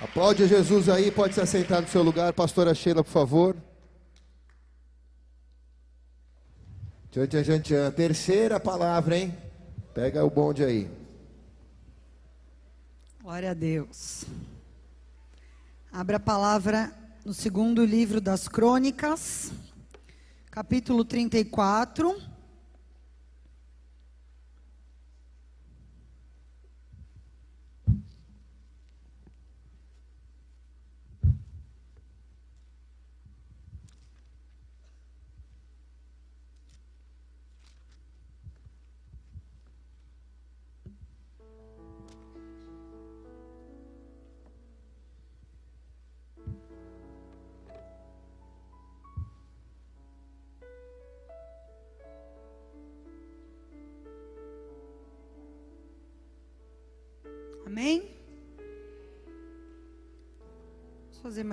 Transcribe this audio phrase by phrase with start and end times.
[0.00, 2.30] Aplaude Jesus aí, pode se assentar no seu lugar.
[2.34, 3.56] Pastora Sheila, por favor.
[7.10, 7.90] Tchan, tchan, tchan, tchan.
[7.92, 9.34] Terceira palavra, hein?
[9.94, 10.90] Pega o bonde aí.
[13.22, 14.26] Glória a Deus.
[15.90, 16.92] Abra a palavra
[17.24, 19.50] no segundo livro das Crônicas,
[20.50, 22.35] capítulo 34.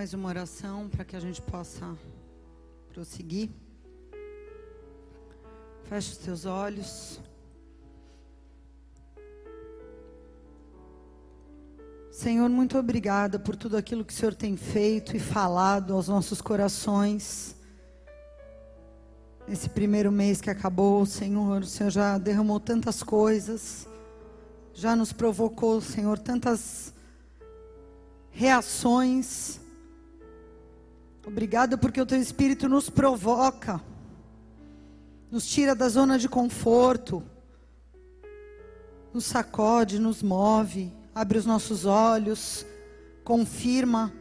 [0.03, 1.97] Mais uma oração para que a gente possa
[2.89, 3.49] prosseguir.
[5.83, 7.21] Feche os teus olhos.
[12.11, 16.41] Senhor, muito obrigada por tudo aquilo que o Senhor tem feito e falado aos nossos
[16.41, 17.55] corações.
[19.47, 23.87] Nesse primeiro mês que acabou, Senhor, o Senhor já derramou tantas coisas
[24.73, 26.93] já nos provocou, Senhor, tantas
[28.31, 29.62] reações.
[31.25, 33.81] Obrigada porque o teu espírito nos provoca,
[35.31, 37.23] nos tira da zona de conforto,
[39.13, 42.65] nos sacode, nos move, abre os nossos olhos,
[43.23, 44.11] confirma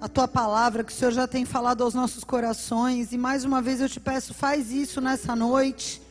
[0.00, 3.12] a tua palavra que o Senhor já tem falado aos nossos corações.
[3.12, 6.02] E mais uma vez eu te peço, faz isso nessa noite.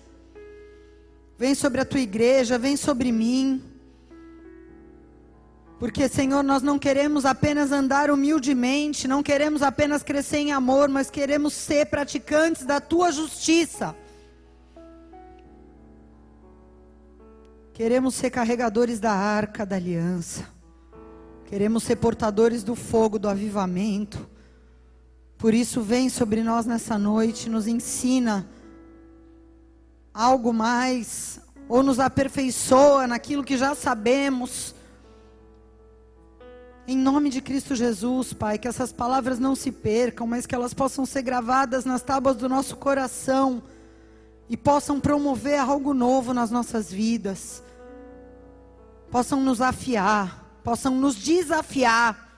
[1.38, 3.62] Vem sobre a tua igreja, vem sobre mim.
[5.82, 11.10] Porque, Senhor, nós não queremos apenas andar humildemente, não queremos apenas crescer em amor, mas
[11.10, 13.96] queremos ser praticantes da tua justiça.
[17.74, 20.48] Queremos ser carregadores da arca da aliança.
[21.48, 24.30] Queremos ser portadores do fogo do avivamento.
[25.36, 28.48] Por isso, vem sobre nós nessa noite, nos ensina
[30.14, 34.76] algo mais, ou nos aperfeiçoa naquilo que já sabemos.
[36.92, 40.74] Em nome de Cristo Jesus, Pai, que essas palavras não se percam, mas que elas
[40.74, 43.64] possam ser gravadas nas tábuas do nosso coração
[44.50, 47.64] e possam promover algo novo nas nossas vidas.
[49.10, 52.30] Possam nos afiar, possam nos desafiar.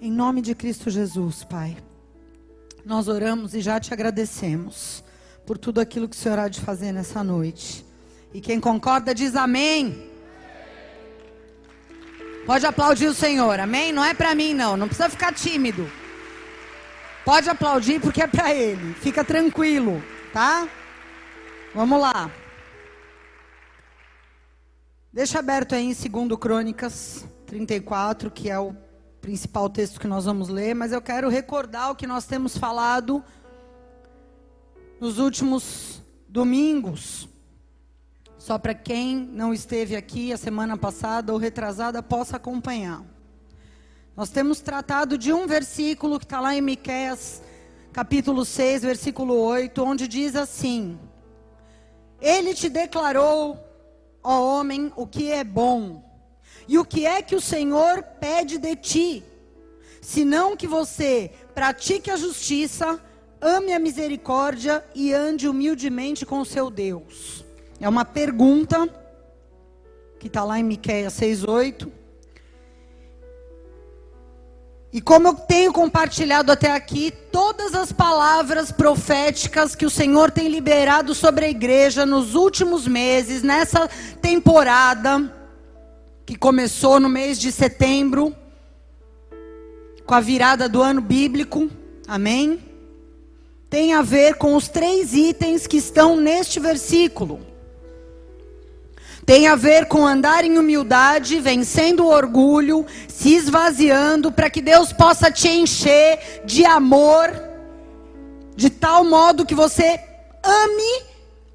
[0.00, 1.76] Em nome de Cristo Jesus, Pai.
[2.84, 5.04] Nós oramos e já te agradecemos
[5.46, 7.86] por tudo aquilo que o Senhor há de fazer nessa noite.
[8.34, 10.10] E quem concorda diz amém.
[12.46, 13.92] Pode aplaudir o Senhor, amém?
[13.92, 14.76] Não é para mim, não.
[14.76, 15.88] Não precisa ficar tímido.
[17.24, 18.94] Pode aplaudir porque é para Ele.
[18.94, 20.68] Fica tranquilo, tá?
[21.74, 22.30] Vamos lá.
[25.12, 25.92] Deixa aberto aí em
[26.26, 28.74] 2 Crônicas 34, que é o
[29.20, 33.22] principal texto que nós vamos ler, mas eu quero recordar o que nós temos falado
[35.00, 37.28] nos últimos domingos.
[38.42, 43.04] Só para quem não esteve aqui a semana passada ou retrasada possa acompanhar.
[44.16, 47.40] Nós temos tratado de um versículo que está lá em Miqueias,
[47.92, 50.98] capítulo 6, versículo 8, onde diz assim:
[52.20, 53.64] Ele te declarou,
[54.24, 56.02] ó homem, o que é bom,
[56.66, 59.24] e o que é que o Senhor pede de ti,
[60.00, 63.00] senão que você pratique a justiça,
[63.40, 67.51] ame a misericórdia e ande humildemente com o seu Deus.
[67.82, 68.88] É uma pergunta
[70.20, 71.90] que está lá em Miqueias 6,8.
[74.92, 80.46] E como eu tenho compartilhado até aqui, todas as palavras proféticas que o Senhor tem
[80.46, 83.88] liberado sobre a igreja nos últimos meses, nessa
[84.20, 85.34] temporada,
[86.24, 88.32] que começou no mês de setembro,
[90.06, 91.68] com a virada do ano bíblico,
[92.06, 92.62] amém?
[93.68, 97.50] Tem a ver com os três itens que estão neste versículo.
[99.24, 104.92] Tem a ver com andar em humildade, vencendo o orgulho, se esvaziando, para que Deus
[104.92, 107.30] possa te encher de amor,
[108.56, 110.00] de tal modo que você
[110.42, 111.02] ame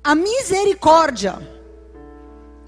[0.01, 1.35] a misericórdia.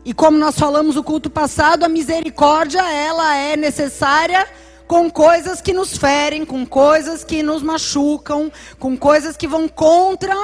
[0.04, 4.46] E como nós falamos no culto passado, a misericórdia ela é necessária
[4.86, 10.36] com coisas que nos ferem, com coisas que nos machucam, com coisas que vão contra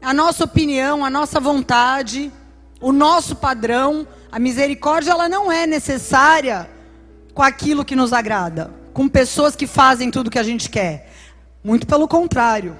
[0.00, 2.32] a nossa opinião, a nossa vontade
[2.82, 6.68] o nosso padrão, a misericórdia ela não é necessária
[7.32, 11.10] com aquilo que nos agrada, com pessoas que fazem tudo que a gente quer.
[11.62, 12.76] Muito pelo contrário.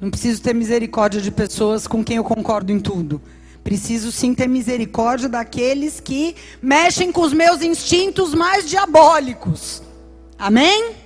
[0.00, 3.22] Não preciso ter misericórdia de pessoas com quem eu concordo em tudo.
[3.62, 9.82] Preciso sim ter misericórdia daqueles que mexem com os meus instintos mais diabólicos.
[10.36, 10.96] Amém?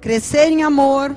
[0.00, 1.16] Crescer em amor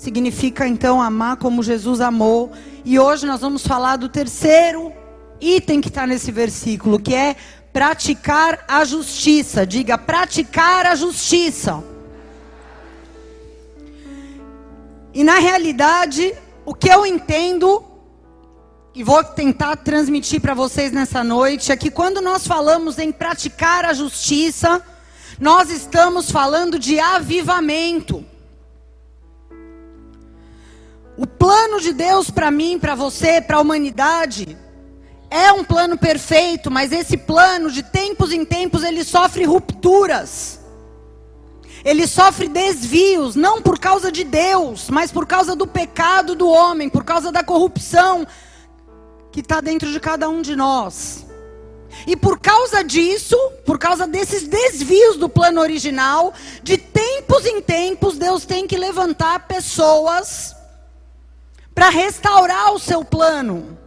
[0.00, 2.50] significa então amar como Jesus amou.
[2.86, 4.90] E hoje nós vamos falar do terceiro
[5.38, 7.36] item que está nesse versículo, que é
[7.70, 9.66] praticar a justiça.
[9.66, 11.84] Diga, praticar a justiça.
[15.12, 17.84] E na realidade, o que eu entendo
[18.94, 23.84] e vou tentar transmitir para vocês nessa noite é que quando nós falamos em praticar
[23.84, 24.82] a justiça,
[25.38, 28.24] nós estamos falando de avivamento.
[31.20, 34.56] O plano de Deus para mim, para você, para a humanidade,
[35.28, 40.58] é um plano perfeito, mas esse plano, de tempos em tempos, ele sofre rupturas.
[41.84, 46.88] Ele sofre desvios, não por causa de Deus, mas por causa do pecado do homem,
[46.88, 48.26] por causa da corrupção
[49.30, 51.26] que está dentro de cada um de nós.
[52.06, 53.36] E por causa disso,
[53.66, 56.32] por causa desses desvios do plano original,
[56.62, 60.58] de tempos em tempos, Deus tem que levantar pessoas
[61.80, 63.78] para restaurar o seu plano.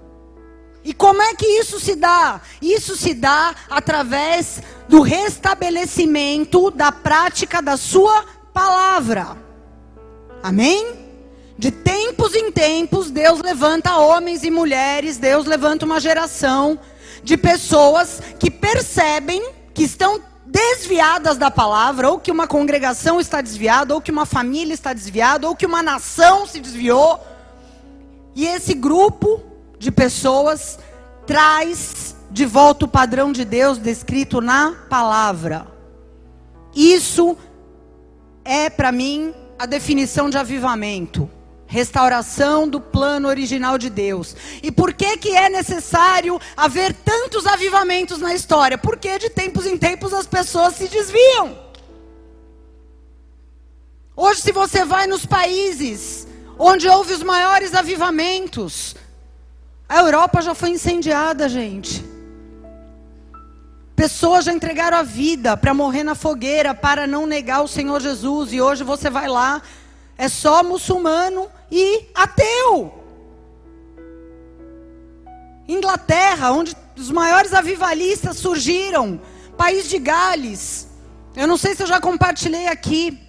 [0.84, 2.42] E como é que isso se dá?
[2.60, 9.38] Isso se dá através do restabelecimento da prática da sua palavra.
[10.42, 11.06] Amém?
[11.56, 16.80] De tempos em tempos, Deus levanta homens e mulheres, Deus levanta uma geração
[17.24, 23.94] de pessoas que percebem que estão desviadas da palavra, ou que uma congregação está desviada,
[23.94, 27.33] ou que uma família está desviada, ou que uma nação se desviou.
[28.36, 29.42] E esse grupo
[29.78, 30.80] de pessoas
[31.26, 35.68] traz de volta o padrão de Deus descrito na palavra.
[36.76, 37.38] Isso
[38.44, 41.30] é para mim a definição de avivamento.
[41.68, 44.36] Restauração do plano original de Deus.
[44.62, 48.78] E por que que é necessário haver tantos avivamentos na história?
[48.78, 51.58] Porque de tempos em tempos as pessoas se desviam.
[54.16, 56.28] Hoje se você vai nos países
[56.58, 58.96] onde houve os maiores avivamentos,
[59.88, 62.04] a Europa já foi incendiada, gente.
[63.96, 68.52] Pessoas já entregaram a vida para morrer na fogueira, para não negar o Senhor Jesus.
[68.52, 69.62] E hoje você vai lá,
[70.18, 73.02] é só muçulmano e ateu.
[75.68, 79.22] Inglaterra, onde os maiores avivalistas surgiram.
[79.58, 80.88] País de Gales.
[81.36, 83.23] Eu não sei se eu já compartilhei aqui.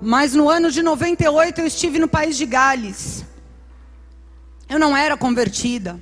[0.00, 3.24] Mas no ano de 98 eu estive no país de Gales.
[4.68, 5.98] Eu não era convertida.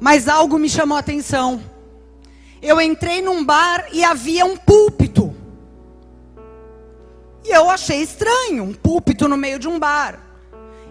[0.00, 1.62] Mas algo me chamou a atenção.
[2.62, 5.34] Eu entrei num bar e havia um púlpito.
[7.44, 10.18] E eu achei estranho, um púlpito no meio de um bar.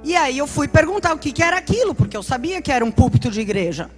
[0.03, 2.85] E aí eu fui perguntar o que, que era aquilo, porque eu sabia que era
[2.85, 3.89] um púlpito de igreja.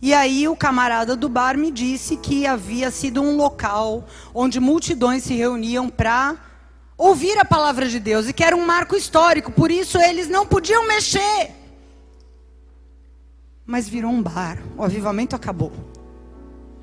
[0.00, 4.04] E aí o camarada do bar me disse que havia sido um local
[4.34, 6.36] onde multidões se reuniam para
[7.02, 10.46] ouvir a palavra de Deus e que era um marco histórico, por isso eles não
[10.46, 11.50] podiam mexer.
[13.66, 15.72] Mas virou um bar, o avivamento acabou.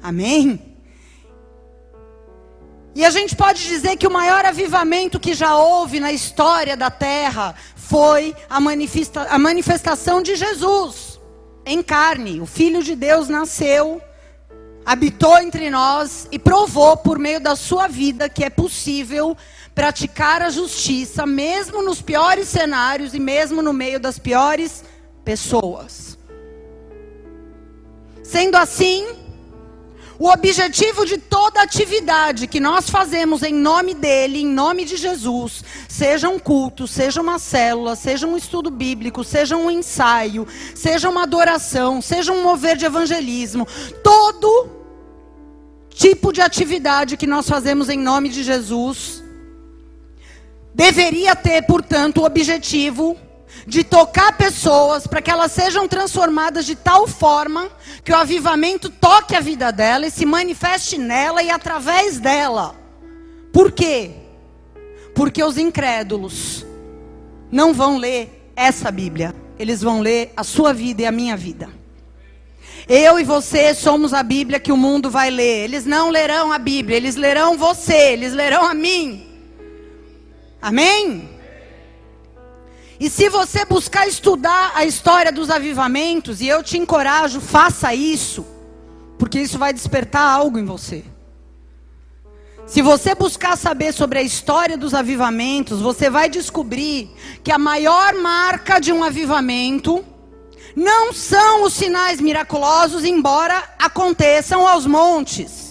[0.04, 0.78] Amém?
[2.96, 6.90] E a gente pode dizer que o maior avivamento que já houve na história da
[6.90, 11.20] terra foi a, manifesta a manifestação de Jesus
[11.66, 12.42] em carne.
[12.42, 14.02] O Filho de Deus nasceu,
[14.86, 19.38] habitou entre nós e provou por meio da sua vida que é possível
[19.80, 24.84] praticar a justiça, mesmo nos piores cenários e mesmo no meio das piores
[25.24, 26.18] pessoas.
[28.22, 29.08] Sendo assim,
[30.20, 35.64] o objetivo de toda atividade que nós fazemos em nome dele, em nome de Jesus,
[35.88, 40.46] seja um culto, seja uma célula, seja um estudo bíblico, seja um ensaio,
[40.76, 43.66] seja uma adoração, seja um mover de evangelismo,
[44.04, 44.68] todo
[45.90, 49.24] tipo de atividade que nós fazemos em nome de Jesus,
[50.74, 53.18] deveria ter, portanto, o objetivo
[53.66, 57.70] de tocar pessoas para que elas sejam transformadas de tal forma
[58.04, 62.76] que o avivamento toque a vida dela e se manifeste nela e através dela.
[63.52, 64.12] Por quê?
[65.14, 66.66] Porque os incrédulos
[67.52, 71.70] não vão ler essa Bíblia, eles vão ler a sua vida e a minha vida.
[72.88, 75.66] Eu e você somos a Bíblia que o mundo vai ler.
[75.66, 79.29] Eles não lerão a Bíblia, eles lerão você, eles lerão a mim.
[80.62, 81.30] Amém?
[83.00, 88.46] E se você buscar estudar a história dos avivamentos, e eu te encorajo, faça isso.
[89.18, 91.04] porque isso vai despertar algo em você.
[92.66, 97.10] Se você buscar saber sobre a história dos avivamentos, você vai descobrir
[97.44, 100.06] que a maior marca de um avivamento
[100.76, 105.69] não são os sinais miraculosos, embora aconteçam aos montes.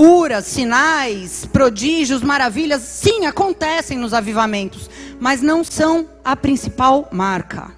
[0.00, 4.88] Curas, sinais, prodígios, maravilhas, sim, acontecem nos avivamentos,
[5.20, 7.70] mas não são a principal marca.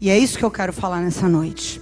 [0.00, 1.80] E é isso que eu quero falar nessa noite.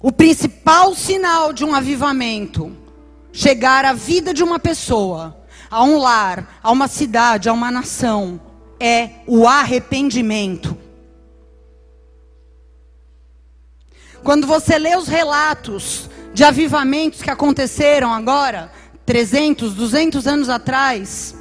[0.00, 2.70] O principal sinal de um avivamento
[3.32, 5.36] chegar à vida de uma pessoa,
[5.68, 8.40] a um lar, a uma cidade, a uma nação,
[8.78, 10.78] é o arrependimento.
[14.22, 18.70] Quando você lê os relatos de avivamentos que aconteceram agora,
[19.06, 21.34] 300, 200 anos atrás,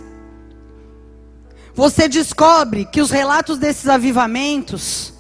[1.74, 5.14] você descobre que os relatos desses avivamentos,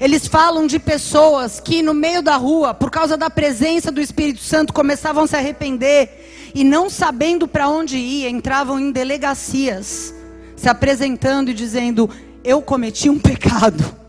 [0.00, 4.40] eles falam de pessoas que no meio da rua, por causa da presença do Espírito
[4.40, 10.14] Santo, começavam a se arrepender e não sabendo para onde ir, entravam em delegacias,
[10.56, 12.08] se apresentando e dizendo:
[12.42, 14.07] Eu cometi um pecado.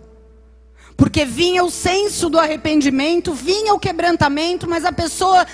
[0.99, 5.47] Porque vinha o senso do arrependimento, vinha o quebrantamento, mas a pessoa,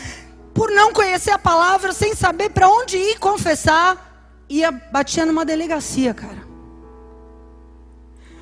[0.56, 6.16] por não conhecer a palavra, sem saber para onde ir confessar, ia batia numa delegacia,
[6.16, 6.44] cara.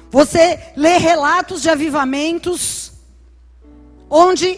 [0.09, 2.93] Você lê relatos de avivamentos
[4.09, 4.57] onde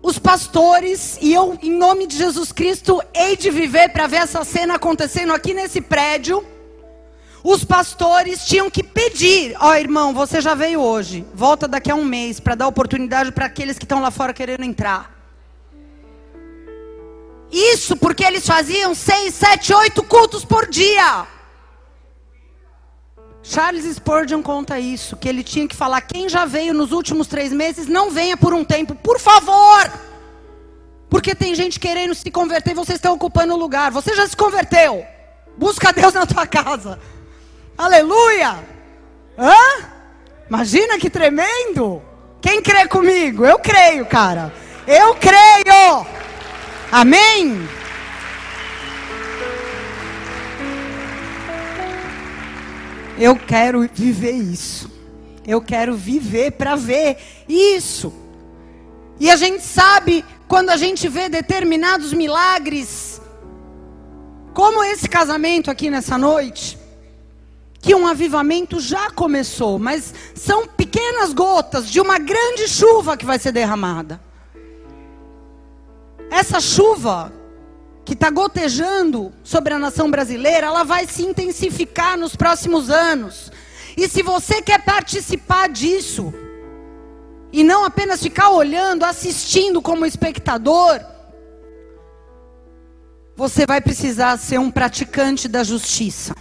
[0.00, 4.44] os pastores e eu, em nome de Jesus Cristo, hei de viver para ver essa
[4.44, 6.46] cena acontecendo aqui nesse prédio.
[7.44, 11.94] Os pastores tinham que pedir: Ó oh, irmão, você já veio hoje, volta daqui a
[11.94, 15.10] um mês para dar oportunidade para aqueles que estão lá fora querendo entrar.
[17.50, 21.26] Isso porque eles faziam seis, sete, oito cultos por dia.
[23.42, 27.52] Charles Spurgeon conta isso, que ele tinha que falar: quem já veio nos últimos três
[27.52, 29.92] meses, não venha por um tempo, por favor.
[31.10, 33.90] Porque tem gente querendo se converter e vocês estão ocupando o lugar.
[33.90, 35.04] Você já se converteu.
[35.58, 36.98] Busca Deus na tua casa.
[37.76, 38.58] Aleluia!
[39.38, 39.54] Hã?
[40.48, 42.02] Imagina que tremendo!
[42.40, 43.44] Quem crê comigo?
[43.44, 44.52] Eu creio, cara.
[44.86, 46.06] Eu creio!
[46.90, 47.68] Amém?
[53.18, 54.90] Eu quero viver isso.
[55.46, 57.16] Eu quero viver para ver
[57.48, 58.12] isso.
[59.18, 63.20] E a gente sabe quando a gente vê determinados milagres,
[64.52, 66.78] como esse casamento aqui nessa noite,
[67.82, 73.40] que um avivamento já começou, mas são pequenas gotas de uma grande chuva que vai
[73.40, 74.20] ser derramada.
[76.30, 77.32] Essa chuva
[78.04, 83.50] que está gotejando sobre a nação brasileira, ela vai se intensificar nos próximos anos.
[83.96, 86.32] E se você quer participar disso,
[87.52, 91.00] e não apenas ficar olhando, assistindo como espectador,
[93.34, 96.34] você vai precisar ser um praticante da justiça.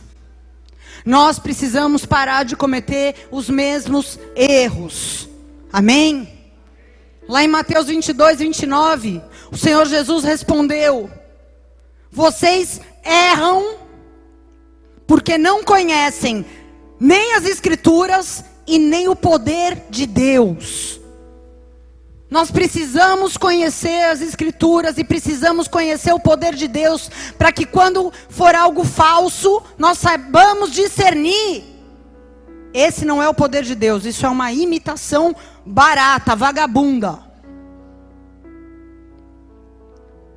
[1.06, 5.28] Nós precisamos parar de cometer os mesmos erros.
[5.72, 6.28] Amém?
[7.28, 11.10] Lá em Mateus 22, 29, o Senhor Jesus respondeu:
[12.12, 13.78] Vocês erram
[15.08, 16.46] porque não conhecem
[17.00, 21.01] nem as Escrituras e nem o poder de Deus.
[22.32, 28.10] Nós precisamos conhecer as Escrituras e precisamos conhecer o poder de Deus para que quando
[28.30, 31.66] for algo falso, nós saibamos discernir.
[32.74, 35.36] Esse não é o poder de Deus, isso é uma imitação
[35.66, 37.20] barata, vagabunda.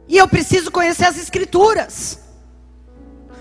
[0.09, 2.19] E eu preciso conhecer as Escrituras.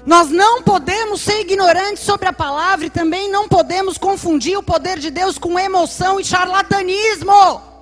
[0.06, 5.00] Nós não podemos ser ignorantes sobre a palavra e também não podemos confundir o poder
[5.00, 7.73] de Deus com emoção e charlatanismo.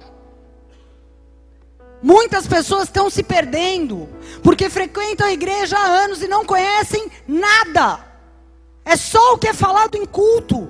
[2.02, 4.10] Muitas pessoas estão se perdendo
[4.42, 8.00] porque frequentam a igreja há anos e não conhecem nada.
[8.84, 10.70] É só o que é falado em culto.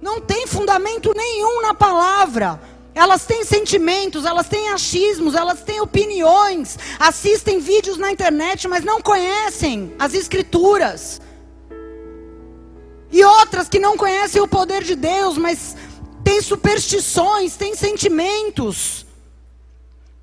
[0.00, 2.60] Não tem fundamento nenhum na palavra.
[2.94, 9.00] Elas têm sentimentos, elas têm achismos, elas têm opiniões, assistem vídeos na internet, mas não
[9.00, 11.20] conhecem as escrituras.
[13.10, 15.76] E outras que não conhecem o poder de Deus, mas
[16.22, 19.07] têm superstições, têm sentimentos.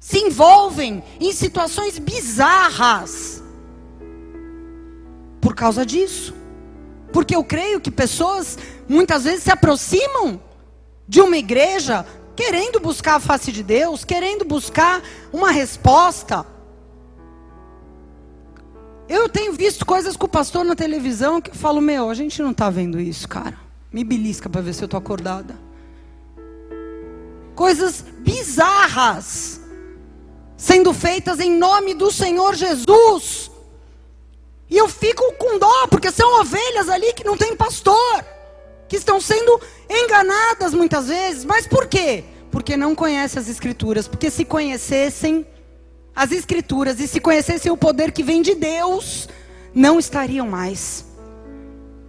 [0.05, 3.41] Se envolvem em situações bizarras.
[5.41, 6.31] Por causa disso.
[7.11, 8.55] Porque eu creio que pessoas
[8.87, 10.39] muitas vezes se aproximam
[11.07, 15.01] de uma igreja querendo buscar a face de Deus, querendo buscar
[15.33, 16.45] uma resposta.
[19.09, 22.43] Eu tenho visto coisas com o pastor na televisão que eu falo, meu, a gente
[22.43, 23.57] não está vendo isso, cara.
[23.91, 25.55] Me belisca para ver se eu estou acordada.
[27.55, 29.64] coisas bizarras
[30.57, 33.51] sendo feitas em nome do Senhor Jesus.
[34.69, 38.25] E eu fico com dó, porque são ovelhas ali que não tem pastor,
[38.87, 39.59] que estão sendo
[39.89, 41.45] enganadas muitas vezes.
[41.45, 42.23] Mas por quê?
[42.51, 44.07] Porque não conhecem as Escrituras.
[44.07, 45.45] Porque se conhecessem
[46.15, 49.27] as Escrituras e se conhecessem o poder que vem de Deus,
[49.73, 51.05] não estariam mais.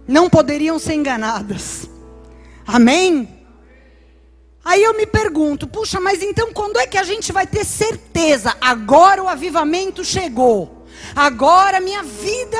[0.07, 1.89] Não poderiam ser enganadas.
[2.65, 3.36] Amém?
[4.67, 8.53] Aí eu me pergunto, puxa, mas então quando é que a gente vai ter certeza?
[8.59, 10.85] Agora o avivamento chegou.
[11.15, 12.57] Agora minha vida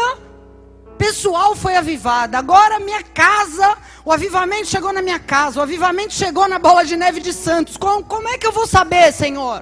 [0.97, 2.37] pessoal foi avivada.
[2.37, 5.59] Agora minha casa, o avivamento chegou na minha casa.
[5.59, 7.75] O avivamento chegou na bola de neve de Santos.
[7.75, 9.61] Como, como é que eu vou saber, Senhor?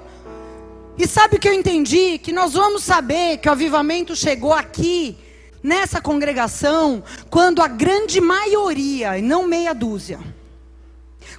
[0.99, 2.19] E sabe o que eu entendi?
[2.19, 5.17] Que nós vamos saber que o avivamento chegou aqui,
[5.63, 10.19] nessa congregação, quando a grande maioria, e não meia dúzia,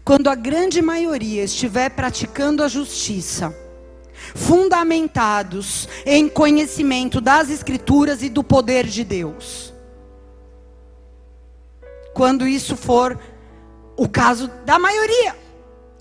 [0.05, 3.55] quando a grande maioria estiver praticando a justiça,
[4.35, 9.73] fundamentados em conhecimento das Escrituras e do poder de Deus.
[12.14, 13.19] Quando isso for
[13.97, 15.37] o caso da maioria,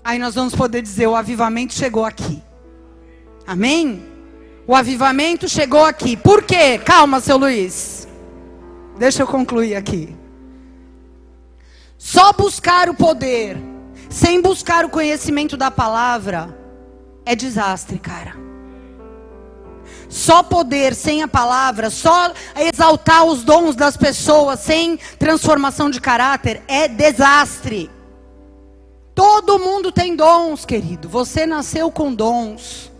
[0.02, 2.42] aí nós vamos poder dizer: o avivamento chegou aqui.
[3.46, 4.04] Amém?
[4.66, 6.16] O avivamento chegou aqui.
[6.16, 6.78] Por quê?
[6.78, 8.08] Calma, seu Luiz.
[8.98, 10.16] Deixa eu concluir aqui.
[11.96, 13.56] Só buscar o poder
[14.08, 16.56] sem buscar o conhecimento da palavra,
[17.24, 18.36] é desastre, cara.
[20.08, 26.62] Só poder sem a palavra, só exaltar os dons das pessoas sem transformação de caráter
[26.68, 27.90] é desastre.
[29.14, 31.08] Todo mundo tem dons, querido.
[31.08, 32.92] Você nasceu com dons.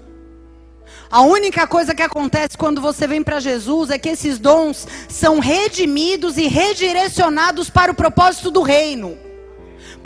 [1.10, 5.38] A única coisa que acontece quando você vem para Jesus é que esses dons são
[5.38, 9.25] redimidos e redirecionados para o propósito do reino.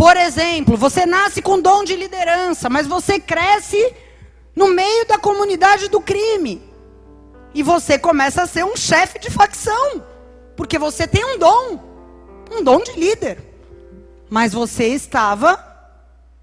[0.01, 3.95] Por exemplo, você nasce com dom de liderança, mas você cresce
[4.57, 6.63] no meio da comunidade do crime.
[7.55, 10.03] E você começa a ser um chefe de facção.
[10.57, 11.79] Porque você tem um dom.
[12.51, 13.45] Um dom de líder.
[14.31, 15.63] Mas você estava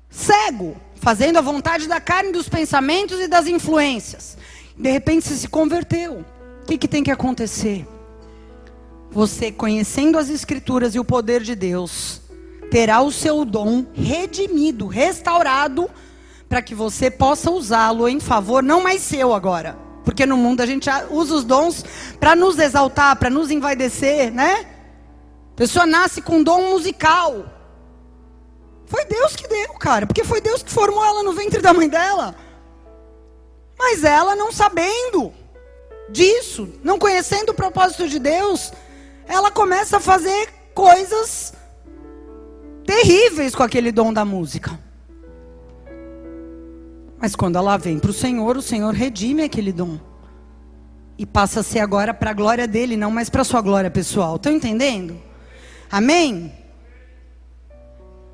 [0.08, 4.38] cego, fazendo a vontade da carne, dos pensamentos e das influências.
[4.78, 6.24] De repente você se converteu.
[6.62, 7.88] O que, que tem que acontecer?
[9.10, 12.27] Você conhecendo as escrituras e o poder de Deus
[12.70, 15.90] terá o seu dom redimido, restaurado,
[16.48, 19.78] para que você possa usá-lo em favor, não mais seu agora.
[20.04, 21.84] Porque no mundo a gente usa os dons
[22.20, 24.66] para nos exaltar, para nos envaidecer, né?
[25.54, 27.46] A pessoa nasce com dom musical.
[28.86, 31.90] Foi Deus que deu, cara, porque foi Deus que formou ela no ventre da mãe
[31.90, 32.36] dela.
[33.78, 35.34] Mas ela não sabendo
[36.10, 38.72] disso, não conhecendo o propósito de Deus,
[39.28, 41.54] ela começa a fazer coisas
[42.88, 44.80] terríveis com aquele dom da música.
[47.20, 50.00] Mas quando ela vem para o Senhor, o Senhor redime aquele dom.
[51.18, 53.92] E passa a ser agora para a glória dele, não mais para a sua glória
[53.92, 54.38] pessoal.
[54.38, 55.20] Estão entendendo?
[55.92, 56.54] Amém?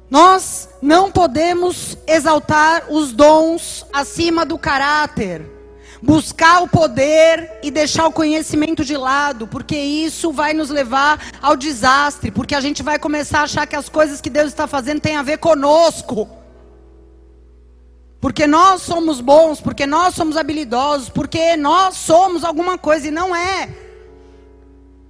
[0.09, 5.49] Nós não podemos exaltar os dons acima do caráter
[6.03, 11.55] buscar o poder e deixar o conhecimento de lado, porque isso vai nos levar ao
[11.55, 14.99] desastre, porque a gente vai começar a achar que as coisas que Deus está fazendo
[14.99, 16.29] têm a ver conosco.
[18.19, 23.33] Porque nós somos bons, porque nós somos habilidosos, porque nós somos alguma coisa e não
[23.33, 23.69] é.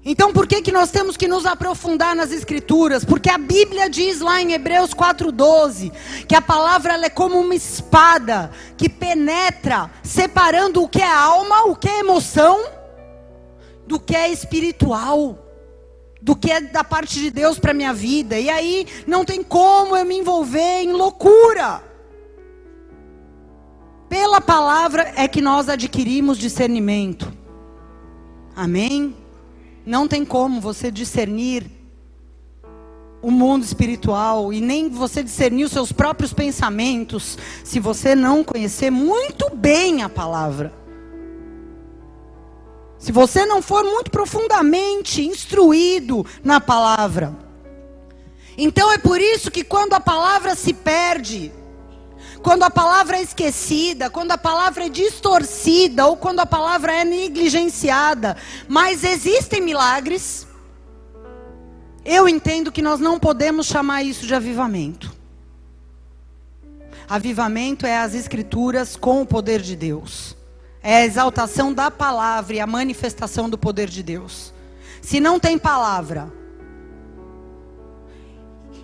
[0.05, 3.05] Então por que, que nós temos que nos aprofundar nas escrituras?
[3.05, 5.93] Porque a Bíblia diz lá em Hebreus 4,12
[6.27, 11.75] que a palavra é como uma espada que penetra, separando o que é alma, o
[11.75, 12.65] que é emoção,
[13.87, 15.37] do que é espiritual,
[16.21, 18.37] do que é da parte de Deus para minha vida.
[18.37, 21.81] E aí não tem como eu me envolver em loucura.
[24.09, 27.31] Pela palavra é que nós adquirimos discernimento.
[28.53, 29.22] Amém?
[29.85, 31.69] Não tem como você discernir
[33.21, 38.89] o mundo espiritual e nem você discernir os seus próprios pensamentos se você não conhecer
[38.89, 40.73] muito bem a palavra.
[42.97, 47.35] Se você não for muito profundamente instruído na palavra.
[48.57, 51.51] Então é por isso que quando a palavra se perde,
[52.43, 57.05] quando a palavra é esquecida, quando a palavra é distorcida ou quando a palavra é
[57.05, 58.35] negligenciada,
[58.67, 60.45] mas existem milagres,
[62.03, 65.15] eu entendo que nós não podemos chamar isso de avivamento.
[67.07, 70.35] Avivamento é as escrituras com o poder de Deus.
[70.81, 74.53] É a exaltação da palavra e a manifestação do poder de Deus.
[75.01, 76.29] Se não tem palavra,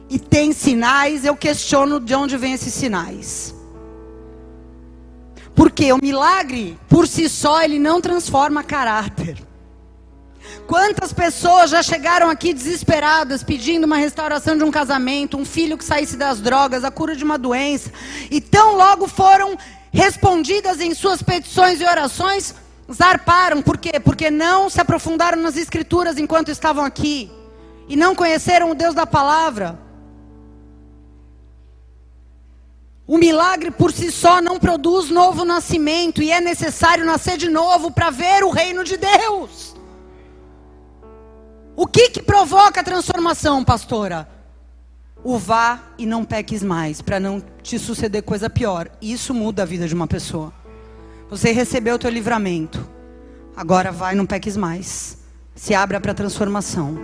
[0.09, 3.53] e tem sinais, eu questiono de onde vêm esses sinais.
[5.53, 9.37] Porque o milagre, por si só, ele não transforma caráter.
[10.65, 15.83] Quantas pessoas já chegaram aqui desesperadas, pedindo uma restauração de um casamento, um filho que
[15.83, 17.91] saísse das drogas, a cura de uma doença,
[18.31, 19.57] e tão logo foram
[19.91, 22.55] respondidas em suas petições e orações,
[22.91, 23.61] zarparam.
[23.61, 23.99] Por quê?
[23.99, 27.31] Porque não se aprofundaram nas escrituras enquanto estavam aqui,
[27.87, 29.88] e não conheceram o Deus da palavra.
[33.09, 37.89] O milagre por si só não produz novo nascimento, e é necessário nascer de novo
[37.89, 39.75] para ver o reino de Deus.
[41.75, 44.29] O que, que provoca a transformação, pastora?
[45.23, 48.87] O vá e não peques mais, para não te suceder coisa pior.
[49.01, 50.53] Isso muda a vida de uma pessoa.
[51.31, 52.87] Você recebeu o teu livramento.
[53.57, 55.17] Agora vai e não peques mais.
[55.55, 56.95] Se abra para a transformação.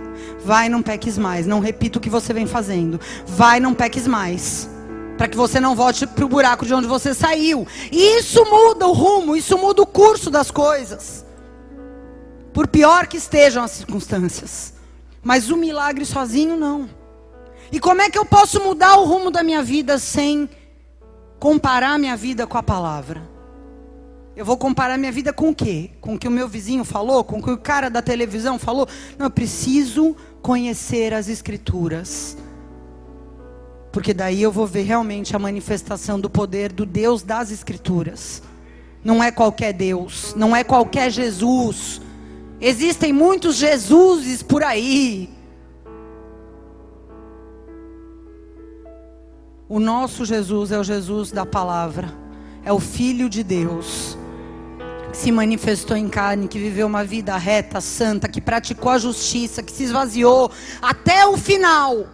[0.44, 1.48] Vai e não peques mais.
[1.48, 3.00] Não repita o que você vem fazendo.
[3.26, 4.70] Vai e não peques mais.
[5.16, 7.66] Para que você não volte para o buraco de onde você saiu.
[7.90, 11.26] E isso muda o rumo, isso muda o curso das coisas
[12.56, 14.72] por pior que estejam as circunstâncias.
[15.22, 16.88] Mas o milagre sozinho não.
[17.70, 20.48] E como é que eu posso mudar o rumo da minha vida sem
[21.38, 23.28] comparar minha vida com a palavra?
[24.34, 25.90] Eu vou comparar minha vida com o quê?
[26.00, 27.22] Com o que o meu vizinho falou?
[27.24, 28.88] Com o que o cara da televisão falou?
[29.18, 32.38] Não, eu preciso conhecer as escrituras.
[33.96, 38.42] Porque daí eu vou ver realmente a manifestação do poder do Deus das escrituras.
[39.02, 42.02] Não é qualquer Deus, não é qualquer Jesus
[42.60, 45.30] Existem muitos Jesuses por aí.
[49.66, 52.12] O nosso Jesus é o Jesus da palavra,
[52.64, 54.16] é o Filho de Deus,
[55.10, 59.62] que se manifestou em carne, que viveu uma vida reta, santa, que praticou a justiça,
[59.62, 62.06] que se esvaziou até o final,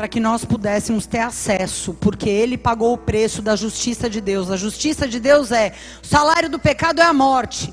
[0.00, 4.50] para que nós pudéssemos ter acesso, porque Ele pagou o preço da justiça de Deus.
[4.50, 7.70] A justiça de Deus é: o salário do pecado é a morte.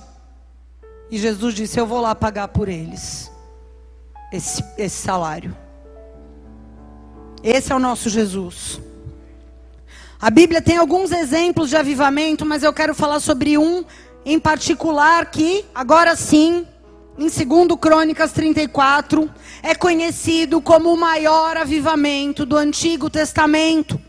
[1.09, 3.31] E Jesus disse: Eu vou lá pagar por eles
[4.29, 5.55] esse, esse salário.
[7.41, 8.81] Esse é o nosso Jesus.
[10.19, 13.85] A Bíblia tem alguns exemplos de avivamento, mas eu quero falar sobre um
[14.25, 16.67] em particular que, agora sim,
[17.17, 19.29] em 2 Crônicas 34,
[19.63, 23.99] é conhecido como o maior avivamento do Antigo Testamento.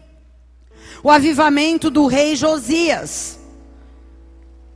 [1.02, 3.38] O avivamento do rei Josias.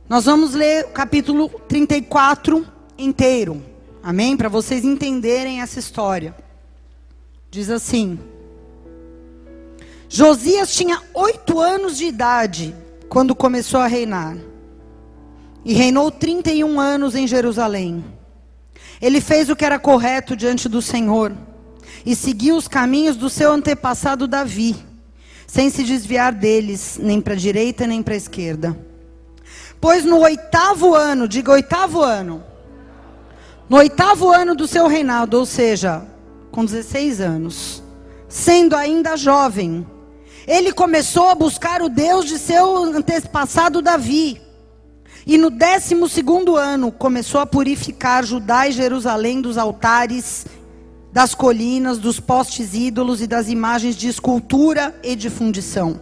[0.09, 2.65] Nós vamos ler o capítulo 34
[2.97, 3.63] inteiro.
[4.01, 4.35] Amém?
[4.35, 6.35] Para vocês entenderem essa história.
[7.51, 8.19] Diz assim:
[10.09, 12.75] Josias tinha oito anos de idade
[13.07, 14.37] quando começou a reinar.
[15.63, 18.03] E reinou 31 anos em Jerusalém.
[19.03, 21.33] Ele fez o que era correto diante do Senhor.
[22.05, 24.77] E seguiu os caminhos do seu antepassado Davi,
[25.45, 28.79] sem se desviar deles, nem para a direita nem para a esquerda.
[29.81, 32.41] Pois no oitavo ano, diga oitavo ano,
[33.67, 36.05] no oitavo ano do seu reinado, ou seja,
[36.49, 37.83] com 16 anos,
[38.29, 39.85] sendo ainda jovem,
[40.47, 44.41] ele começou a buscar o Deus de seu antepassado Davi.
[45.25, 50.45] E no décimo segundo ano começou a purificar Judá e Jerusalém dos altares,
[51.13, 56.01] das colinas, dos postes ídolos e das imagens de escultura e de fundição.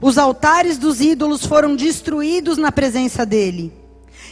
[0.00, 3.72] Os altares dos ídolos foram destruídos na presença dele.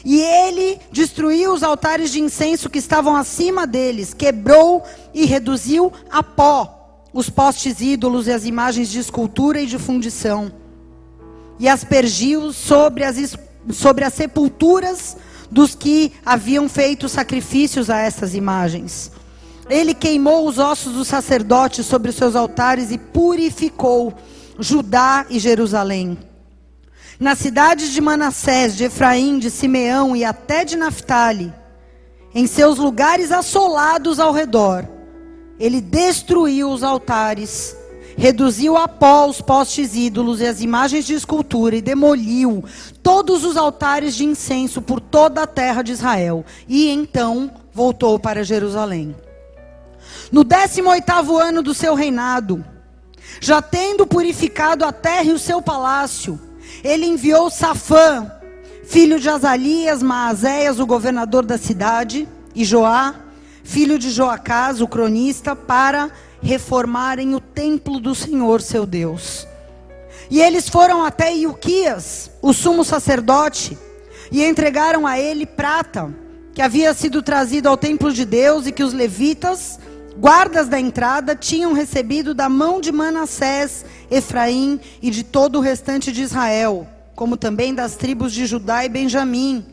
[0.04, 4.82] E ele destruiu os altares de incenso que estavam acima deles, quebrou
[5.14, 6.78] e reduziu a pó
[7.12, 10.52] os postes ídolos e as imagens de escultura e de fundição.
[11.58, 13.16] E aspergiu sobre as,
[13.70, 15.16] sobre as sepulturas
[15.50, 19.12] dos que haviam feito sacrifícios a essas imagens.
[19.68, 24.14] Ele queimou os ossos dos sacerdotes sobre os seus altares e purificou
[24.58, 26.18] Judá e Jerusalém.
[27.20, 31.52] Nas cidades de Manassés, de Efraim, de Simeão e até de Naphtali,
[32.34, 34.88] em seus lugares assolados ao redor,
[35.58, 37.76] ele destruiu os altares,
[38.16, 42.64] reduziu a pó os postes ídolos e as imagens de escultura e demoliu
[43.02, 46.44] todos os altares de incenso por toda a terra de Israel.
[46.68, 49.14] E então voltou para Jerusalém.
[50.30, 52.64] No 18º ano do seu reinado,
[53.40, 56.38] já tendo purificado a terra e o seu palácio,
[56.82, 58.30] ele enviou Safã,
[58.84, 63.14] filho de Azalias, Maazéias, o governador da cidade, e Joá,
[63.62, 66.10] filho de Joacás, o cronista, para
[66.42, 69.46] reformarem o templo do Senhor seu Deus.
[70.30, 73.78] E eles foram até Ilquias, o sumo sacerdote,
[74.30, 76.12] e entregaram a ele prata,
[76.54, 79.78] que havia sido trazido ao templo de Deus e que os levitas
[80.18, 86.12] guardas da entrada, tinham recebido da mão de Manassés, Efraim e de todo o restante
[86.12, 89.64] de Israel, como também das tribos de Judá e Benjamim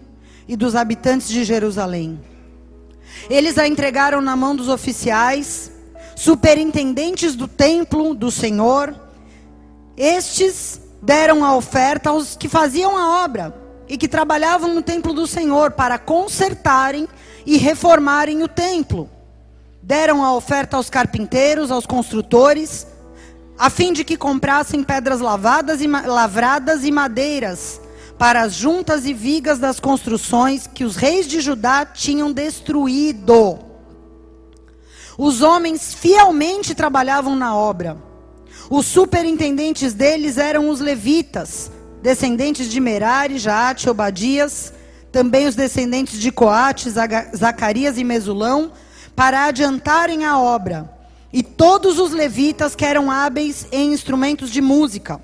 [0.47, 2.19] e dos habitantes de Jerusalém.
[3.29, 5.71] Eles a entregaram na mão dos oficiais,
[6.19, 8.93] superintendentes do templo do Senhor.
[9.95, 13.55] Estes deram a oferta aos que faziam a obra
[13.88, 17.08] e que trabalhavam no templo do Senhor para consertarem
[17.45, 19.10] e reformarem o templo.
[19.82, 22.86] Deram a oferta aos carpinteiros, aos construtores,
[23.58, 27.79] a fim de que comprassem pedras lavadas e lavradas e madeiras
[28.17, 33.68] para as juntas e vigas das construções que os reis de Judá tinham destruído.
[35.21, 37.97] Os homens fielmente trabalhavam na obra.
[38.69, 41.69] Os superintendentes deles eram os levitas,
[42.01, 44.71] descendentes de Merari, Jaate, Obadias,
[45.12, 46.89] também os descendentes de Coate,
[47.36, 48.71] Zacarias e Mesulão,
[49.13, 50.89] para adiantarem a obra.
[51.34, 55.19] E todos os levitas que eram hábeis em instrumentos de música.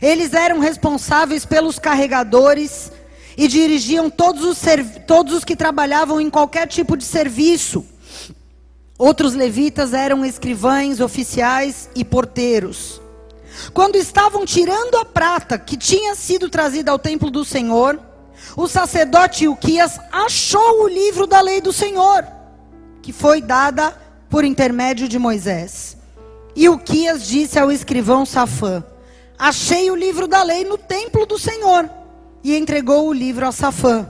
[0.00, 2.90] Eles eram responsáveis pelos carregadores
[3.36, 4.60] e dirigiam todos os,
[5.06, 7.91] todos os que trabalhavam em qualquer tipo de serviço.
[9.02, 13.02] Outros levitas eram escrivães, oficiais e porteiros.
[13.74, 17.98] Quando estavam tirando a prata que tinha sido trazida ao templo do Senhor,
[18.56, 22.24] o sacerdote Uquias achou o livro da lei do Senhor,
[23.02, 23.92] que foi dada
[24.30, 25.96] por intermédio de Moisés.
[26.54, 28.84] E Uquias disse ao escrivão Safã:
[29.36, 31.90] Achei o livro da lei no templo do Senhor.
[32.44, 34.08] E entregou o livro a Safã.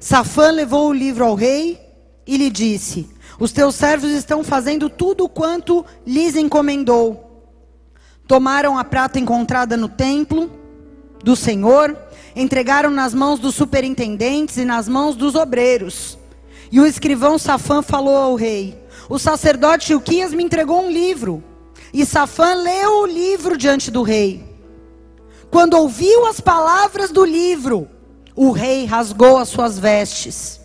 [0.00, 1.80] Safã levou o livro ao rei
[2.26, 3.08] e lhe disse:
[3.40, 7.48] Os teus servos estão fazendo tudo quanto lhes encomendou.
[8.28, 10.50] Tomaram a prata encontrada no templo
[11.24, 11.96] do Senhor,
[12.36, 16.18] entregaram nas mãos dos superintendentes e nas mãos dos obreiros.
[16.70, 21.42] E o escrivão Safã falou ao rei: O sacerdote Uquias me entregou um livro.
[21.94, 24.44] E Safã leu o livro diante do rei.
[25.50, 27.88] Quando ouviu as palavras do livro,
[28.36, 30.59] o rei rasgou as suas vestes.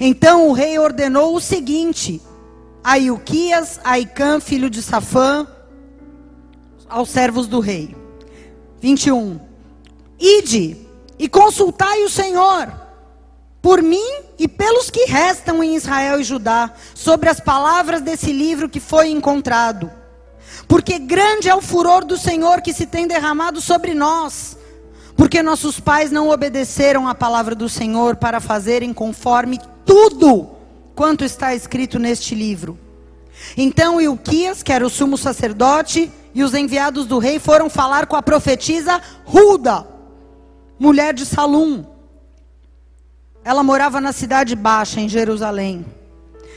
[0.00, 2.20] Então o rei ordenou o seguinte:
[2.82, 5.46] a Ilquias, a Icã, filho de Safã,
[6.88, 7.96] aos servos do rei.
[8.80, 9.40] 21.
[10.18, 10.76] Ide
[11.18, 12.82] e consultai o Senhor
[13.62, 14.04] por mim
[14.36, 19.08] e pelos que restam em Israel e Judá, sobre as palavras desse livro que foi
[19.08, 19.88] encontrado.
[20.66, 24.58] Porque grande é o furor do Senhor que se tem derramado sobre nós.
[25.22, 30.50] Porque nossos pais não obedeceram à palavra do Senhor para fazerem conforme tudo
[30.96, 32.76] quanto está escrito neste livro.
[33.56, 38.16] Então Ilquias, que era o sumo sacerdote, e os enviados do rei foram falar com
[38.16, 39.86] a profetisa Ruda,
[40.76, 41.84] mulher de Salum.
[43.44, 45.86] Ela morava na cidade baixa, em Jerusalém.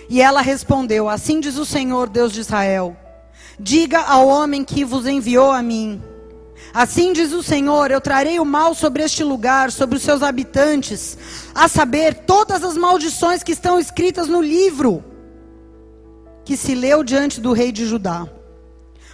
[0.10, 2.98] E ela respondeu: Assim diz o Senhor, Deus de Israel:
[3.60, 6.02] Diga ao homem que vos enviou a mim.
[6.74, 11.18] Assim diz o Senhor: Eu trarei o mal sobre este lugar, sobre os seus habitantes,
[11.54, 15.04] a saber, todas as maldições que estão escritas no livro
[16.46, 18.28] que se leu diante do rei de Judá.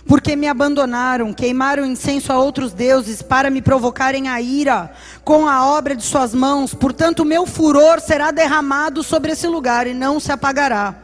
[0.06, 4.92] Porque me abandonaram, queimaram incenso a outros deuses para me provocarem a ira
[5.24, 6.74] com a obra de suas mãos.
[6.74, 10.96] Portanto, meu furor será derramado sobre esse lugar e não se apagará.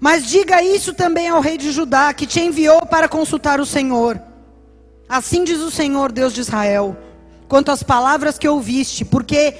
[0.00, 4.20] Mas diga isso também ao rei de Judá, que te enviou para consultar o Senhor.
[5.12, 6.96] Assim diz o Senhor, Deus de Israel,
[7.46, 9.54] quanto às palavras que ouviste, porque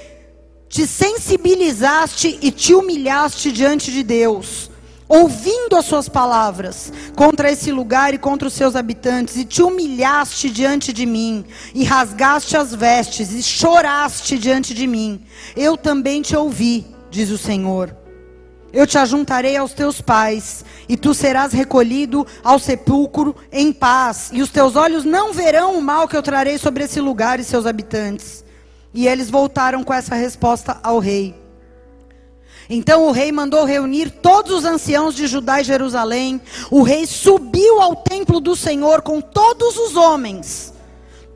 [0.67, 4.71] te sensibilizaste e te humilhaste diante de Deus
[5.07, 10.49] ouvindo as suas palavras contra esse lugar e contra os seus habitantes, e te humilhaste
[10.49, 15.23] diante de mim, e rasgaste as vestes, e choraste diante de mim,
[15.55, 18.02] eu também te ouvi, diz o Senhor.
[18.73, 24.41] Eu te ajuntarei aos teus pais, e tu serás recolhido ao sepulcro em paz, e
[24.41, 27.67] os teus olhos não verão o mal que eu trarei sobre esse lugar e seus
[27.67, 28.43] habitantes.
[28.91, 31.35] E eles voltaram com essa resposta ao rei.
[32.67, 36.41] Então o rei mandou reunir todos os anciãos de Judá e Jerusalém.
[36.71, 40.72] O rei subiu ao templo do Senhor com todos os homens,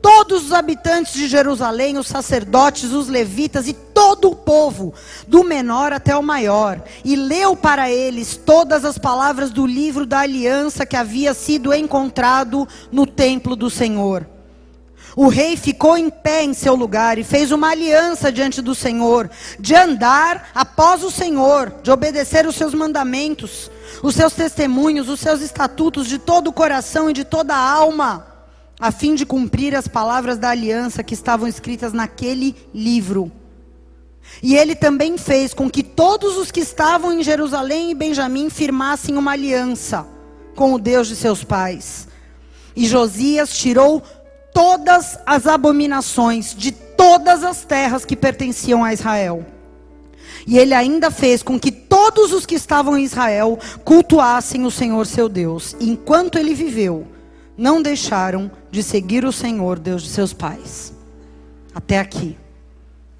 [0.00, 4.94] todos os habitantes de Jerusalém, os sacerdotes, os levitas e todo o povo,
[5.26, 10.20] do menor até o maior, e leu para eles todas as palavras do livro da
[10.20, 14.26] aliança que havia sido encontrado no templo do Senhor.
[15.16, 19.28] O rei ficou em pé em seu lugar e fez uma aliança diante do Senhor,
[19.58, 23.68] de andar após o Senhor, de obedecer os seus mandamentos,
[24.00, 28.37] os seus testemunhos, os seus estatutos de todo o coração e de toda a alma,
[28.78, 33.32] a fim de cumprir as palavras da aliança que estavam escritas naquele livro.
[34.42, 39.16] E ele também fez com que todos os que estavam em Jerusalém e Benjamim firmassem
[39.16, 40.06] uma aliança
[40.54, 42.06] com o Deus de seus pais.
[42.76, 44.02] E Josias tirou
[44.54, 49.44] todas as abominações de todas as terras que pertenciam a Israel.
[50.46, 55.06] E ele ainda fez com que todos os que estavam em Israel cultuassem o Senhor
[55.06, 55.76] seu Deus.
[55.80, 57.06] Enquanto ele viveu,
[57.58, 60.94] não deixaram de seguir o Senhor, Deus de seus pais.
[61.74, 62.38] Até aqui.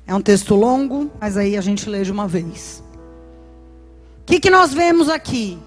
[0.07, 2.83] É um texto longo, mas aí a gente lê de uma vez.
[4.23, 5.59] O que, que nós vemos aqui?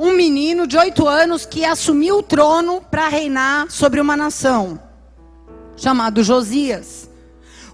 [0.00, 4.80] Um menino de oito anos que assumiu o trono para reinar sobre uma nação,
[5.76, 7.08] chamado Josias.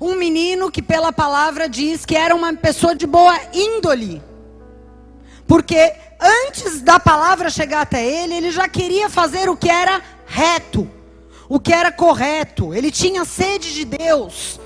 [0.01, 4.23] Um menino que, pela palavra, diz que era uma pessoa de boa índole.
[5.47, 10.89] Porque antes da palavra chegar até ele, ele já queria fazer o que era reto,
[11.49, 12.75] o que era correto.
[12.75, 14.61] Ele tinha sede de Deus.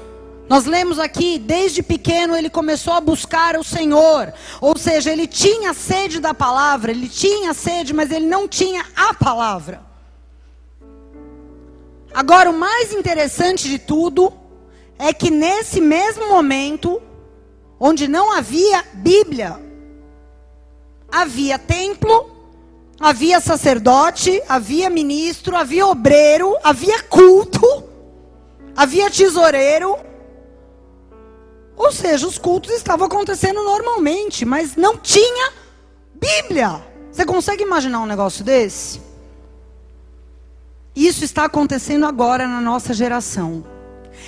[0.49, 4.33] Nós lemos aqui, desde pequeno ele começou a buscar o Senhor.
[4.61, 9.13] Ou seja, ele tinha sede da palavra, ele tinha sede, mas ele não tinha a
[9.13, 9.83] palavra.
[12.15, 14.33] Agora, o mais interessante de tudo
[14.99, 17.01] é que nesse mesmo momento,
[17.79, 19.61] onde não havia Bíblia,
[21.13, 22.31] havia templo,
[23.01, 27.85] havia sacerdote, havia ministro, havia obreiro, havia culto,
[28.77, 29.97] havia tesoureiro,
[31.77, 35.53] ou seja, os cultos estavam acontecendo normalmente, mas não tinha
[36.15, 36.85] Bíblia.
[37.13, 39.01] Você consegue imaginar um negócio desse?
[40.95, 43.65] Isso está acontecendo agora na nossa geração.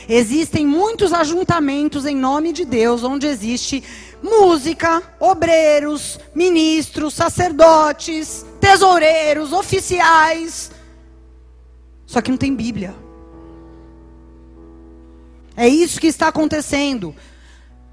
[0.09, 3.83] Existem muitos ajuntamentos em nome de Deus, onde existe
[4.23, 10.71] música, obreiros, ministros, sacerdotes, tesoureiros, oficiais.
[12.07, 12.95] Só que não tem Bíblia.
[15.57, 17.15] É isso que está acontecendo.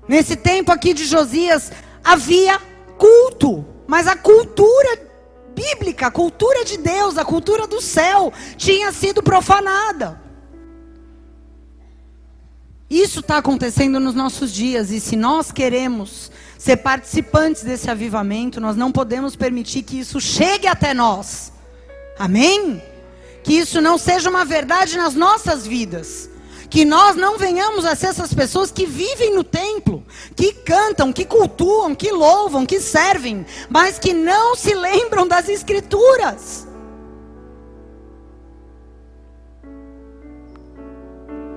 [0.07, 1.71] Nesse tempo aqui de Josias,
[2.03, 2.59] havia
[2.97, 5.07] culto, mas a cultura
[5.53, 10.21] bíblica, a cultura de Deus, a cultura do céu, tinha sido profanada.
[12.89, 18.75] Isso está acontecendo nos nossos dias, e se nós queremos ser participantes desse avivamento, nós
[18.75, 21.51] não podemos permitir que isso chegue até nós.
[22.17, 22.81] Amém?
[23.43, 26.29] Que isso não seja uma verdade nas nossas vidas.
[26.69, 30.03] Que nós não venhamos a ser essas pessoas que vivem no templo,
[30.35, 36.67] que cantam, que cultuam, que louvam, que servem, mas que não se lembram das Escrituras.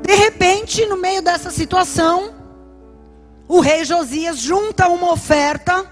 [0.02, 2.39] De repente, no meio dessa situação,
[3.50, 5.84] o rei Josias junta uma oferta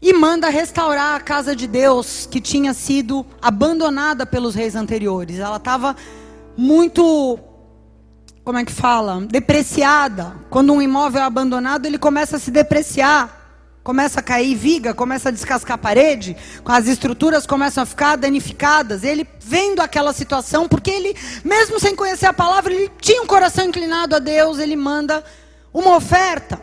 [0.00, 5.40] e manda restaurar a casa de Deus que tinha sido abandonada pelos reis anteriores.
[5.40, 5.96] Ela estava
[6.56, 7.36] muito
[8.44, 9.22] como é que fala?
[9.22, 10.36] Depreciada.
[10.50, 13.40] Quando um imóvel é abandonado, ele começa a se depreciar.
[13.82, 19.02] Começa a cair viga, começa a descascar a parede, as estruturas começam a ficar danificadas.
[19.02, 23.64] Ele vendo aquela situação, porque ele, mesmo sem conhecer a palavra, ele tinha um coração
[23.64, 25.22] inclinado a Deus, ele manda
[25.74, 26.62] uma oferta.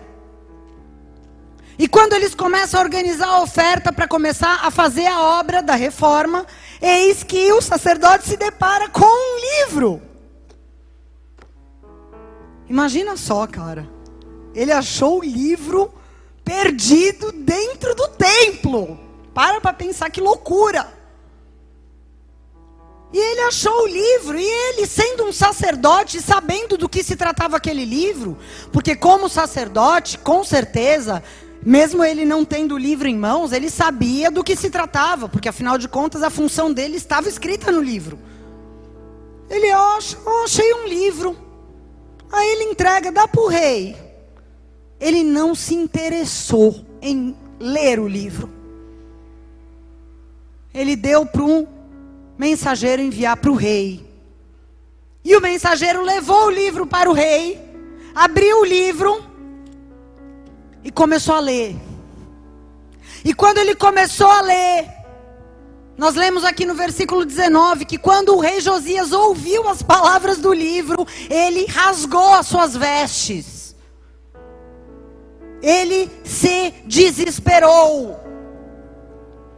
[1.78, 5.76] E quando eles começam a organizar a oferta para começar a fazer a obra da
[5.76, 6.46] reforma,
[6.82, 10.02] eis que o sacerdote se depara com um livro.
[12.70, 13.90] Imagina só, cara.
[14.56, 15.94] Ele achou o livro
[16.44, 18.98] perdido dentro do templo.
[19.34, 21.01] Para para pensar que loucura.
[23.14, 27.58] E ele achou o livro, e ele, sendo um sacerdote, sabendo do que se tratava
[27.58, 28.38] aquele livro,
[28.72, 31.22] porque, como sacerdote, com certeza,
[31.62, 35.50] mesmo ele não tendo o livro em mãos, ele sabia do que se tratava, porque,
[35.50, 38.18] afinal de contas, a função dele estava escrita no livro.
[39.50, 41.36] Ele acha, oh, achei um livro.
[42.32, 43.98] Aí ele entrega, dá para o rei.
[44.98, 48.50] Ele não se interessou em ler o livro.
[50.74, 51.68] Ele deu para um
[52.42, 54.04] mensageiro enviar para o rei.
[55.24, 57.62] E o mensageiro levou o livro para o rei,
[58.16, 59.24] abriu o livro
[60.84, 61.76] e começou a ler.
[63.24, 64.90] E quando ele começou a ler,
[65.96, 70.52] nós lemos aqui no versículo 19 que quando o rei Josias ouviu as palavras do
[70.52, 73.76] livro, ele rasgou as suas vestes.
[75.62, 78.20] Ele se desesperou.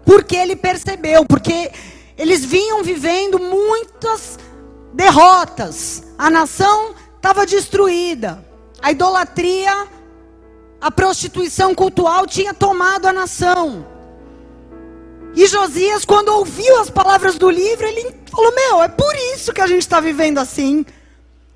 [0.03, 1.71] Porque ele percebeu, porque
[2.17, 4.37] eles vinham vivendo muitas
[4.93, 6.03] derrotas.
[6.17, 8.43] A nação estava destruída.
[8.81, 9.87] A idolatria,
[10.79, 13.85] a prostituição cultural tinha tomado a nação.
[15.35, 19.61] E Josias, quando ouviu as palavras do livro, ele falou: Meu, é por isso que
[19.61, 20.85] a gente está vivendo assim.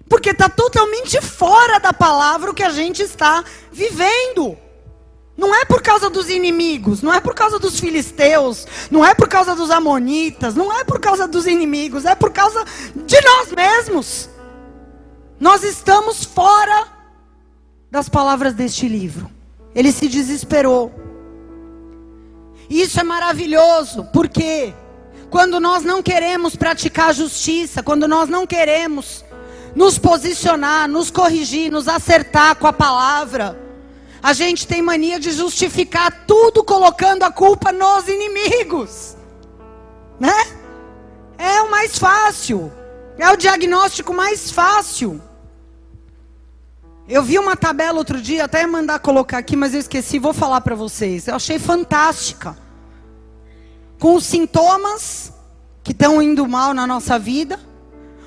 [0.09, 4.57] Porque está totalmente fora da palavra o que a gente está vivendo.
[5.37, 9.27] Não é por causa dos inimigos, não é por causa dos filisteus, não é por
[9.27, 12.65] causa dos amonitas, não é por causa dos inimigos, é por causa
[12.95, 14.29] de nós mesmos.
[15.39, 16.87] Nós estamos fora
[17.91, 19.29] das palavras deste livro.
[19.75, 20.91] Ele se desesperou.
[22.67, 24.73] Isso é maravilhoso, porque
[25.29, 29.23] quando nós não queremos praticar justiça, quando nós não queremos
[29.75, 33.66] nos posicionar, nos corrigir, nos acertar com a palavra,
[34.21, 39.15] a gente tem mania de justificar tudo colocando a culpa nos inimigos,
[40.19, 40.33] né?
[41.37, 42.71] É o mais fácil,
[43.17, 45.21] é o diagnóstico mais fácil.
[47.07, 50.59] Eu vi uma tabela outro dia, até mandar colocar aqui, mas eu esqueci, vou falar
[50.59, 51.27] para vocês.
[51.27, 52.57] Eu achei fantástica.
[53.97, 55.31] Com os sintomas
[55.83, 57.59] que estão indo mal na nossa vida,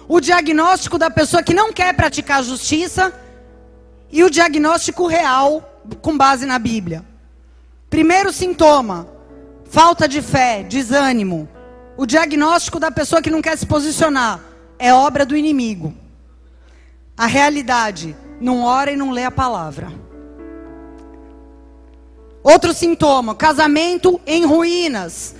[0.08, 3.12] o diagnóstico da pessoa que não quer praticar justiça
[4.10, 7.04] e o diagnóstico real com base na Bíblia.
[7.88, 9.08] Primeiro sintoma:
[9.64, 11.48] falta de fé, desânimo.
[11.96, 14.40] O diagnóstico da pessoa que não quer se posicionar
[14.78, 15.94] é obra do inimigo.
[17.16, 19.92] A realidade: não ora e não lê a palavra.
[22.42, 25.34] Outro sintoma: casamento em ruínas.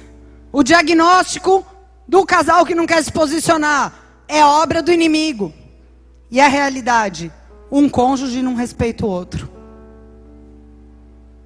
[0.53, 1.64] O diagnóstico
[2.07, 3.92] do casal que não quer se posicionar
[4.26, 5.53] é obra do inimigo.
[6.30, 7.32] E a realidade:
[7.70, 9.60] um cônjuge não respeita o outro.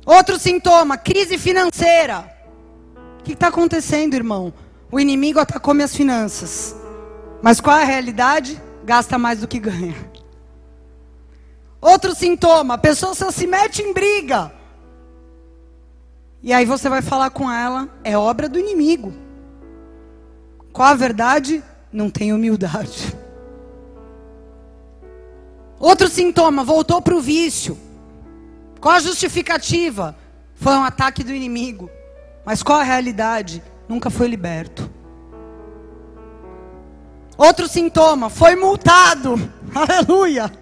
[0.04, 2.30] Outro sintoma: crise financeira.
[3.20, 4.52] O que está acontecendo, irmão?
[4.90, 6.76] O inimigo atacou minhas finanças.
[7.42, 8.60] Mas qual é a realidade?
[8.84, 9.96] Gasta mais do que ganha.
[11.80, 14.52] Outro sintoma: a pessoa só se mete em briga.
[16.42, 19.14] E aí você vai falar com ela, é obra do inimigo.
[20.72, 21.62] Qual a verdade?
[21.90, 23.16] Não tem humildade.
[25.78, 27.78] Outro sintoma, voltou para o vício.
[28.84, 30.14] Qual a justificativa?
[30.56, 31.90] Foi um ataque do inimigo.
[32.44, 33.64] Mas qual a realidade?
[33.88, 34.90] Nunca foi liberto.
[37.34, 39.36] Outro sintoma, foi multado.
[39.74, 40.52] Aleluia.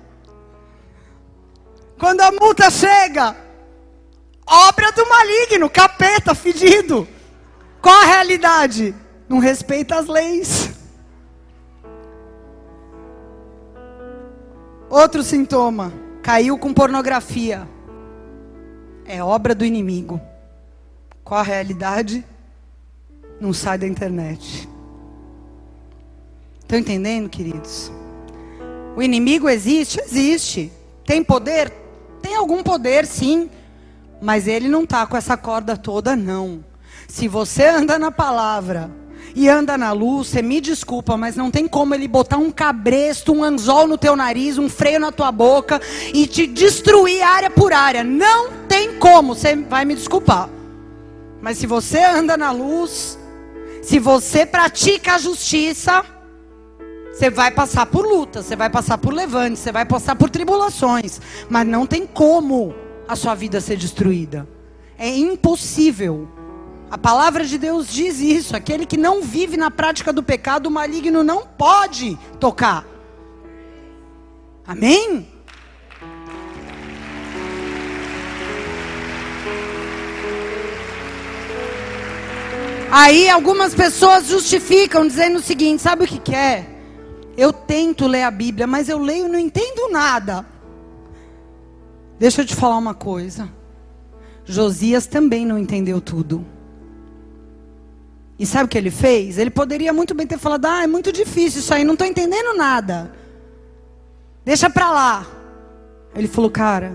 [1.99, 3.37] Quando a multa chega,
[4.47, 7.09] obra do maligno, capeta, fedido.
[7.81, 8.95] Qual a realidade?
[9.29, 10.71] Não respeita as leis.
[14.89, 15.93] Outro sintoma,
[16.23, 17.72] caiu com pornografia.
[19.07, 20.21] É obra do inimigo.
[21.25, 22.25] Qual a realidade?
[23.41, 24.69] Não sai da internet.
[26.61, 27.91] Estão entendendo, queridos?
[28.97, 30.01] O inimigo existe?
[30.01, 30.73] Existe.
[31.05, 31.83] Tem poder?
[32.33, 33.51] tem algum poder, sim.
[34.21, 36.65] Mas ele não está com essa corda toda, não.
[37.09, 38.91] Se você anda na palavra
[39.35, 43.33] e anda na luz, você me desculpa, mas não tem como ele botar um cabresto,
[43.33, 45.81] um anzol no teu nariz, um freio na tua boca
[46.15, 48.05] e te destruir área por área.
[48.05, 50.49] Não tem como, você vai me desculpar.
[51.43, 53.19] Mas se você anda na luz,
[53.83, 56.03] se você pratica a justiça,
[57.13, 61.21] você vai passar por luta, você vai passar por levantes, você vai passar por tribulações,
[61.51, 62.75] mas não tem como
[63.07, 64.49] a sua vida ser destruída.
[64.99, 66.27] É impossível.
[66.91, 70.71] A palavra de Deus diz isso: aquele que não vive na prática do pecado, o
[70.71, 72.87] maligno não pode tocar.
[74.67, 75.32] Amém?
[82.95, 86.69] Aí algumas pessoas justificam dizendo o seguinte: sabe o que, que é?
[87.39, 90.45] Eu tento ler a Bíblia, mas eu leio e não entendo nada.
[92.19, 93.49] Deixa eu te falar uma coisa.
[94.45, 96.45] Josias também não entendeu tudo.
[98.39, 99.39] E sabe o que ele fez?
[99.39, 102.55] Ele poderia muito bem ter falado: Ah, é muito difícil isso aí, não estou entendendo
[102.55, 103.11] nada.
[104.45, 105.27] Deixa para lá.
[106.15, 106.93] Ele falou: Cara,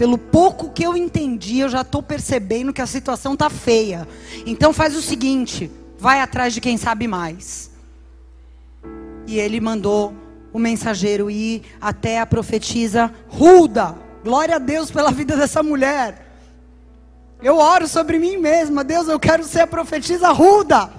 [0.00, 4.08] pelo pouco que eu entendi, eu já estou percebendo que a situação tá feia.
[4.46, 7.70] Então faz o seguinte: vai atrás de quem sabe mais.
[9.26, 10.14] E ele mandou
[10.54, 13.94] o mensageiro ir até a profetisa Ruda.
[14.24, 16.34] Glória a Deus pela vida dessa mulher.
[17.42, 18.82] Eu oro sobre mim mesma.
[18.82, 20.90] Deus, eu quero ser a profetisa Ruda.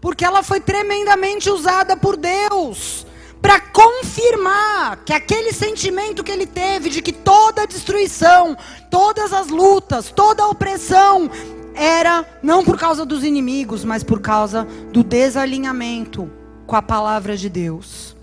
[0.00, 3.06] Porque ela foi tremendamente usada por Deus
[3.40, 8.56] para confirmar que aquele sentimento que ele teve de que toda a destruição,
[8.90, 11.30] todas as lutas, toda a opressão
[11.74, 16.30] era não por causa dos inimigos, mas por causa do desalinhamento
[16.66, 18.16] com a palavra de Deus.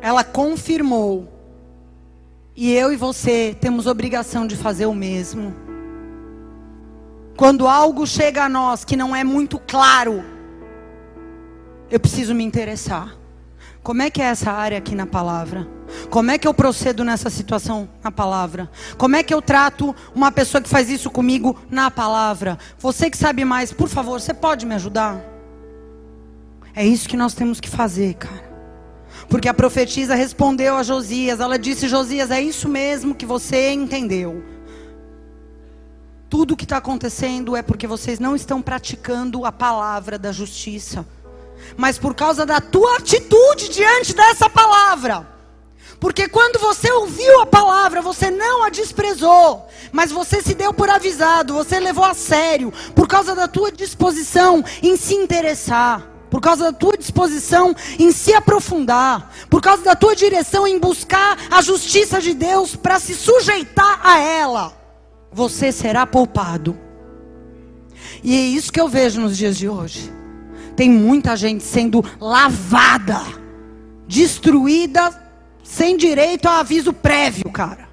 [0.00, 1.28] Ela confirmou.
[2.54, 5.54] E eu e você temos obrigação de fazer o mesmo.
[7.36, 10.22] Quando algo chega a nós que não é muito claro,
[11.90, 13.21] eu preciso me interessar.
[13.82, 15.66] Como é que é essa área aqui na palavra?
[16.08, 18.70] Como é que eu procedo nessa situação na palavra?
[18.96, 22.58] Como é que eu trato uma pessoa que faz isso comigo na palavra?
[22.78, 25.20] Você que sabe mais, por favor, você pode me ajudar?
[26.74, 28.52] É isso que nós temos que fazer, cara.
[29.28, 34.44] Porque a profetisa respondeu a Josias, ela disse: Josias, é isso mesmo que você entendeu.
[36.30, 41.04] Tudo o que está acontecendo é porque vocês não estão praticando a palavra da justiça,
[41.76, 45.32] mas por causa da tua atitude diante dessa palavra.
[46.02, 50.90] Porque quando você ouviu a palavra, você não a desprezou, mas você se deu por
[50.90, 56.64] avisado, você levou a sério, por causa da tua disposição em se interessar, por causa
[56.64, 62.20] da tua disposição em se aprofundar, por causa da tua direção em buscar a justiça
[62.20, 64.72] de Deus para se sujeitar a ela,
[65.30, 66.76] você será poupado.
[68.24, 70.12] E é isso que eu vejo nos dias de hoje.
[70.76, 73.20] Tem muita gente sendo lavada,
[74.06, 75.22] destruída
[75.62, 77.88] sem direito a aviso prévio, cara.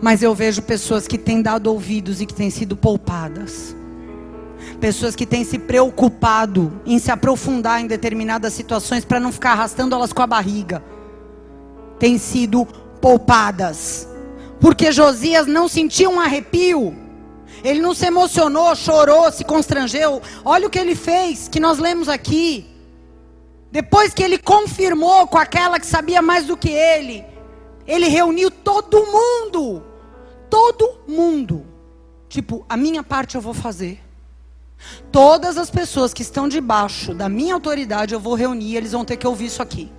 [0.00, 3.76] Mas eu vejo pessoas que têm dado ouvidos e que têm sido poupadas.
[4.80, 9.94] Pessoas que têm se preocupado em se aprofundar em determinadas situações para não ficar arrastando
[9.94, 10.82] elas com a barriga.
[11.98, 12.66] Têm sido
[13.00, 14.08] poupadas.
[14.58, 16.96] Porque Josias não sentiu um arrepio.
[17.62, 20.22] Ele não se emocionou, chorou, se constrangeu.
[20.44, 22.66] Olha o que ele fez, que nós lemos aqui.
[23.70, 27.24] Depois que ele confirmou com aquela que sabia mais do que ele,
[27.86, 29.84] ele reuniu todo mundo.
[30.48, 31.66] Todo mundo.
[32.28, 34.00] Tipo, a minha parte eu vou fazer.
[35.12, 39.16] Todas as pessoas que estão debaixo da minha autoridade eu vou reunir, eles vão ter
[39.16, 39.92] que ouvir isso aqui.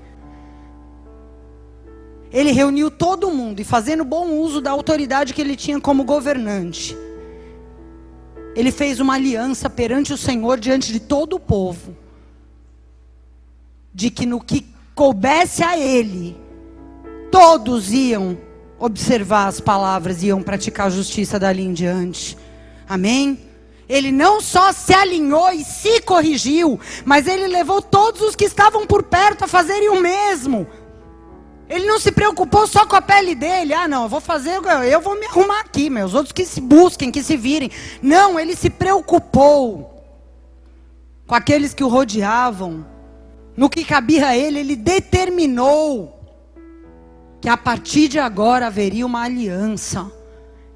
[2.31, 6.97] Ele reuniu todo mundo e fazendo bom uso da autoridade que ele tinha como governante.
[8.55, 11.95] Ele fez uma aliança perante o Senhor diante de todo o povo
[13.93, 16.37] de que no que coubesse a ele,
[17.29, 18.37] todos iam
[18.79, 22.37] observar as palavras iam praticar a justiça dali em diante.
[22.87, 23.39] Amém?
[23.87, 28.87] Ele não só se alinhou e se corrigiu, mas ele levou todos os que estavam
[28.87, 30.65] por perto a fazerem o mesmo.
[31.71, 33.73] Ele não se preocupou só com a pele dele.
[33.73, 34.59] Ah, não, eu vou fazer,
[34.91, 37.71] eu vou me arrumar aqui, meus outros que se busquem, que se virem.
[38.01, 40.03] Não, ele se preocupou
[41.25, 42.85] com aqueles que o rodeavam,
[43.55, 46.19] no que cabia a ele, ele determinou
[47.39, 50.11] que a partir de agora haveria uma aliança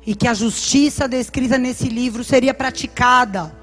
[0.05, 3.53] e que a justiça descrita nesse livro seria praticada.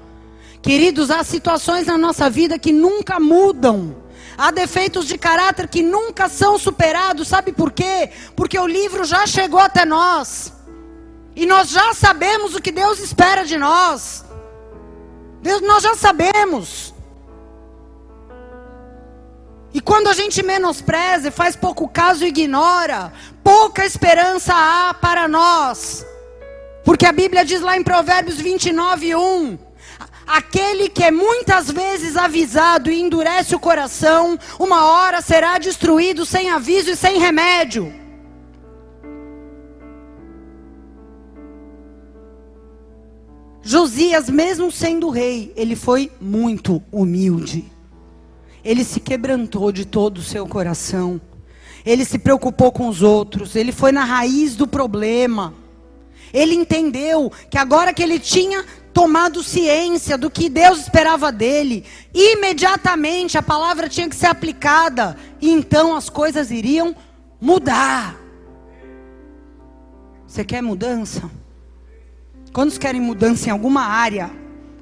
[0.61, 3.95] Queridos, há situações na nossa vida que nunca mudam.
[4.37, 7.27] Há defeitos de caráter que nunca são superados.
[7.27, 8.11] Sabe por quê?
[8.35, 10.53] Porque o livro já chegou até nós.
[11.35, 14.23] E nós já sabemos o que Deus espera de nós.
[15.41, 16.93] Deus, nós já sabemos.
[19.73, 23.11] E quando a gente menospreza faz pouco caso e ignora,
[23.43, 26.05] pouca esperança há para nós.
[26.85, 29.57] Porque a Bíblia diz lá em Provérbios 29, 1:
[30.25, 36.49] Aquele que é muitas vezes avisado e endurece o coração, uma hora será destruído sem
[36.49, 37.93] aviso e sem remédio.
[43.65, 47.71] Josias, mesmo sendo rei, ele foi muito humilde.
[48.63, 51.19] Ele se quebrantou de todo o seu coração.
[51.85, 53.55] Ele se preocupou com os outros.
[53.55, 55.53] Ele foi na raiz do problema.
[56.33, 61.83] Ele entendeu que agora que ele tinha tomado ciência do que Deus esperava dele,
[62.13, 65.17] imediatamente a palavra tinha que ser aplicada.
[65.41, 66.95] E então as coisas iriam
[67.41, 68.15] mudar.
[70.27, 71.29] Você quer mudança?
[72.53, 74.31] Quantos querem mudança em alguma área?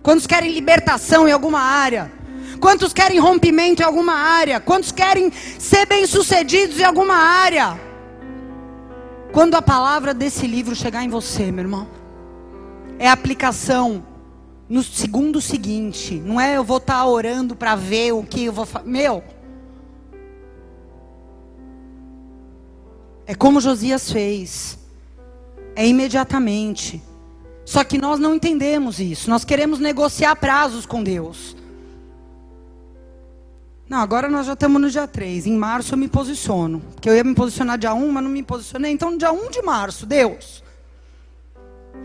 [0.03, 2.11] Quantos querem libertação em alguma área?
[2.59, 4.59] Quantos querem rompimento em alguma área?
[4.59, 7.79] Quantos querem ser bem-sucedidos em alguma área?
[9.31, 11.87] Quando a palavra desse livro chegar em você, meu irmão,
[13.01, 14.05] é aplicação
[14.69, 16.13] no segundo seguinte.
[16.23, 18.87] Não é eu vou estar tá orando para ver o que eu vou fazer.
[18.87, 19.23] Meu.
[23.25, 24.77] É como Josias fez.
[25.75, 27.01] É imediatamente.
[27.65, 29.31] Só que nós não entendemos isso.
[29.31, 31.57] Nós queremos negociar prazos com Deus.
[33.89, 35.47] Não, agora nós já estamos no dia 3.
[35.47, 36.81] Em março eu me posiciono.
[36.93, 38.91] Porque eu ia me posicionar dia 1, mas não me posicionei.
[38.91, 40.61] Então, dia 1 de março, Deus.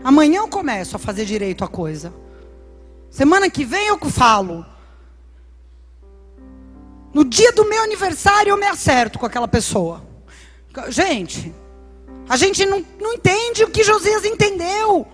[0.03, 2.13] Amanhã eu começo a fazer direito a coisa.
[3.09, 4.65] Semana que vem eu falo.
[7.13, 10.03] No dia do meu aniversário eu me acerto com aquela pessoa.
[10.89, 11.53] Gente,
[12.29, 15.07] a gente não, não entende o que Josias entendeu.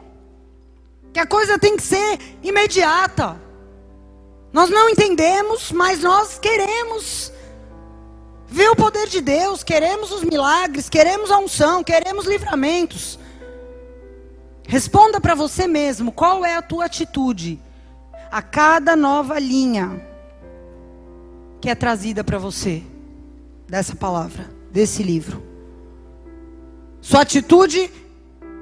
[1.13, 3.39] Que a coisa tem que ser imediata.
[4.51, 7.32] Nós não entendemos, mas nós queremos
[8.47, 13.17] ver o poder de Deus, queremos os milagres, queremos a unção, queremos livramentos.
[14.68, 17.59] Responda para você mesmo, qual é a tua atitude
[18.32, 20.01] a cada nova linha
[21.61, 22.82] que é trazida para você
[23.70, 25.41] dessa palavra, desse livro.
[26.99, 27.91] Sua atitude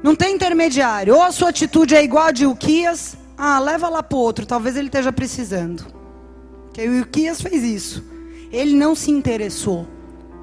[0.03, 1.15] não tem intermediário.
[1.15, 4.75] Ou a sua atitude é igual a de Uquias, ah, leva lá para outro, talvez
[4.75, 5.85] ele esteja precisando.
[6.73, 8.03] Que o Uquias fez isso.
[8.51, 9.87] Ele não se interessou.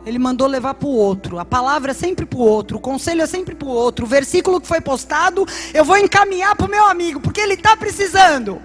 [0.08, 1.38] Ele mandou levar para o outro.
[1.38, 2.78] A palavra é sempre para o outro.
[2.78, 4.06] O conselho é sempre para o outro.
[4.06, 7.76] O versículo que foi postado, eu vou encaminhar para o meu amigo, porque ele está
[7.76, 8.58] precisando.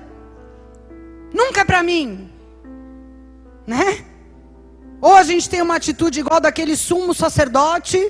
[1.33, 2.29] Nunca é para mim.
[3.67, 4.05] Né?
[5.01, 8.09] Ou a gente tem uma atitude igual daquele sumo sacerdote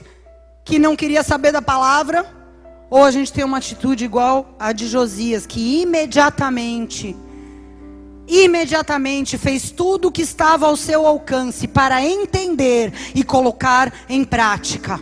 [0.64, 2.24] que não queria saber da palavra,
[2.88, 7.16] ou a gente tem uma atitude igual a de Josias, que imediatamente
[8.28, 15.00] imediatamente fez tudo o que estava ao seu alcance para entender e colocar em prática.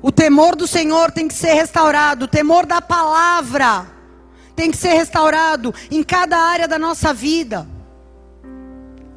[0.00, 3.86] O temor do Senhor tem que ser restaurado, o temor da palavra
[4.54, 7.66] tem que ser restaurado em cada área da nossa vida.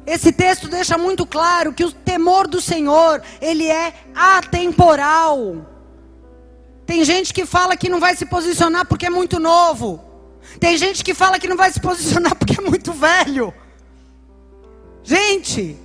[0.06, 5.66] Esse texto deixa muito claro que o temor do Senhor, ele é atemporal.
[6.86, 10.07] Tem gente que fala que não vai se posicionar porque é muito novo.
[10.58, 13.52] Tem gente que fala que não vai se posicionar porque é muito velho.
[15.02, 15.76] Gente,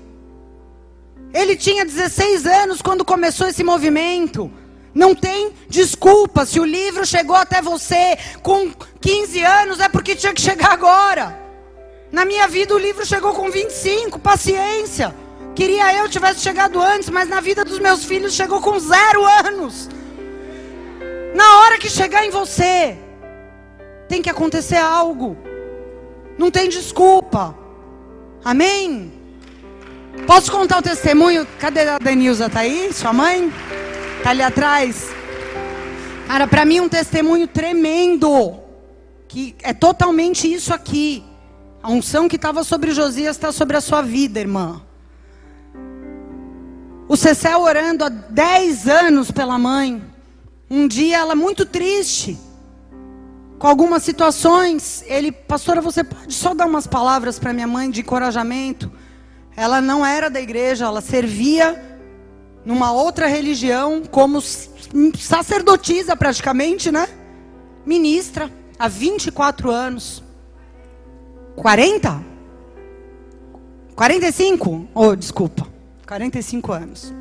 [1.34, 4.52] ele tinha 16 anos quando começou esse movimento.
[4.94, 6.46] Não tem desculpa.
[6.46, 11.42] Se o livro chegou até você com 15 anos, é porque tinha que chegar agora.
[12.12, 15.16] Na minha vida o livro chegou com 25, paciência.
[15.56, 19.90] Queria eu tivesse chegado antes, mas na vida dos meus filhos chegou com zero anos.
[21.34, 22.98] Na hora que chegar em você,
[24.08, 25.38] tem que acontecer algo.
[26.38, 27.56] Não tem desculpa.
[28.44, 29.12] Amém?
[30.28, 31.48] Posso contar o testemunho?
[31.60, 32.50] Cadê a Denilza?
[32.50, 32.92] Tá aí?
[32.94, 33.52] Sua mãe?
[34.24, 35.10] Tá ali atrás?
[36.28, 38.56] Cara, para mim um testemunho tremendo.
[39.28, 41.24] Que é totalmente isso aqui.
[41.82, 44.82] A unção que estava sobre Josias está sobre a sua vida, irmã.
[47.08, 50.02] O Cecel orando há 10 anos pela mãe.
[50.70, 52.38] Um dia ela muito triste.
[53.64, 58.02] Com algumas situações, ele, pastora, você pode só dar umas palavras para minha mãe de
[58.02, 58.92] encorajamento?
[59.56, 61.82] Ela não era da igreja, ela servia
[62.66, 64.42] numa outra religião como
[65.18, 67.08] sacerdotisa praticamente, né?
[67.86, 70.22] Ministra há 24 anos.
[71.56, 72.22] 40?
[73.96, 74.90] 45?
[74.94, 75.66] Oh, desculpa.
[76.06, 77.14] 45 anos.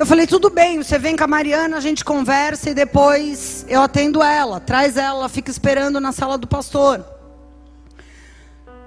[0.00, 3.82] Eu falei, tudo bem, você vem com a Mariana, a gente conversa e depois eu
[3.82, 4.58] atendo ela.
[4.58, 7.04] Traz ela, ela fica esperando na sala do pastor.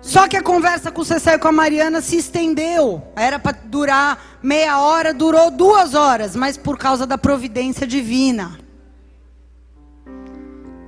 [0.01, 3.03] Só que a conversa com o Cecé e com a Mariana se estendeu.
[3.15, 8.57] Era para durar meia hora, durou duas horas, mas por causa da providência divina.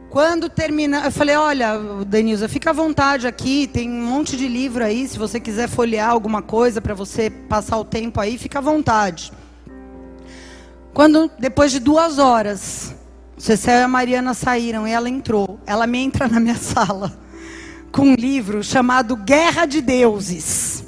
[0.10, 4.84] Quando termina, eu falei: Olha, Denilza, fica à vontade aqui, tem um monte de livro
[4.84, 5.08] aí.
[5.08, 9.32] Se você quiser folhear alguma coisa para você passar o tempo aí, fica à vontade.
[10.96, 12.96] Quando, depois de duas horas,
[13.38, 15.60] Cecel e a Mariana saíram e ela entrou.
[15.68, 17.16] Ela me entra na minha sala
[17.92, 20.84] com um livro chamado Guerra de Deuses,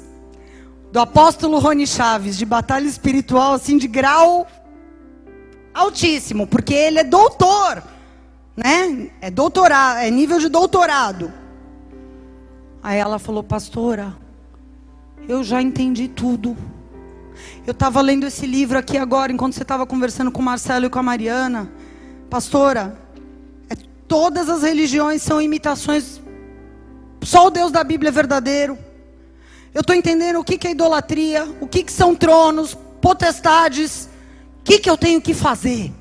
[0.90, 4.48] do apóstolo Rony Chaves, de batalha espiritual, assim, de grau
[5.72, 7.84] altíssimo, porque ele é doutor
[8.58, 9.10] né?
[9.20, 11.32] É doutorado, é nível de doutorado.
[12.82, 14.16] Aí ela falou, pastora,
[15.28, 16.56] eu já entendi tudo.
[17.68, 20.88] Eu estava lendo esse livro aqui agora, enquanto você estava conversando com o Marcelo e
[20.88, 21.70] com a Mariana.
[22.30, 22.98] Pastora,
[23.68, 23.74] é,
[24.08, 26.18] todas as religiões são imitações.
[27.22, 28.78] Só o Deus da Bíblia é verdadeiro.
[29.74, 34.08] Eu estou entendendo o que, que é idolatria, o que, que são tronos, potestades.
[34.60, 35.92] O que, que eu tenho que fazer?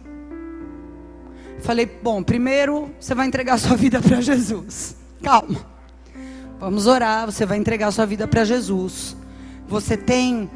[1.60, 4.96] Falei, bom, primeiro você vai entregar sua vida para Jesus.
[5.22, 5.66] Calma.
[6.62, 9.18] Vamos orar, você vai entregar sua vida para Jesus.
[9.68, 10.50] Você tem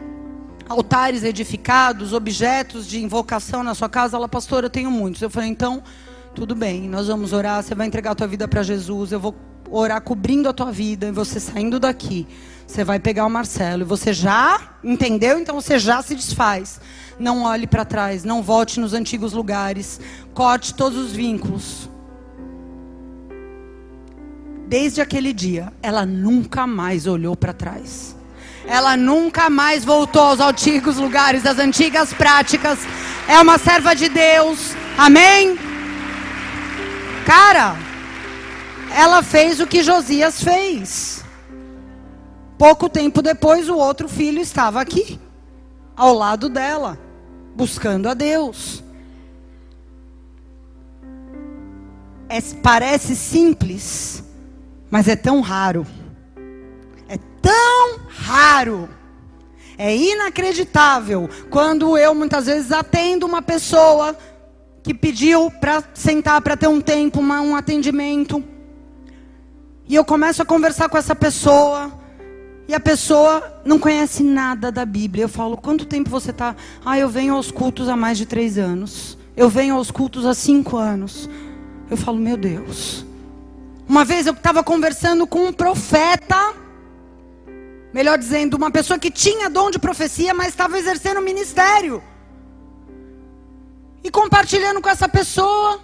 [0.67, 4.17] altares edificados, objetos de invocação na sua casa?
[4.17, 5.21] Ela, pastor, eu tenho muitos.
[5.21, 5.83] Eu falei, então,
[6.33, 9.35] tudo bem, nós vamos orar, você vai entregar a tua vida para Jesus, eu vou
[9.69, 12.27] orar cobrindo a tua vida, e você saindo daqui,
[12.67, 16.79] você vai pegar o Marcelo, e você já entendeu, então você já se desfaz.
[17.19, 19.99] Não olhe para trás, não volte nos antigos lugares,
[20.33, 21.89] corte todos os vínculos.
[24.67, 28.15] Desde aquele dia, ela nunca mais olhou para trás.
[28.65, 32.79] Ela nunca mais voltou aos antigos lugares, às antigas práticas.
[33.27, 34.75] É uma serva de Deus.
[34.97, 35.57] Amém?
[37.25, 37.75] Cara,
[38.95, 41.23] ela fez o que Josias fez.
[42.57, 45.19] Pouco tempo depois, o outro filho estava aqui,
[45.95, 46.99] ao lado dela,
[47.55, 48.83] buscando a Deus.
[52.29, 54.23] É, parece simples,
[54.89, 55.85] mas é tão raro.
[57.41, 58.89] Tão raro.
[59.77, 64.15] É inacreditável quando eu muitas vezes atendo uma pessoa
[64.83, 68.43] que pediu para sentar para ter um tempo, uma, um atendimento.
[69.87, 71.91] E eu começo a conversar com essa pessoa.
[72.67, 75.25] E a pessoa não conhece nada da Bíblia.
[75.25, 76.55] Eu falo, quanto tempo você está?
[76.85, 79.17] Ah, eu venho aos cultos há mais de três anos.
[79.35, 81.29] Eu venho aos cultos há cinco anos.
[81.89, 83.05] Eu falo, meu Deus.
[83.87, 86.53] Uma vez eu estava conversando com um profeta.
[87.93, 92.01] Melhor dizendo, uma pessoa que tinha dom de profecia, mas estava exercendo o ministério.
[94.03, 95.79] E compartilhando com essa pessoa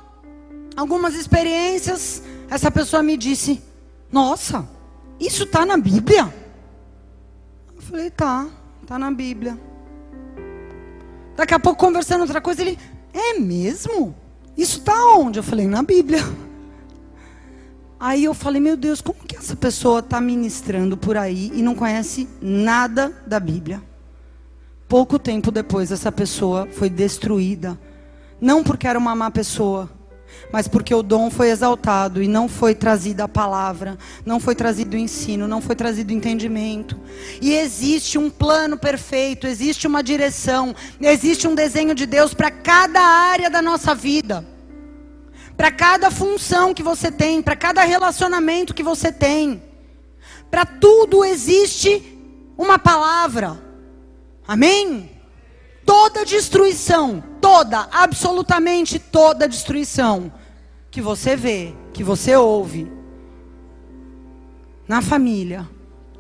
[0.76, 3.62] algumas experiências, essa pessoa me disse:
[4.12, 4.68] Nossa,
[5.20, 6.34] isso está na Bíblia?
[7.80, 8.48] Falei, tá,
[8.86, 9.58] tá na Bíblia.
[11.36, 12.78] Daqui a pouco conversando outra coisa, ele,
[13.14, 14.16] é mesmo?
[14.58, 15.40] Isso tá onde?
[15.40, 16.22] Eu falei, na Bíblia.
[18.00, 21.74] Aí eu falei, meu Deus, como que essa pessoa está ministrando por aí e não
[21.74, 23.82] conhece nada da Bíblia?
[24.88, 27.78] Pouco tempo depois, essa pessoa foi destruída.
[28.40, 29.90] Não porque era uma má pessoa,
[30.52, 34.96] mas porque o dom foi exaltado e não foi trazida a palavra, não foi trazido
[34.96, 36.96] o ensino, não foi trazido o entendimento.
[37.42, 43.02] E existe um plano perfeito, existe uma direção, existe um desenho de Deus para cada
[43.02, 44.46] área da nossa vida.
[45.58, 49.62] Para cada função que você tem, para cada relacionamento que você tem.
[50.50, 52.02] Para tudo existe
[52.58, 53.60] uma palavra.
[54.48, 55.18] Amém?
[55.88, 60.30] toda destruição, toda, absolutamente toda destruição
[60.92, 62.92] que você vê, que você ouve
[64.86, 65.68] na família,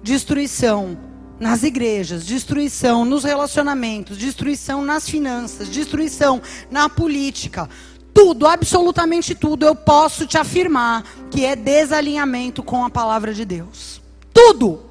[0.01, 0.97] destruição
[1.38, 7.69] nas igrejas, destruição nos relacionamentos, destruição nas finanças, destruição na política,
[8.14, 14.01] tudo, absolutamente tudo, eu posso te afirmar que é desalinhamento com a palavra de Deus.
[14.34, 14.82] Tudo.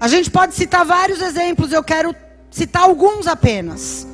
[0.00, 2.14] A gente pode citar vários exemplos, eu quero
[2.50, 4.06] citar alguns apenas.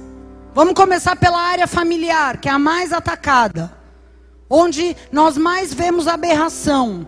[0.55, 3.72] Vamos começar pela área familiar, que é a mais atacada.
[4.48, 7.07] Onde nós mais vemos aberração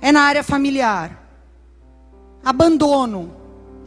[0.00, 1.22] é na área familiar.
[2.44, 3.34] Abandono,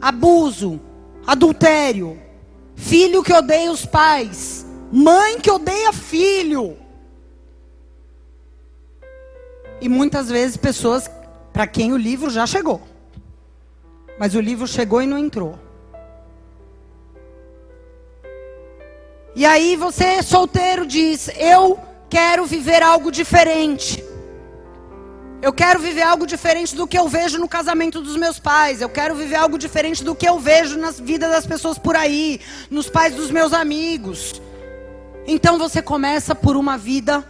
[0.00, 0.80] abuso,
[1.26, 2.18] adultério,
[2.78, 6.76] filho que odeia os pais, mãe que odeia filho.
[9.80, 11.10] E muitas vezes pessoas
[11.52, 12.80] para quem o livro já chegou.
[14.18, 15.58] Mas o livro chegou e não entrou.
[19.34, 24.07] E aí você solteiro diz: "Eu quero viver algo diferente".
[25.40, 28.80] Eu quero viver algo diferente do que eu vejo no casamento dos meus pais.
[28.80, 32.40] Eu quero viver algo diferente do que eu vejo nas vidas das pessoas por aí,
[32.68, 34.42] nos pais dos meus amigos.
[35.26, 37.24] Então você começa por uma vida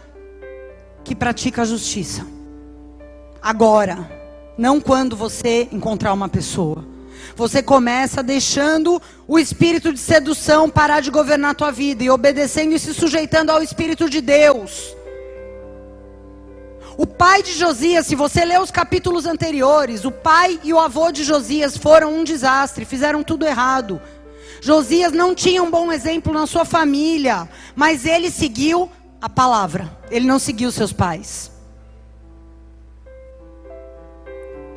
[1.03, 2.25] que pratica a justiça.
[3.39, 4.09] Agora,
[4.57, 6.83] não quando você encontrar uma pessoa.
[7.35, 12.73] Você começa deixando o espírito de sedução parar de governar a tua vida e obedecendo
[12.73, 14.95] e se sujeitando ao espírito de Deus.
[16.99, 21.13] O pai de Josias, se você ler os capítulos anteriores, o pai e o avô
[21.13, 24.01] de Josias foram um desastre, fizeram tudo errado.
[24.59, 28.91] Josias não tinha um bom exemplo na sua família, mas ele seguiu
[29.21, 31.49] a palavra, ele não seguiu seus pais.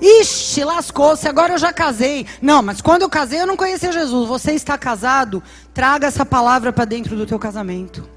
[0.01, 2.25] Ixi, lascou-se, agora eu já casei.
[2.41, 4.29] Não, mas quando eu casei eu não conhecia Jesus.
[4.29, 5.43] Você está casado?
[5.75, 8.09] Traga essa palavra para dentro do teu casamento.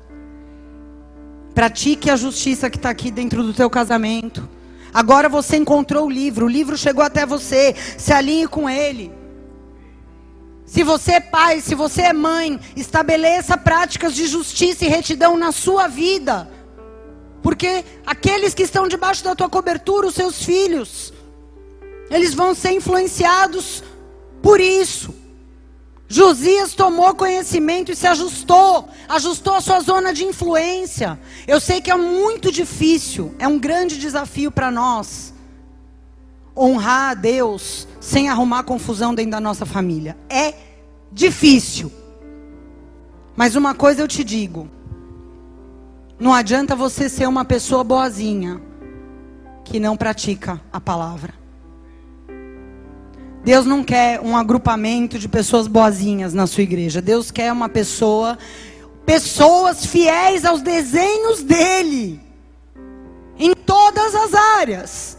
[1.55, 4.47] Pratique a justiça que está aqui dentro do teu casamento.
[4.93, 7.73] Agora você encontrou o livro, o livro chegou até você.
[7.97, 9.11] Se alinhe com ele.
[10.65, 15.53] Se você é pai, se você é mãe, estabeleça práticas de justiça e retidão na
[15.53, 16.51] sua vida.
[17.41, 21.13] Porque aqueles que estão debaixo da tua cobertura, os seus filhos,
[22.09, 23.81] eles vão ser influenciados
[24.41, 25.15] por isso.
[26.07, 31.19] Josias tomou conhecimento e se ajustou, ajustou a sua zona de influência.
[31.47, 35.33] Eu sei que é muito difícil, é um grande desafio para nós
[36.55, 40.15] honrar a Deus sem arrumar confusão dentro da nossa família.
[40.29, 40.53] É
[41.11, 41.91] difícil.
[43.35, 44.69] Mas uma coisa eu te digo:
[46.19, 48.61] não adianta você ser uma pessoa boazinha
[49.63, 51.33] que não pratica a palavra.
[53.45, 56.99] Deus não quer um agrupamento de pessoas boazinhas na sua igreja.
[56.99, 58.39] Deus quer uma pessoa,
[59.05, 62.19] pessoas fiéis aos desenhos dele.
[63.65, 65.17] todas as áreas.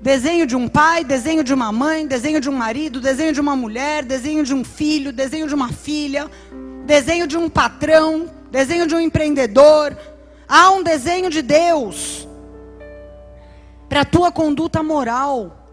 [0.00, 3.56] Desenho de um pai, desenho de uma mãe, desenho de um marido, desenho de uma
[3.56, 6.30] mulher, desenho de um filho, desenho de uma filha,
[6.86, 9.96] desenho de um patrão, desenho de um empreendedor.
[10.48, 12.26] Há um desenho de Deus
[13.88, 15.65] para a tua conduta moral,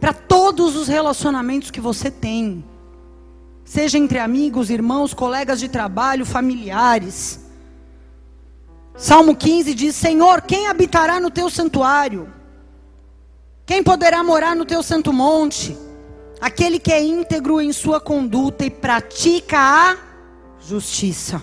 [0.00, 2.64] para todos os relacionamentos que você tem,
[3.64, 7.40] seja entre amigos, irmãos, colegas de trabalho, familiares.
[8.96, 12.32] Salmo 15 diz: Senhor, quem habitará no teu santuário?
[13.66, 15.76] Quem poderá morar no teu santo monte?
[16.40, 19.96] Aquele que é íntegro em sua conduta e pratica a
[20.60, 21.42] justiça.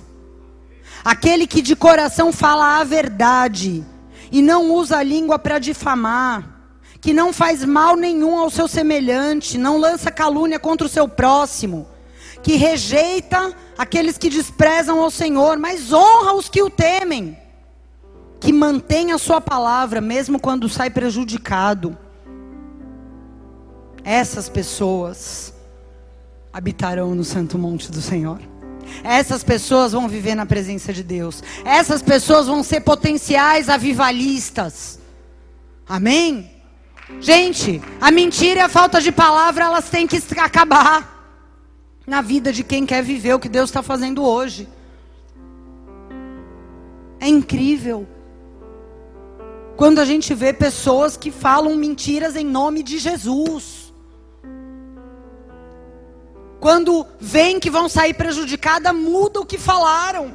[1.04, 3.84] Aquele que de coração fala a verdade
[4.32, 6.53] e não usa a língua para difamar.
[7.04, 11.86] Que não faz mal nenhum ao seu semelhante, não lança calúnia contra o seu próximo.
[12.42, 17.38] Que rejeita aqueles que desprezam ao Senhor, mas honra os que o temem.
[18.40, 21.96] Que mantém a sua palavra, mesmo quando sai prejudicado
[24.04, 25.54] essas pessoas
[26.52, 28.40] habitarão no santo monte do Senhor.
[29.04, 31.42] Essas pessoas vão viver na presença de Deus.
[31.64, 35.00] Essas pessoas vão ser potenciais avivalistas.
[35.88, 36.52] Amém?
[37.20, 41.14] Gente, a mentira e a falta de palavra, elas têm que acabar
[42.06, 44.68] na vida de quem quer viver o que Deus está fazendo hoje.
[47.20, 48.06] É incrível.
[49.78, 53.94] Quando a gente vê pessoas que falam mentiras em nome de Jesus.
[56.60, 60.34] Quando veem que vão sair prejudicadas, muda o que falaram.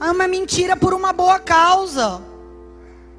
[0.00, 2.20] É uma mentira por uma boa causa.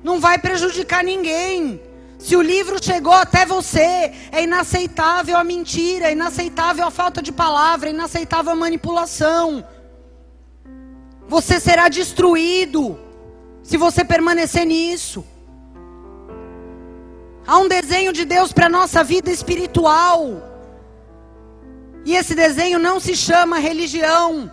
[0.08, 1.82] Não vai prejudicar ninguém.
[2.20, 7.32] Se o livro chegou até você, é inaceitável a mentira, é inaceitável a falta de
[7.32, 9.66] palavra, é inaceitável a manipulação.
[11.28, 13.00] Você será destruído
[13.64, 15.26] se você permanecer nisso.
[17.48, 20.20] Há um desenho de Deus para a nossa vida espiritual.
[22.06, 24.52] E esse desenho não se chama religião.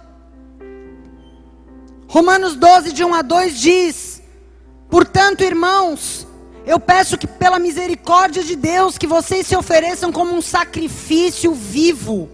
[2.09, 4.12] Romanos 12, de 1 a 2 diz:
[4.93, 6.28] Portanto, irmãos,
[6.66, 12.28] eu peço que, pela misericórdia de Deus, que vocês se ofereçam como um sacrifício vivo,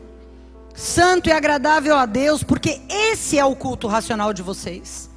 [0.75, 5.09] santo e agradável a Deus, porque esse é o culto racional de vocês.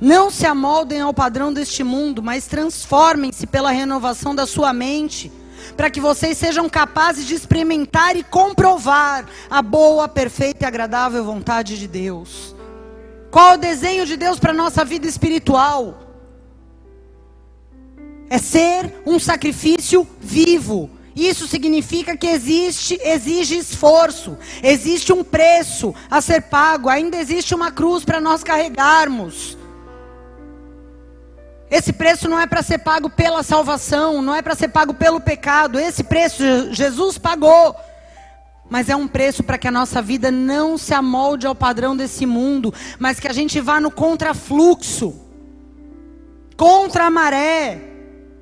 [0.00, 5.32] Não se amoldem ao padrão deste mundo, mas transformem-se pela renovação da sua mente,
[5.76, 11.76] para que vocês sejam capazes de experimentar e comprovar a boa, perfeita e agradável vontade
[11.76, 12.54] de Deus.
[13.36, 15.98] Qual é o desenho de Deus para a nossa vida espiritual?
[18.30, 20.88] É ser um sacrifício vivo.
[21.14, 27.70] Isso significa que existe, exige esforço, existe um preço a ser pago, ainda existe uma
[27.70, 29.58] cruz para nós carregarmos.
[31.70, 35.20] Esse preço não é para ser pago pela salvação, não é para ser pago pelo
[35.20, 35.78] pecado.
[35.78, 37.76] Esse preço Jesus pagou.
[38.68, 42.26] Mas é um preço para que a nossa vida não se amolde ao padrão desse
[42.26, 45.14] mundo, mas que a gente vá no contrafluxo,
[46.56, 47.80] contra a maré,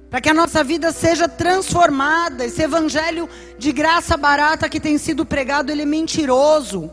[0.09, 2.45] para que a nossa vida seja transformada.
[2.45, 6.91] Esse evangelho de graça barata que tem sido pregado, ele é mentiroso.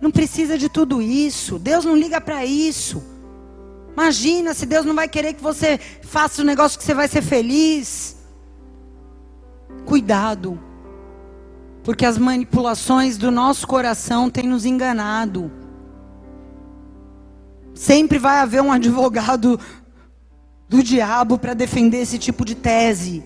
[0.00, 1.58] Não precisa de tudo isso.
[1.58, 3.02] Deus não liga para isso.
[3.92, 7.22] Imagina se Deus não vai querer que você faça um negócio que você vai ser
[7.22, 8.16] feliz.
[9.86, 10.60] Cuidado.
[11.86, 15.52] Porque as manipulações do nosso coração têm nos enganado.
[17.72, 19.60] Sempre vai haver um advogado
[20.68, 23.24] do diabo para defender esse tipo de tese.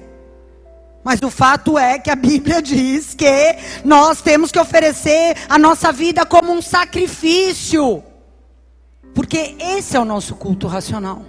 [1.02, 5.90] Mas o fato é que a Bíblia diz que nós temos que oferecer a nossa
[5.90, 8.04] vida como um sacrifício.
[9.14, 11.22] Porque esse é o nosso culto racional.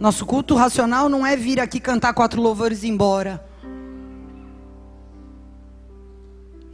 [0.00, 3.48] Nosso culto racional não é vir aqui cantar quatro louvores e ir embora.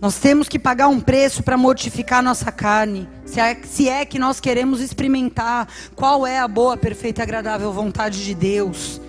[0.06, 3.08] Nós temos que pagar um preço para mortificar nossa carne.
[3.24, 7.72] Se é, se é, que nós queremos experimentar qual é a boa, perfeita e agradável
[7.72, 9.00] vontade de Deus.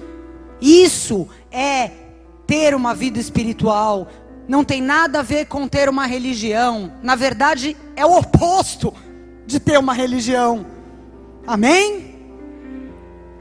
[0.60, 1.92] Isso é
[2.48, 4.08] ter uma vida espiritual.
[4.48, 6.92] Não tem nada a ver com ter uma religião.
[7.04, 8.92] Na verdade, é o oposto
[9.46, 10.66] de ter uma religião.
[11.46, 12.16] Amém?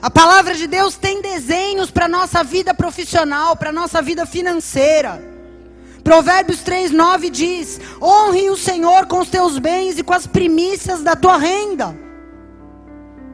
[0.02, 5.35] A palavra de Deus tem desenhos para nossa vida profissional, para nossa vida financeira.
[6.06, 11.02] Provérbios 3, 9 diz: Honre o Senhor com os teus bens e com as primícias
[11.02, 11.98] da tua renda.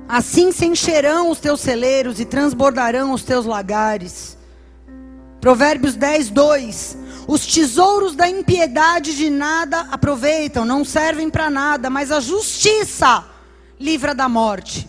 [0.09, 4.39] Assim se encherão os teus celeiros e transbordarão os teus lagares.
[5.39, 6.99] Provérbios 10, 2:
[7.29, 13.23] Os tesouros da impiedade de nada aproveitam, não servem para nada, mas a justiça
[13.79, 14.89] livra da morte.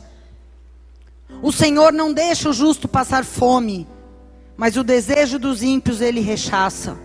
[1.41, 3.85] O Senhor não deixa o justo passar fome,
[4.55, 6.97] mas o desejo dos ímpios ele rechaça.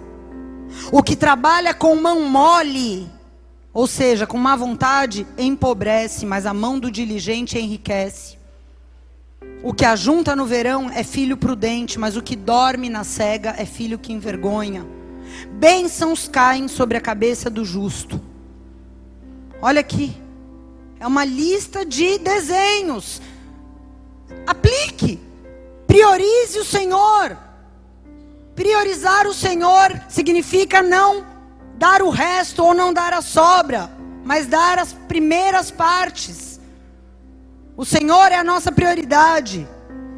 [0.90, 3.08] O que trabalha com mão mole,
[3.72, 8.38] ou seja, com má vontade, empobrece, mas a mão do diligente enriquece.
[9.62, 13.64] O que ajunta no verão é filho prudente, mas o que dorme na cega é
[13.64, 14.86] filho que envergonha.
[15.52, 18.20] Bênçãos caem sobre a cabeça do justo.
[19.60, 20.16] Olha aqui.
[21.00, 23.20] É uma lista de desenhos.
[24.46, 25.20] Aplique.
[25.86, 27.36] Priorize o Senhor.
[28.58, 31.24] Priorizar o Senhor significa não
[31.76, 33.88] dar o resto ou não dar a sobra,
[34.24, 36.58] mas dar as primeiras partes.
[37.76, 39.64] O Senhor é a nossa prioridade.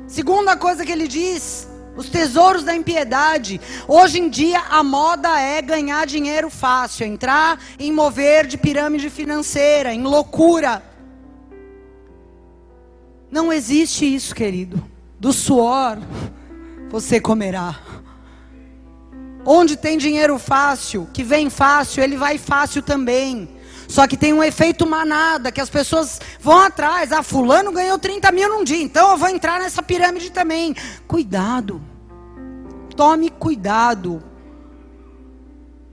[0.06, 3.60] Segunda coisa que ele diz, os tesouros da impiedade.
[3.86, 9.92] Hoje em dia a moda é ganhar dinheiro fácil, entrar em mover de pirâmide financeira,
[9.92, 10.82] em loucura.
[13.30, 14.82] Não existe isso, querido.
[15.18, 15.98] Do suor
[16.88, 17.99] você comerá.
[19.44, 23.48] Onde tem dinheiro fácil, que vem fácil, ele vai fácil também.
[23.88, 27.10] Só que tem um efeito manada, que as pessoas vão atrás.
[27.10, 30.76] Ah, fulano ganhou 30 mil num dia, então eu vou entrar nessa pirâmide também.
[31.08, 31.82] Cuidado.
[32.94, 34.22] Tome cuidado.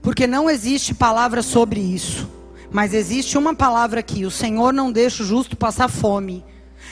[0.00, 2.28] Porque não existe palavra sobre isso.
[2.70, 6.44] Mas existe uma palavra aqui: o Senhor não deixa o justo passar fome.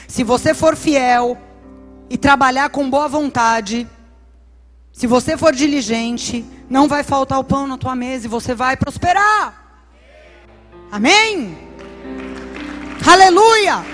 [0.07, 1.37] Se você for fiel
[2.09, 3.87] e trabalhar com boa vontade,
[4.97, 8.75] se você for diligente, não vai faltar o pão na tua mesa e você vai
[8.75, 9.79] prosperar.
[10.91, 11.55] Amém?
[13.05, 13.85] Aleluia!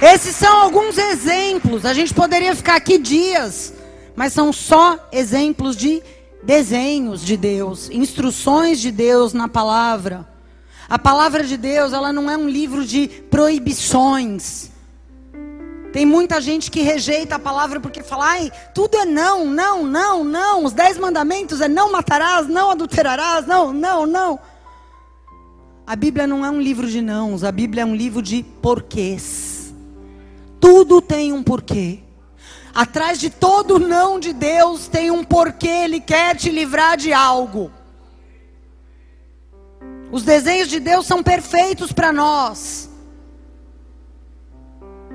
[0.00, 1.84] Esses são alguns exemplos.
[1.84, 3.74] A gente poderia ficar aqui dias,
[4.14, 6.00] mas são só exemplos de
[6.44, 10.24] desenhos de Deus, instruções de Deus na palavra.
[10.88, 14.72] A palavra de Deus, ela não é um livro de proibições.
[15.94, 20.24] Tem muita gente que rejeita a palavra porque fala, ai, tudo é não, não, não,
[20.24, 20.64] não.
[20.64, 24.40] Os dez mandamentos é não matarás, não adulterarás, não, não, não.
[25.86, 29.72] A Bíblia não é um livro de nãos, a Bíblia é um livro de porquês.
[30.58, 32.00] Tudo tem um porquê.
[32.74, 37.70] Atrás de todo não de Deus tem um porquê, Ele quer te livrar de algo.
[40.10, 42.90] Os desenhos de Deus são perfeitos para nós.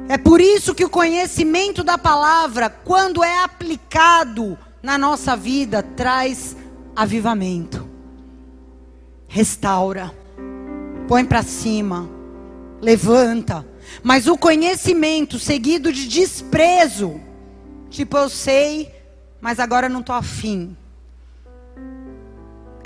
[0.10, 6.57] É por isso que o conhecimento da palavra, quando é aplicado na nossa vida, traz
[6.95, 7.88] avivamento,
[9.28, 10.12] restaura,
[11.07, 12.10] põe para cima,
[12.82, 13.64] levanta.
[14.01, 17.22] Mas o conhecimento seguido de desprezo,
[17.91, 18.91] tipo eu sei,
[19.39, 20.76] mas agora não estou afim.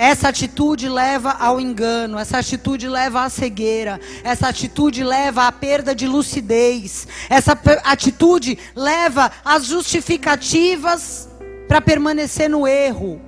[0.04, 5.96] Essa atitude leva ao engano, essa atitude leva à cegueira, essa atitude leva à perda
[5.96, 11.30] de lucidez, essa atitude leva às justificativas
[11.70, 13.22] para permanecer no erro.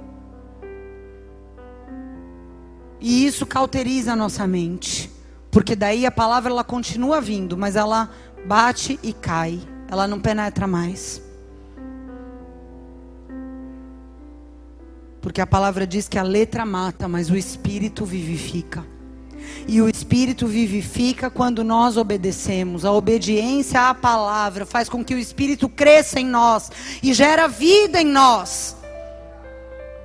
[2.99, 5.09] E isso cauteriza a nossa mente,
[5.49, 8.09] porque daí a palavra ela continua vindo, mas ela
[8.45, 11.21] bate e cai, ela não penetra mais.
[15.25, 18.85] Porque a palavra diz que a letra mata, mas o espírito vivifica.
[19.67, 22.85] E o espírito vivifica quando nós obedecemos.
[22.85, 26.69] A obediência à palavra faz com que o espírito cresça em nós
[27.01, 28.77] e gera vida em nós.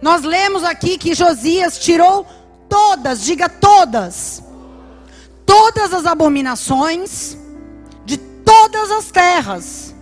[0.00, 2.26] Nós lemos aqui que Josias tirou
[2.66, 4.42] todas, diga todas,
[5.44, 7.36] todas as abominações
[8.06, 9.94] de todas as terras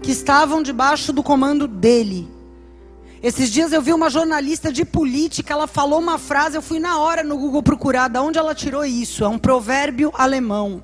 [0.00, 2.32] que estavam debaixo do comando dele.
[3.22, 6.98] Esses dias eu vi uma jornalista de política, ela falou uma frase, eu fui na
[6.98, 9.22] hora no Google procurar de onde ela tirou isso.
[9.22, 10.82] É um provérbio alemão.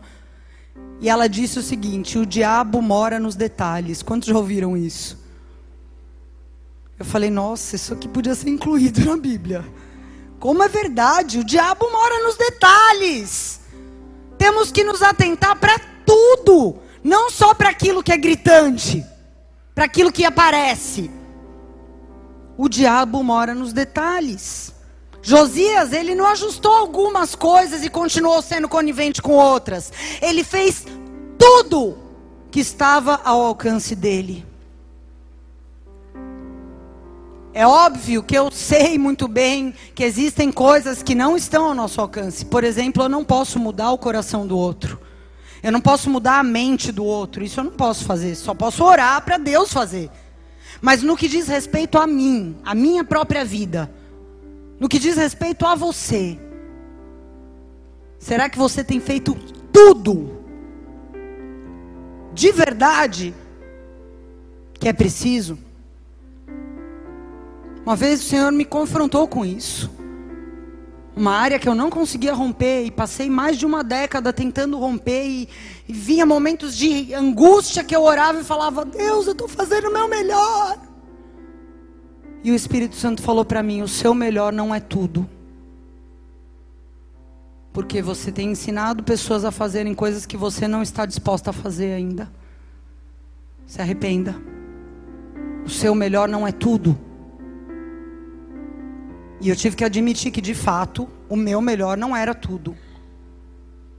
[1.01, 4.05] E ela disse o seguinte: o diabo mora nos detalhes.
[4.05, 5.18] Quantos já ouviram isso?
[6.97, 9.64] Eu falei, nossa, isso aqui podia ser incluído na Bíblia.
[10.39, 13.61] Como é verdade, o diabo mora nos detalhes.
[14.36, 15.76] Temos que nos atentar para
[16.07, 19.05] tudo, não só para aquilo que é gritante,
[19.74, 21.18] para aquilo que aparece.
[22.59, 24.74] O diabo mora nos detalhes.
[25.22, 29.92] Josias, ele não ajustou algumas coisas e continuou sendo conivente com outras.
[30.20, 30.84] Ele fez
[31.38, 31.96] tudo
[32.50, 34.44] que estava ao alcance dele.
[37.54, 42.00] É óbvio que eu sei muito bem que existem coisas que não estão ao nosso
[42.00, 42.44] alcance.
[42.44, 45.00] Por exemplo, eu não posso mudar o coração do outro.
[45.62, 47.44] Eu não posso mudar a mente do outro.
[47.44, 48.34] Isso eu não posso fazer.
[48.34, 50.11] Só posso orar para Deus fazer.
[50.81, 53.91] Mas no que diz respeito a mim, a minha própria vida,
[54.79, 56.39] no que diz respeito a você,
[58.18, 59.37] Será que você tem feito
[59.72, 60.39] tudo
[62.35, 63.35] de verdade
[64.74, 65.59] que é preciso?
[67.87, 69.91] Uma vez o Senhor me confrontou com isso.
[71.19, 75.27] Uma área que eu não conseguia romper e passei mais de uma década tentando romper
[75.27, 75.49] e,
[75.89, 79.93] e vinha momentos de angústia que eu orava e falava: Deus, eu estou fazendo o
[79.93, 80.79] meu melhor.
[82.45, 85.29] E o Espírito Santo falou para mim: o seu melhor não é tudo.
[87.73, 91.95] Porque você tem ensinado pessoas a fazerem coisas que você não está disposta a fazer
[91.95, 92.31] ainda.
[93.66, 94.37] Se arrependa.
[95.66, 96.97] O seu melhor não é tudo.
[99.41, 102.76] E eu tive que admitir que, de fato, o meu melhor não era tudo.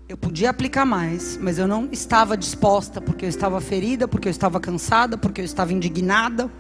[0.08, 4.32] Eu podia aplicar mais, mas eu não estava disposta, porque eu estava ferida, porque eu
[4.32, 6.52] estava cansada, porque eu estava indignada.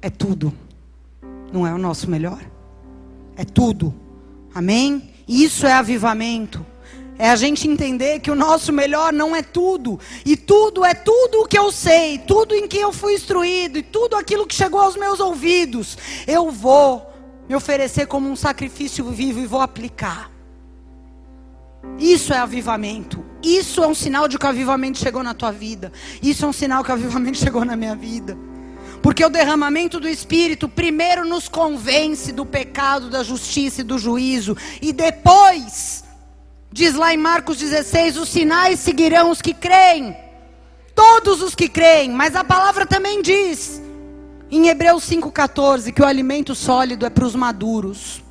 [0.00, 0.52] É tudo.
[1.52, 2.42] Não é o nosso melhor.
[3.36, 3.94] É tudo.
[4.54, 5.10] Amém?
[5.28, 6.64] Isso é avivamento.
[7.18, 10.00] É a gente entender que o nosso melhor não é tudo.
[10.24, 13.82] E tudo é tudo o que eu sei, tudo em que eu fui instruído, e
[13.82, 15.96] tudo aquilo que chegou aos meus ouvidos.
[16.26, 17.12] Eu vou
[17.48, 20.30] me oferecer como um sacrifício vivo e vou aplicar.
[21.98, 23.24] Isso é avivamento.
[23.42, 25.92] Isso é um sinal de que o avivamento chegou na tua vida.
[26.22, 28.36] Isso é um sinal que o avivamento chegou na minha vida.
[29.02, 34.56] Porque o derramamento do Espírito primeiro nos convence do pecado, da justiça e do juízo,
[34.80, 36.04] e depois,
[36.72, 40.16] diz lá em Marcos 16: os sinais seguirão os que creem,
[40.94, 43.82] todos os que creem, mas a palavra também diz,
[44.50, 48.22] em Hebreus 5,14, que o alimento sólido é para os maduros.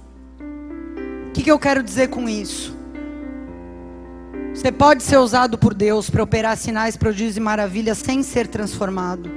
[1.28, 2.78] O que, que eu quero dizer com isso?
[4.54, 9.32] Você pode ser usado por Deus para operar sinais, prodígios e maravilhas sem ser transformado.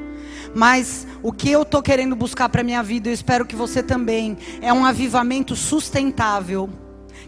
[0.55, 3.83] Mas o que eu estou querendo buscar para a minha vida, eu espero que você
[3.83, 6.69] também, é um avivamento sustentável.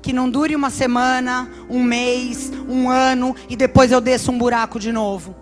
[0.02, 4.78] Que não dure uma semana, um mês, um ano e depois eu desço um buraco
[4.78, 5.34] de novo.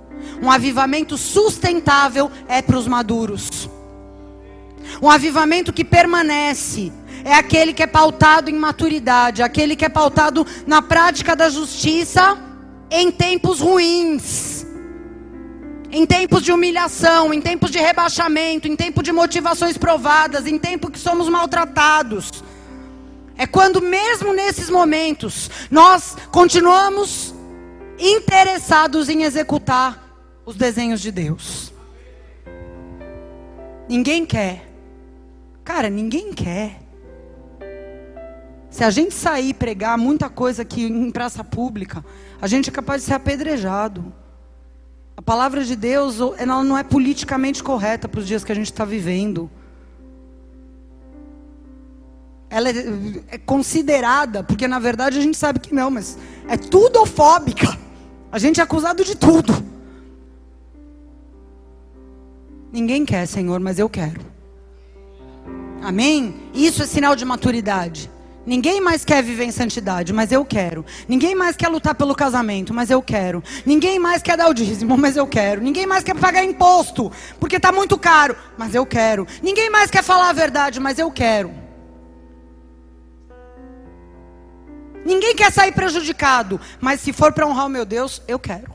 [0.43, 3.69] Um avivamento sustentável é para os maduros.
[5.03, 6.93] Um avivamento que permanece
[7.25, 12.39] é aquele que é pautado em maturidade, aquele que é pautado na prática da justiça
[12.91, 14.65] em tempos ruins
[15.95, 20.91] em tempos de humilhação, em tempos de rebaixamento, em tempo de motivações provadas, em tempo
[20.91, 22.43] que somos maltratados.
[23.37, 27.35] É quando, mesmo nesses momentos, nós continuamos
[27.99, 30.03] interessados em executar
[30.45, 31.73] os desenhos de Deus.
[33.89, 34.69] Ninguém quer.
[35.65, 36.81] Cara, ninguém quer.
[38.71, 42.05] Se a gente sair e pregar muita coisa aqui em praça pública,
[42.41, 44.13] a gente é capaz de ser apedrejado.
[45.17, 48.73] A palavra de Deus ela não é politicamente correta para os dias que a gente
[48.73, 49.51] está vivendo.
[52.51, 52.75] Ela é,
[53.29, 56.17] é, considerada, porque na verdade a gente sabe que não, mas
[56.49, 57.77] é tudofóbica.
[58.31, 59.53] A gente é acusado de tudo.
[62.73, 64.21] Ninguém quer, Senhor, mas eu quero.
[65.83, 66.35] Amém?
[66.55, 68.11] Isso é sinal de maturidade.
[68.47, 70.85] Ninguém mais quer viver em santidade, mas eu quero.
[71.09, 73.43] Ninguém mais quer lutar pelo casamento, mas eu quero.
[73.65, 75.63] Ninguém mais quer dar o dízimo, mas eu quero.
[75.63, 79.27] Ninguém mais quer pagar imposto, porque está muito caro, mas eu quero.
[79.43, 81.64] Ninguém mais quer falar a verdade, mas eu quero.
[85.05, 88.73] Ninguém quer sair prejudicado, mas se for para honrar o meu Deus, eu quero.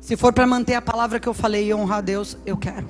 [0.00, 2.88] Se for para manter a palavra que eu falei e honrar a Deus, eu quero.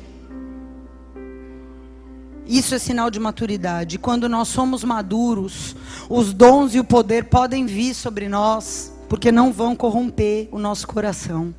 [2.47, 3.99] Isso é sinal de maturidade.
[3.99, 5.75] Quando nós somos maduros,
[6.09, 10.87] os dons e o poder podem vir sobre nós, porque não vão corromper o nosso
[10.87, 11.55] coração.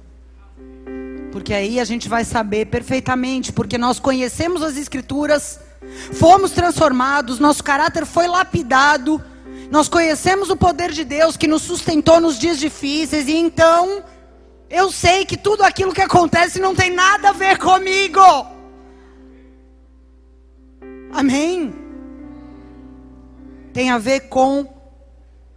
[1.31, 5.59] Porque aí a gente vai saber perfeitamente, porque nós conhecemos as Escrituras,
[6.13, 9.23] fomos transformados, nosso caráter foi lapidado,
[9.69, 14.03] nós conhecemos o poder de Deus que nos sustentou nos dias difíceis, e então
[14.69, 18.21] eu sei que tudo aquilo que acontece não tem nada a ver comigo.
[21.11, 21.73] Amém?
[23.73, 24.67] Tem a ver com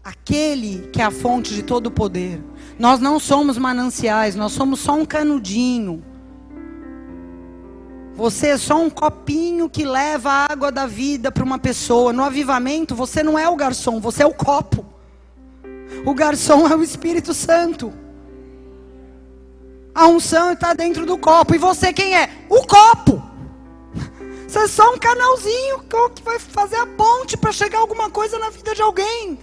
[0.03, 2.43] aquele que é a fonte de todo o poder.
[2.79, 6.05] Nós não somos mananciais, nós somos só um canudinho.
[8.21, 12.13] Você é só um copinho que leva a água da vida para uma pessoa.
[12.13, 14.85] No avivamento, você não é o garçom, você é o copo.
[16.05, 17.91] O garçom é o Espírito Santo.
[19.95, 21.55] A unção está dentro do copo.
[21.55, 22.29] E você quem é?
[22.51, 23.23] O copo.
[24.47, 25.83] Você é só um canalzinho
[26.15, 29.39] que vai fazer a ponte para chegar alguma coisa na vida de alguém.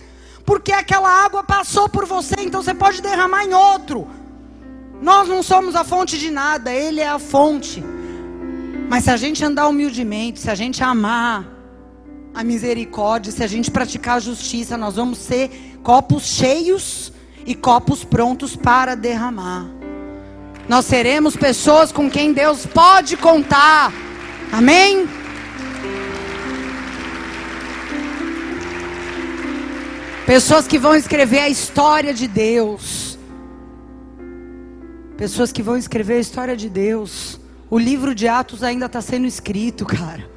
[0.46, 4.08] Porque aquela água passou por você, então você pode derramar em outro.
[5.02, 7.84] Nós não somos a fonte de nada, Ele é a fonte.
[8.90, 11.46] Mas se a gente andar humildemente, se a gente amar,
[12.34, 15.50] a misericórdia, se a gente praticar a justiça, nós vamos ser
[15.84, 17.12] copos cheios
[17.46, 19.66] e copos prontos para derramar.
[20.70, 23.92] Nós seremos pessoas com quem Deus pode contar.
[24.52, 25.08] Amém?
[30.26, 33.18] Pessoas que vão escrever a história de Deus.
[35.18, 37.40] Pessoas que vão escrever a história de Deus.
[37.70, 40.30] O livro de Atos ainda está sendo escrito, cara.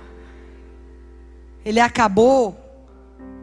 [1.65, 2.59] Ele acabou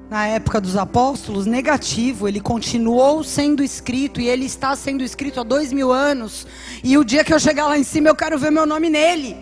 [0.09, 2.27] na época dos apóstolos negativo.
[2.27, 6.45] Ele continuou sendo escrito e ele está sendo escrito há dois mil anos.
[6.84, 9.38] E o dia que eu chegar lá em cima, eu quero ver meu nome nele.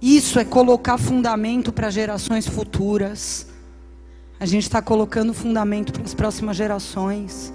[0.00, 3.46] Isso é colocar fundamento para gerações futuras.
[4.38, 7.52] A gente está colocando fundamento para as próximas gerações.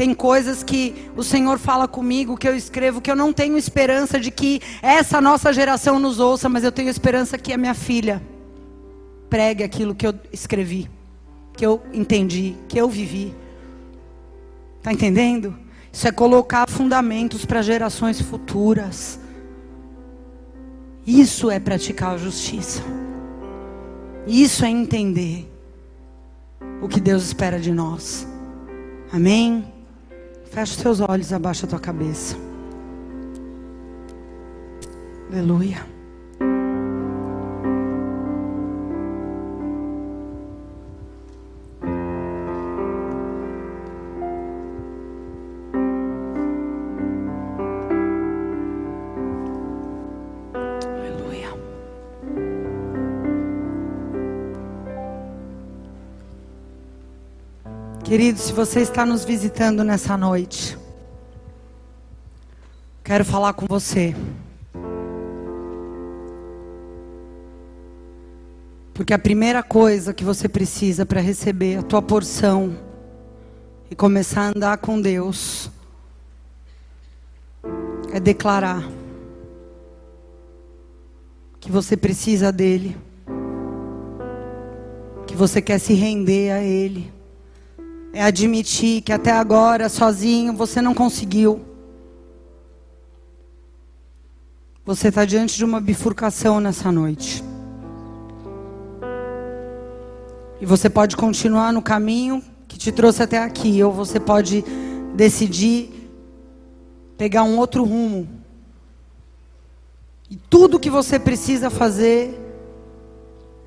[0.00, 4.18] Tem coisas que o Senhor fala comigo, que eu escrevo, que eu não tenho esperança
[4.18, 8.22] de que essa nossa geração nos ouça, mas eu tenho esperança que a minha filha
[9.28, 10.88] pregue aquilo que eu escrevi,
[11.54, 13.34] que eu entendi, que eu vivi.
[14.78, 15.54] Está entendendo?
[15.92, 19.20] Isso é colocar fundamentos para gerações futuras.
[21.06, 22.82] Isso é praticar a justiça.
[24.26, 25.46] Isso é entender
[26.80, 28.26] o que Deus espera de nós.
[29.12, 29.78] Amém?
[30.50, 32.36] Fecha os seus olhos, abaixa a tua cabeça.
[35.30, 35.76] Aleluia.
[35.76, 35.99] Aleluia.
[58.10, 60.76] Querido, se você está nos visitando nessa noite,
[63.04, 64.16] quero falar com você.
[68.92, 72.76] Porque a primeira coisa que você precisa para receber a tua porção
[73.88, 75.70] e começar a andar com Deus
[78.12, 78.90] é declarar
[81.60, 82.96] que você precisa dele,
[85.28, 87.19] que você quer se render a ele.
[88.12, 91.60] É admitir que até agora, sozinho, você não conseguiu.
[94.84, 97.44] Você está diante de uma bifurcação nessa noite.
[100.60, 104.64] E você pode continuar no caminho que te trouxe até aqui, ou você pode
[105.14, 106.10] decidir
[107.16, 108.28] pegar um outro rumo.
[110.28, 112.38] E tudo que você precisa fazer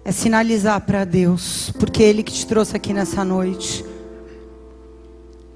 [0.04, 3.93] é sinalizar para Deus, porque Ele que te trouxe aqui nessa noite.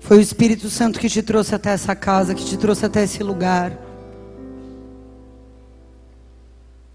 [0.08, 3.22] Foi o Espírito Santo que te trouxe até essa casa, que te trouxe até esse
[3.22, 3.78] lugar.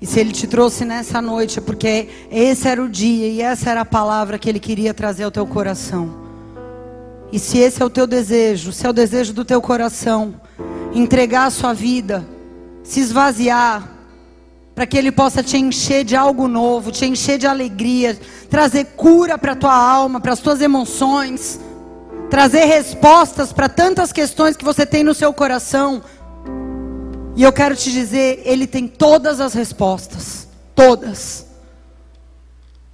[0.00, 3.68] E se Ele te trouxe nessa noite, é porque esse era o dia e essa
[3.68, 6.10] era a palavra que Ele queria trazer ao teu coração.
[7.30, 10.40] E se esse é o teu desejo, se é o desejo do teu coração,
[10.94, 12.26] entregar a sua vida,
[12.82, 13.92] se esvaziar,
[14.74, 18.18] para que Ele possa te encher de algo novo, te encher de alegria,
[18.48, 21.60] trazer cura para a tua alma, para as tuas emoções,
[22.32, 26.02] trazer respostas para tantas questões que você tem no seu coração.
[27.36, 31.44] E eu quero te dizer, Ele tem todas as respostas, todas,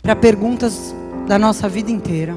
[0.02, 0.93] para perguntas
[1.28, 2.36] da nossa vida inteira.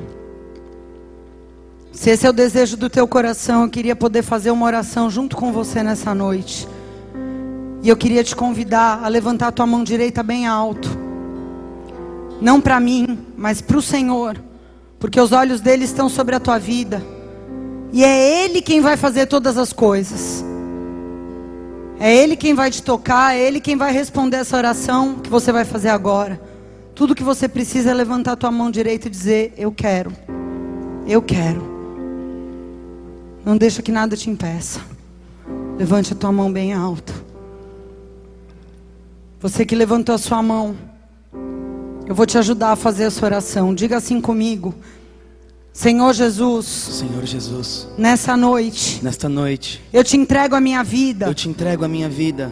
[1.91, 5.35] Se esse é o desejo do teu coração, eu queria poder fazer uma oração junto
[5.35, 6.67] com você nessa noite.
[7.81, 10.87] E eu queria te convidar a levantar a tua mão direita bem alto.
[12.39, 14.50] Não para mim, mas para o Senhor.
[15.01, 17.03] Porque os olhos dele estão sobre a tua vida.
[17.91, 20.45] E é Ele quem vai fazer todas as coisas.
[21.99, 25.51] É Ele quem vai te tocar, é Ele quem vai responder essa oração que você
[25.51, 26.39] vai fazer agora.
[26.93, 30.13] Tudo que você precisa é levantar a tua mão direita e dizer: Eu quero.
[31.07, 31.63] Eu quero.
[33.43, 34.81] Não deixa que nada te impeça.
[35.79, 37.11] Levante a tua mão bem alto.
[39.39, 40.75] Você que levantou a sua mão,
[42.11, 43.73] eu vou te ajudar a fazer essa oração.
[43.73, 44.75] Diga assim comigo.
[45.71, 51.27] Senhor Jesus, Senhor Jesus, nessa noite, nesta noite, eu te entrego a minha vida.
[51.27, 52.51] eu te entrego a minha vida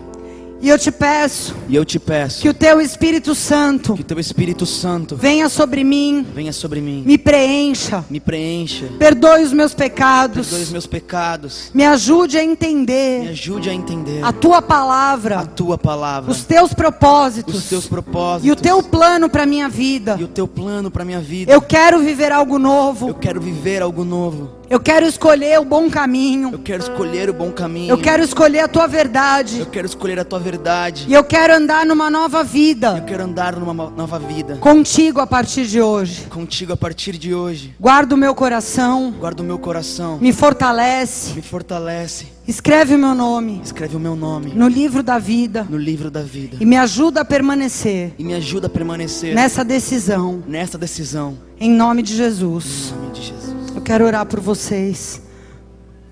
[0.62, 4.20] E eu te peço e eu te peço que o teu Espírito Santo que teu
[4.20, 9.74] Espírito Santo venha sobre mim, venha sobre mim, me preencha, me preencha, perdoe os meus
[9.74, 14.58] pecados, perdoe os meus pecados, me ajude a me entender ajude a entender a tua
[14.58, 19.46] a palavra, tua palavra, os teus propósitos os teus propósitos e o teu plano para
[19.46, 20.18] minha vida.
[20.20, 21.52] e o teu plano para minha vida.
[21.52, 23.14] Eu quero viver algo Eu novo.
[23.14, 24.59] quero viver algo novo.
[24.70, 26.52] Eu quero escolher o bom caminho.
[26.54, 27.90] Eu quero escolher o bom caminho.
[27.90, 29.60] Eu quero escolher a tua verdade.
[29.62, 31.06] Eu quero escolher a tua verdade.
[31.10, 34.58] E eu quero andar numa nova Eu vida quero andar numa nova vida.
[34.58, 36.28] contigo a partir de hoje.
[36.30, 37.74] Contigo a partir de hoje.
[37.80, 40.20] Guarda o meu coração, Guarda o meu coração.
[40.22, 42.28] me fortalece, Me fortalece.
[42.48, 46.22] escreve o meu nome Escreve o meu nome no livro da vida no livro da
[46.22, 46.58] vida.
[46.60, 51.38] e me ajuda a permanecer E me ajuda a permanecer nessa decisão, nessa decisão.
[51.60, 52.94] em nome de Jesus.
[52.94, 53.59] Em nome de Jesus.
[53.80, 55.22] Eu quero orar por vocês.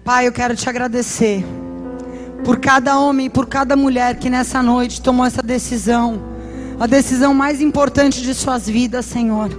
[0.06, 1.46] Pai, eu quero te agradecer
[2.46, 6.18] por cada homem e por cada mulher que nessa noite tomou essa decisão,
[6.80, 9.50] a decisão mais importante de suas vidas, Senhor.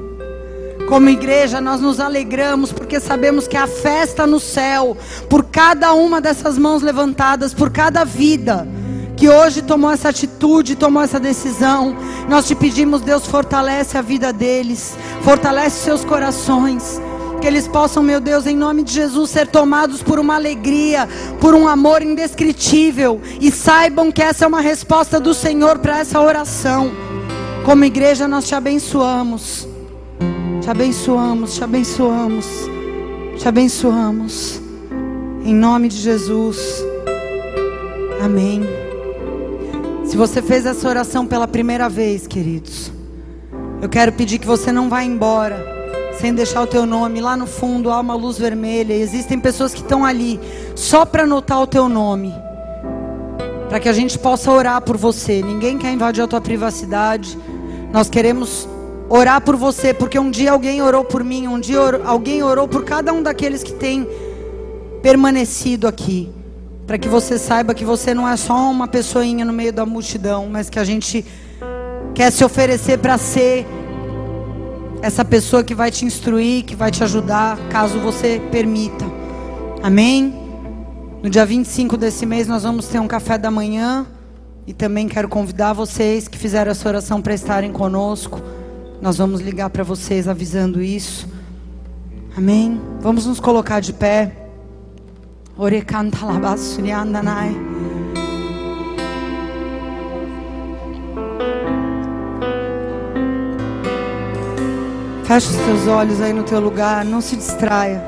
[0.89, 4.97] Como igreja, nós nos alegramos porque sabemos que há festa no céu
[5.29, 8.67] por cada uma dessas mãos levantadas, por cada vida
[9.19, 11.95] que hoje tomou essa atitude, tomou essa decisão.
[12.27, 16.99] Nós te pedimos, Deus, fortalece a vida deles, fortalece seus corações.
[17.41, 21.09] Que eles possam, meu Deus, em nome de Jesus, ser tomados por uma alegria,
[21.41, 23.21] por um amor indescritível.
[23.41, 26.91] E saibam que essa é uma resposta do Senhor para essa oração.
[27.65, 29.69] Como igreja, nós te abençoamos.
[30.61, 32.47] Te abençoamos, te abençoamos,
[33.39, 34.61] te abençoamos.
[35.45, 36.85] Em nome de Jesus.
[38.21, 38.63] Amém.
[40.05, 42.91] Se você fez essa oração pela primeira vez, queridos,
[43.81, 45.78] eu quero pedir que você não vá embora
[46.21, 47.21] sem deixar o teu nome.
[47.21, 48.93] Lá no fundo há uma luz vermelha.
[48.95, 50.41] E existem pessoas que estão ali
[50.75, 52.35] só para anotar o teu nome.
[53.69, 55.43] Para que a gente possa orar por você.
[55.43, 57.39] Ninguém quer invadir a tua privacidade.
[57.93, 58.69] Nós queremos
[59.09, 62.69] orar por você, porque um dia alguém orou por mim, um dia or- alguém orou
[62.69, 64.07] por cada um daqueles que tem
[65.03, 66.31] permanecido aqui.
[66.87, 70.49] Para que você saiba que você não é só uma pessoinha no meio da multidão,
[70.51, 71.25] mas que a gente
[72.15, 73.67] quer se oferecer para ser
[75.03, 79.05] essa pessoa que vai te instruir, que vai te ajudar, caso você permita.
[79.83, 80.35] Amém?
[81.23, 84.07] No dia 25 desse mês nós vamos ter um café da manhã
[84.67, 88.41] e também quero convidar vocês que fizeram essa oração para estarem conosco.
[89.01, 91.29] Nós vamos ligar para vocês avisando isso.
[92.37, 92.81] Amém?
[93.01, 94.49] Vamos nos colocar de pé.
[95.57, 96.19] Orecanta
[105.29, 108.03] Fecha os teus olhos aí no teu lugar, não se distraia.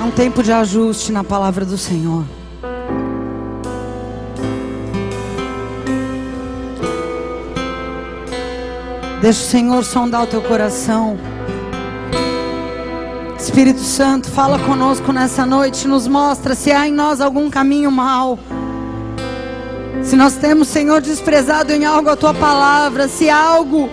[0.00, 2.24] É um tempo de ajuste na palavra do Senhor.
[9.20, 11.16] Deixa o Senhor sondar o teu coração.
[13.38, 18.36] Espírito Santo, fala conosco nessa noite, nos mostra se há em nós algum caminho mau.
[20.04, 23.88] Se nós temos, Senhor, desprezado em algo a tua palavra, se algo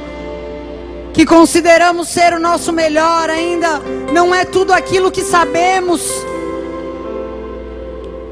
[1.13, 3.79] que consideramos ser o nosso melhor ainda
[4.13, 6.01] não é tudo aquilo que sabemos.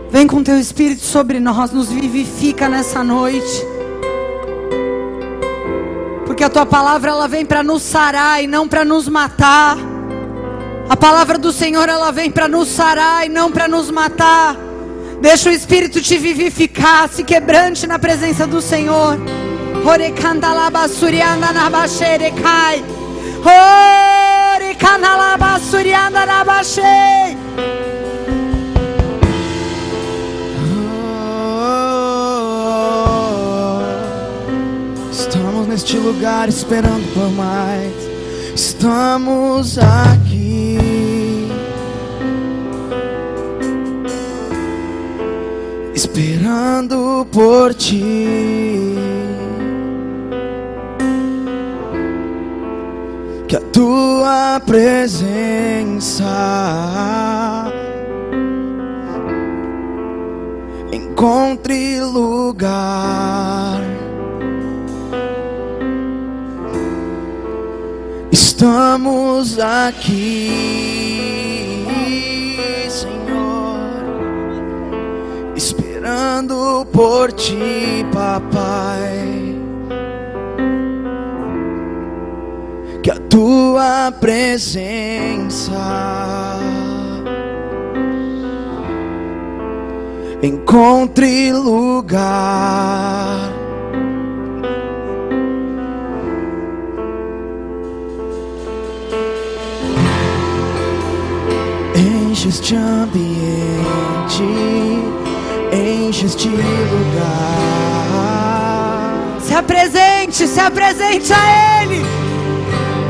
[0.10, 3.66] Vem com teu espírito sobre nós, nos vivifica nessa noite.
[6.26, 9.78] Porque a tua palavra ela vem para nos sarar e não para nos matar.
[10.90, 14.67] A palavra do Senhor ela vem para nos sarar e não para nos matar.
[15.22, 19.18] Deixa o Espírito te vivificar, se quebrante na presença do Senhor.
[26.26, 27.38] Nabashei.
[35.12, 37.94] Estamos neste lugar esperando por mais.
[38.56, 40.37] Estamos aqui.
[45.98, 48.94] Esperando por ti.
[53.48, 56.24] Que a tua presença
[60.92, 63.82] encontre lugar.
[68.32, 71.37] Estamos aqui,
[76.48, 79.58] esperando por ti, papai.
[83.04, 85.76] Que a tua presença
[90.42, 92.38] encontre lugar.
[101.96, 104.44] Enche este ambiente,
[105.78, 107.38] Enche este lugar.
[109.40, 112.04] Se apresente, se apresente a Ele.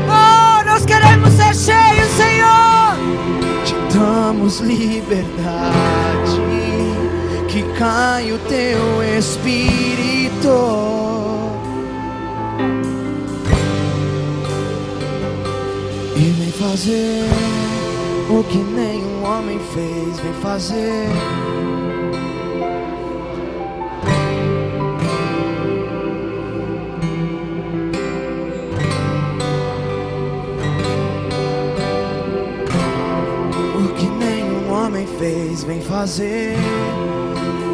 [0.06, 2.98] Oh, nós queremos ser cheios, Senhor.
[3.64, 5.32] Te damos liberdade,
[7.48, 10.48] que caia o teu espírito.
[16.16, 17.24] E vem fazer
[18.28, 21.08] o que nenhum homem fez, vem fazer
[35.18, 36.54] vez vem fazer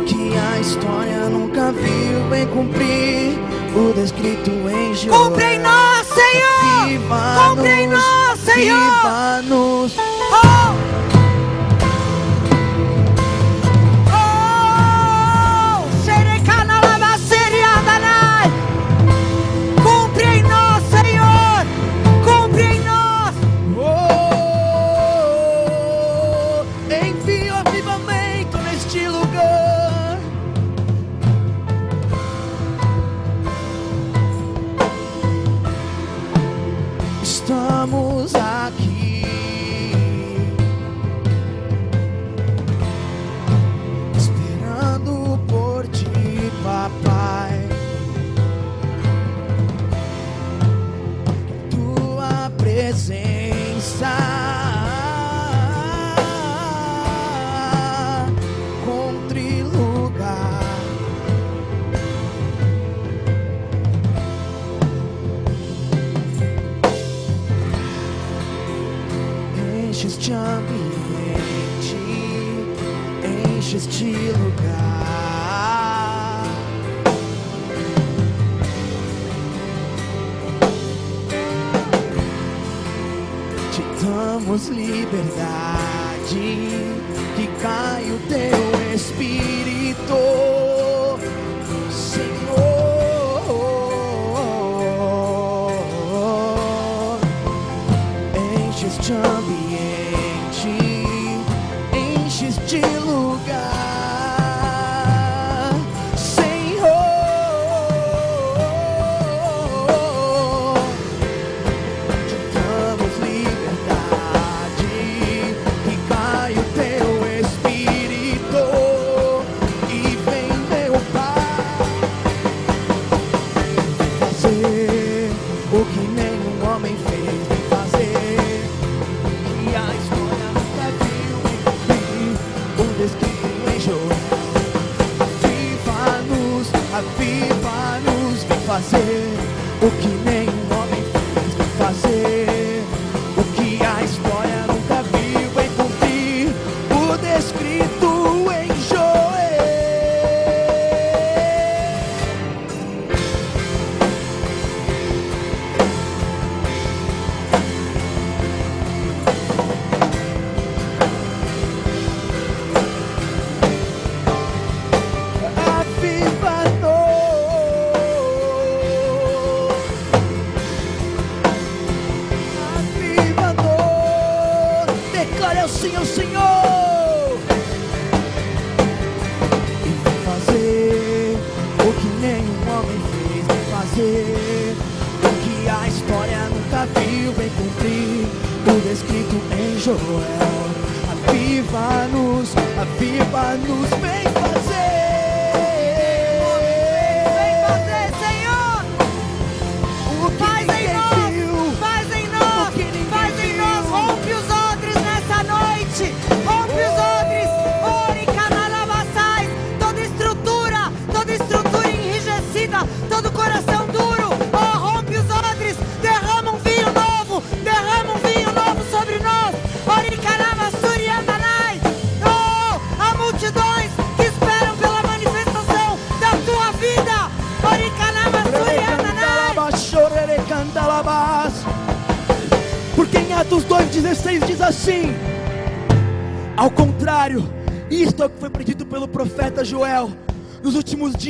[0.07, 3.39] que a história nunca viu, vem cumprir
[3.77, 5.25] o descrito em Jeová.
[5.25, 7.51] Cumpre em nós, Senhor!
[7.51, 10.04] Cumpre em nós, Senhor!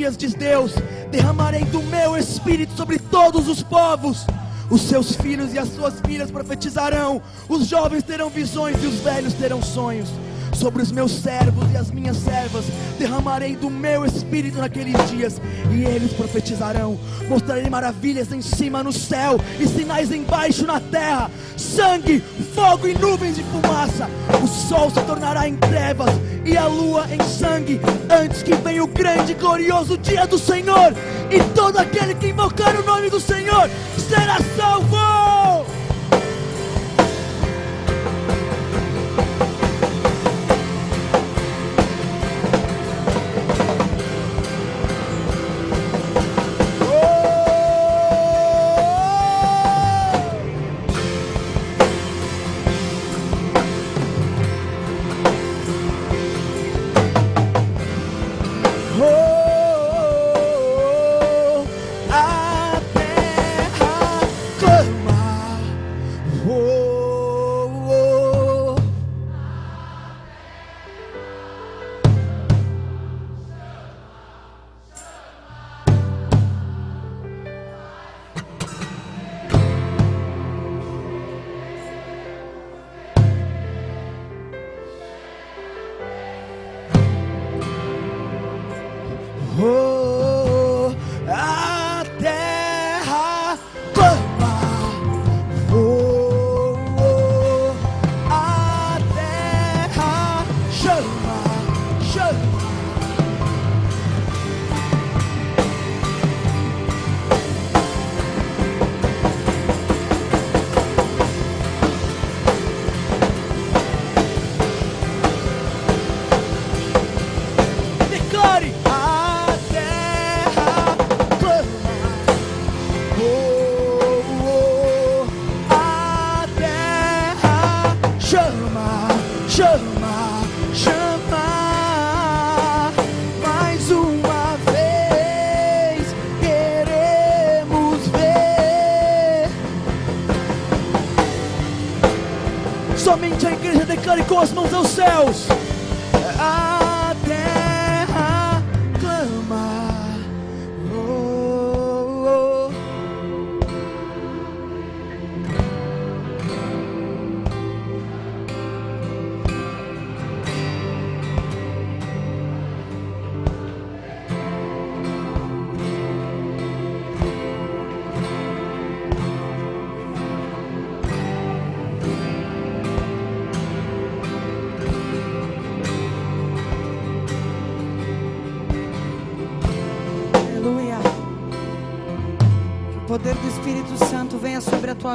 [0.05, 0.73] dias, diz Deus,
[1.11, 4.27] derramarei do meu espírito sobre todos os povos.
[4.71, 9.35] Os seus filhos e as suas filhas profetizarão, os jovens terão visões e os velhos
[9.35, 10.09] terão sonhos.
[10.55, 12.65] Sobre os meus servos e as minhas servas
[12.99, 15.41] derramarei do meu espírito naqueles dias,
[15.71, 16.99] e eles profetizarão.
[17.29, 22.23] Mostrarei maravilhas em cima no céu e sinais embaixo na terra: sangue,
[22.55, 24.09] fogo e nuvens de fumaça.
[24.43, 26.11] O sol se tornará em trevas
[26.45, 27.81] e a lua em sangue,
[28.11, 30.95] antes que venha o grande e glorioso dia do Senhor.
[31.31, 35.04] E todo aquele que invocar o nome do Senhor será salvo.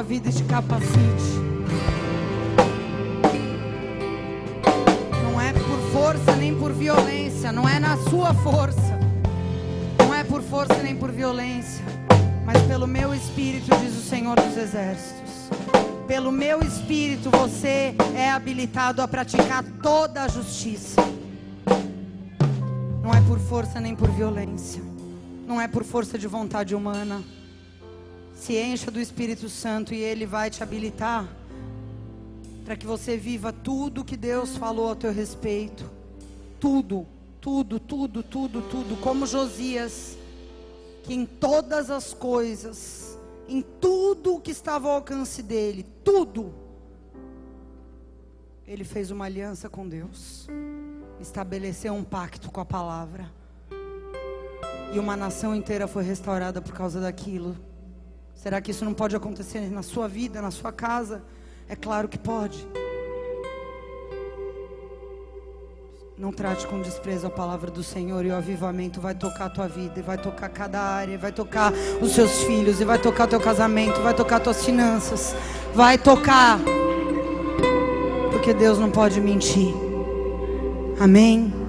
[0.00, 1.40] a tua vida e te capacite.
[5.22, 8.98] Não é por força nem por violência, não é na sua força.
[9.98, 11.84] Não é por força nem por violência,
[12.44, 15.50] mas pelo meu espírito, diz o Senhor dos Exércitos.
[16.06, 21.00] Pelo meu espírito você é habilitado a praticar toda a justiça.
[23.02, 24.82] Não é por força nem por violência.
[25.46, 27.22] Não é por força de vontade humana.
[28.50, 31.24] Se encha do Espírito Santo e Ele vai te habilitar
[32.64, 35.88] para que você viva tudo que Deus falou ao teu respeito.
[36.58, 37.06] Tudo,
[37.40, 39.00] tudo, tudo, tudo, tudo.
[39.00, 40.18] Como Josias,
[41.04, 43.16] que em todas as coisas,
[43.48, 46.52] em tudo que estava ao alcance dele, tudo,
[48.66, 50.48] ele fez uma aliança com Deus
[51.20, 53.30] estabeleceu um pacto com a palavra.
[54.92, 57.69] E uma nação inteira foi restaurada por causa daquilo.
[58.42, 61.22] Será que isso não pode acontecer na sua vida, na sua casa?
[61.68, 62.66] É claro que pode.
[66.16, 69.68] Não trate com desprezo a palavra do Senhor e o avivamento vai tocar a tua
[69.68, 73.40] vida, e vai tocar cada área, vai tocar os seus filhos, e vai tocar teu
[73.40, 75.36] casamento, vai tocar tuas finanças,
[75.74, 76.58] vai tocar.
[78.30, 79.74] Porque Deus não pode mentir.
[80.98, 81.59] Amém.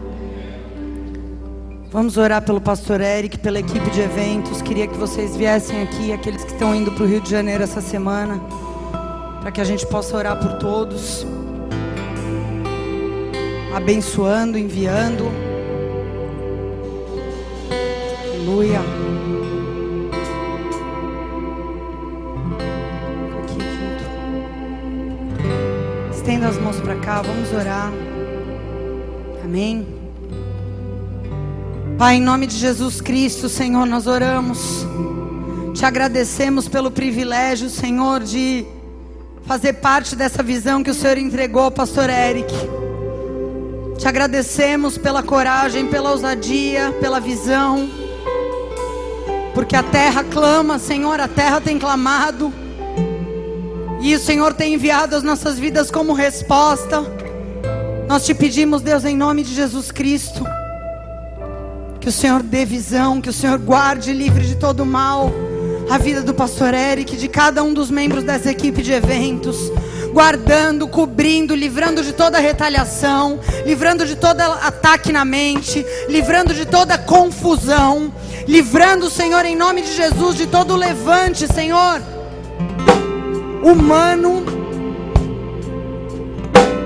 [1.91, 4.61] Vamos orar pelo pastor Eric, pela equipe de eventos.
[4.61, 7.81] Queria que vocês viessem aqui, aqueles que estão indo para o Rio de Janeiro essa
[7.81, 8.41] semana,
[9.41, 11.27] para que a gente possa orar por todos,
[13.76, 15.26] abençoando, enviando.
[18.23, 18.80] Aleluia.
[23.43, 23.59] Aqui
[26.07, 26.15] junto.
[26.15, 27.91] Estenda as mãos para cá, vamos orar.
[29.43, 30.00] Amém.
[32.01, 34.87] Pai, em nome de Jesus Cristo, Senhor, nós oramos.
[35.71, 38.65] Te agradecemos pelo privilégio, Senhor, de
[39.45, 42.51] fazer parte dessa visão que o Senhor entregou ao pastor Eric.
[43.99, 47.87] Te agradecemos pela coragem, pela ousadia, pela visão.
[49.53, 52.51] Porque a terra clama, Senhor, a terra tem clamado.
[54.01, 57.05] E o Senhor tem enviado as nossas vidas como resposta.
[58.07, 60.43] Nós te pedimos, Deus, em nome de Jesus Cristo,
[62.01, 65.31] que o Senhor dê visão, que o Senhor guarde livre de todo mal
[65.89, 69.71] a vida do pastor Eric, de cada um dos membros dessa equipe de eventos
[70.11, 76.97] guardando, cobrindo, livrando de toda retaliação, livrando de todo ataque na mente, livrando de toda
[76.97, 78.13] confusão,
[78.47, 82.01] livrando, Senhor, em nome de Jesus, de todo levante, Senhor,
[83.63, 84.43] humano,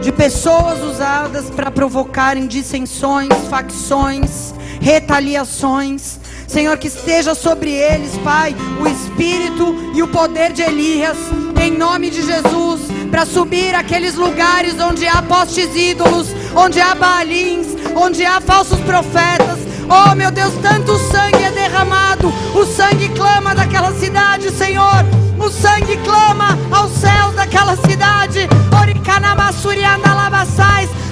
[0.02, 4.54] de pessoas usadas para provocarem dissensões, facções,
[4.86, 6.20] retaliações.
[6.48, 11.18] Senhor, que esteja sobre eles, Pai, o espírito e o poder de Elias,
[11.60, 17.70] em nome de Jesus, para subir aqueles lugares onde há postes ídolos, onde há balins,
[17.96, 19.58] onde há falsos profetas.
[19.90, 25.25] Oh, meu Deus, tanto sangue é derramado, o sangue clama daquela cidade, Senhor.
[25.46, 28.50] O sangue clama aos céus daquela cidade.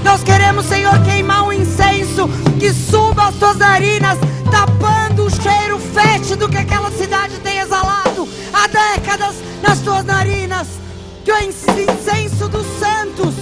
[0.03, 2.27] Nós queremos, Senhor, queimar um incenso
[2.59, 4.19] que suba as tuas narinas,
[4.51, 10.67] tapando o cheiro fétido que aquela cidade tem exalado há décadas nas tuas narinas.
[11.25, 13.33] Que o incenso dos santos,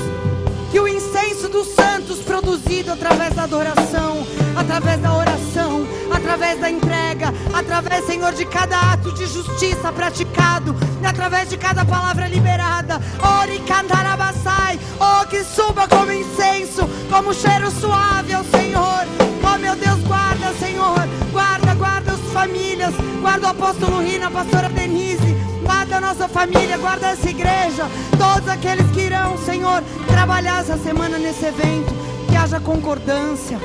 [0.72, 4.26] que o incenso dos santos produzido através da adoração,
[4.56, 11.49] através da oração, através da entrega, através, Senhor, de cada ato de justiça praticado, através
[11.49, 13.02] de cada palavra liberada.
[13.41, 19.06] Ore cantarabassai, oh, que suba como incenso, como cheiro suave ao Senhor.
[19.44, 24.69] Oh, meu Deus, guarda, Senhor, guarda, guarda as famílias, guarda o apóstolo Rina, a pastora
[24.69, 30.78] Denise, guarda a nossa família, guarda essa igreja, todos aqueles que irão, Senhor, trabalhar essa
[30.78, 31.94] semana nesse evento,
[32.30, 33.60] que haja concordância,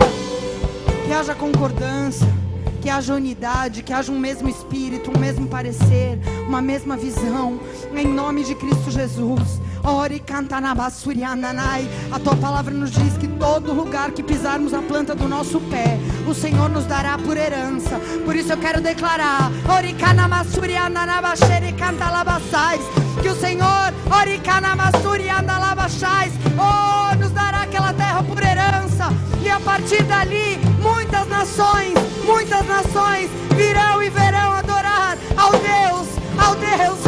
[1.06, 2.26] que haja concordância
[2.86, 7.58] que haja unidade, que haja um mesmo espírito, um mesmo parecer, uma mesma visão,
[7.92, 9.60] em nome de Cristo Jesus.
[9.86, 10.74] Ore canta na
[12.10, 15.96] A tua palavra nos diz que todo lugar que pisarmos a planta do nosso pé,
[16.26, 18.00] o Senhor nos dará por herança.
[18.24, 20.26] Por isso eu quero declarar: Ore canta
[23.22, 24.74] que o Senhor, Ore cana
[26.58, 29.14] oh, nos dará aquela terra por herança.
[29.40, 31.94] E a partir dali, muitas nações,
[32.24, 36.08] muitas nações virão e verão adorar ao Deus,
[36.44, 37.06] ao Deus,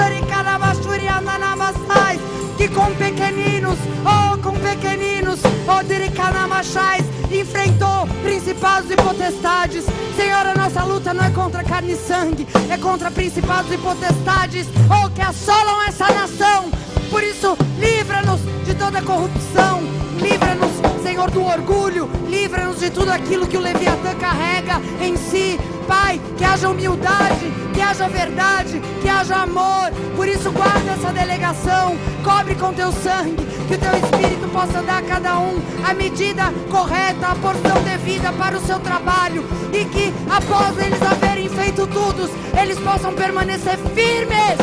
[2.59, 9.85] que com pequeninos, oh, com pequeninos, oh, Diricanamachais, enfrentou principados e potestades.
[10.17, 14.67] Senhor, a nossa luta não é contra carne e sangue, é contra principados e potestades,
[14.91, 16.69] oh, que assolam essa nação.
[17.11, 19.81] Por isso, livra-nos de toda corrupção,
[20.21, 20.68] livra-nos,
[21.09, 25.59] Senhor, do orgulho, livra-nos de tudo aquilo que o Leviatã carrega em si.
[25.87, 29.91] Pai, que haja humildade, que haja verdade, que haja amor.
[30.15, 34.99] Por isso, guarda essa delegação, cobre com teu sangue, que o teu Espírito possa dar
[34.99, 40.13] a cada um a medida correta, a porção devida para o seu trabalho, e que
[40.29, 42.29] após eles haverem feito tudo,
[42.61, 44.59] eles possam permanecer firmes,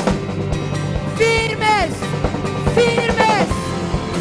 [1.18, 1.96] firmes,
[2.76, 3.48] firmes,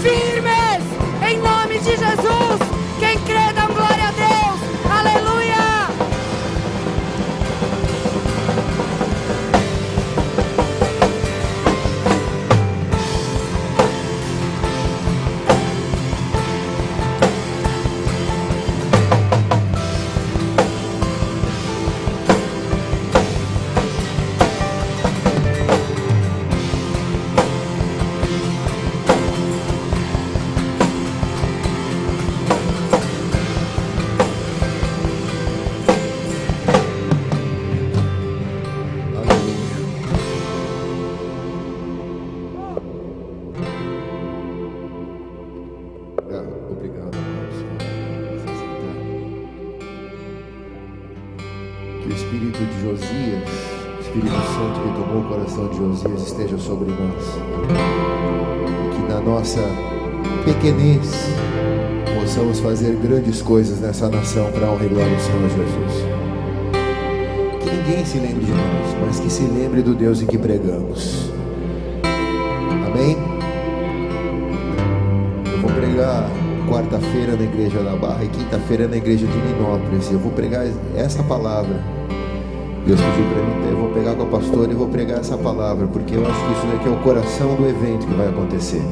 [0.03, 2.59] firmes, em nome de Jesus.
[2.99, 4.61] Quem crê, dá glória a Deus,
[4.91, 5.34] aleluia.
[56.35, 57.24] Esteja sobre nós.
[58.93, 59.61] Que na nossa
[60.44, 61.28] pequenez
[62.20, 66.05] possamos fazer grandes coisas nessa nação para honrar e glória ao Senhor Jesus.
[67.61, 71.31] Que ninguém se lembre de nós, mas que se lembre do Deus em que pregamos.
[72.85, 73.16] Amém?
[75.52, 76.28] Eu vou pregar
[76.69, 80.11] quarta-feira na igreja da Barra e quinta-feira na igreja de Minópolis.
[80.11, 80.66] Eu vou pregar
[80.97, 81.81] essa palavra
[82.86, 85.86] Deus pediu para mim, eu vou pegar com a pastora e vou pregar essa palavra,
[85.86, 88.82] porque eu acho que isso daqui é o coração do evento que vai acontecer.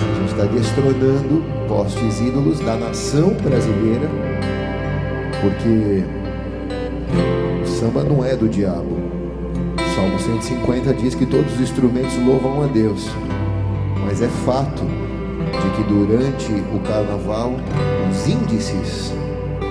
[0.00, 4.08] A gente está destronando postes ídolos da nação brasileira,
[5.42, 6.04] porque
[7.62, 8.96] o samba não é do diabo.
[9.94, 13.10] Salmo 150 diz que todos os instrumentos louvam a Deus,
[14.06, 17.52] mas é fato de que durante o carnaval
[18.10, 19.12] os índices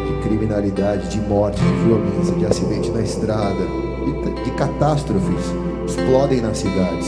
[0.06, 3.66] de criminalidade, de morte, de violência, de acidente na estrada,
[4.06, 5.54] de, de catástrofes
[5.86, 7.08] explodem nas cidades.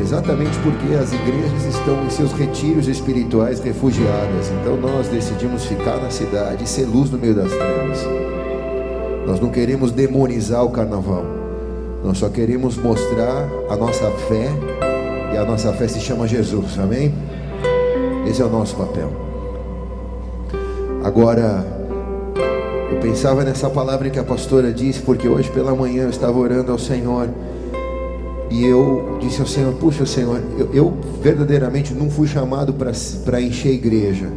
[0.00, 4.52] Exatamente porque as igrejas estão em seus retiros espirituais refugiadas.
[4.60, 7.98] Então nós decidimos ficar na cidade e ser luz no meio das trevas.
[9.26, 11.24] Nós não queremos demonizar o carnaval.
[12.04, 14.48] Nós só queremos mostrar a nossa fé.
[15.34, 16.78] E a nossa fé se chama Jesus.
[16.78, 17.12] Amém?
[18.28, 19.25] Esse é o nosso papel.
[21.06, 21.64] Agora,
[22.90, 26.72] eu pensava nessa palavra que a pastora disse, porque hoje pela manhã eu estava orando
[26.72, 27.28] ao Senhor.
[28.50, 33.68] E eu disse ao Senhor: Puxa, Senhor, eu, eu verdadeiramente não fui chamado para encher
[33.68, 34.28] a igreja,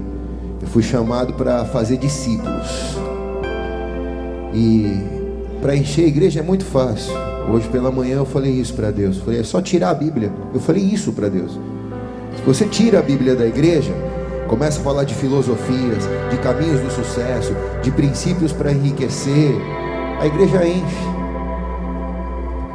[0.62, 3.00] eu fui chamado para fazer discípulos.
[4.54, 4.94] E
[5.64, 7.16] para encher a igreja é muito fácil.
[7.52, 9.18] Hoje pela manhã eu falei isso para Deus.
[9.18, 10.32] Eu falei: É só tirar a Bíblia.
[10.54, 11.54] Eu falei isso para Deus.
[12.38, 13.92] Se você tira a Bíblia da igreja,
[14.50, 19.56] começa a falar de filosofias, de caminhos do sucesso, de princípios para enriquecer,
[20.20, 21.20] a igreja enche.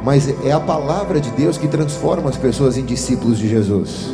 [0.03, 4.13] Mas é a palavra de Deus que transforma as pessoas em discípulos de Jesus.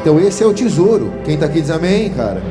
[0.00, 1.10] Então esse é o tesouro.
[1.24, 2.42] Quem está aqui diz amém, cara.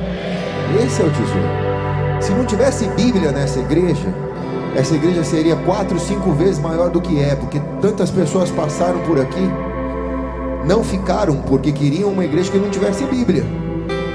[0.83, 2.21] Esse é o tesouro.
[2.21, 4.13] Se não tivesse Bíblia nessa igreja,
[4.75, 9.19] essa igreja seria quatro, cinco vezes maior do que é, porque tantas pessoas passaram por
[9.19, 9.47] aqui
[10.65, 13.60] não ficaram porque queriam uma igreja que não tivesse Bíblia.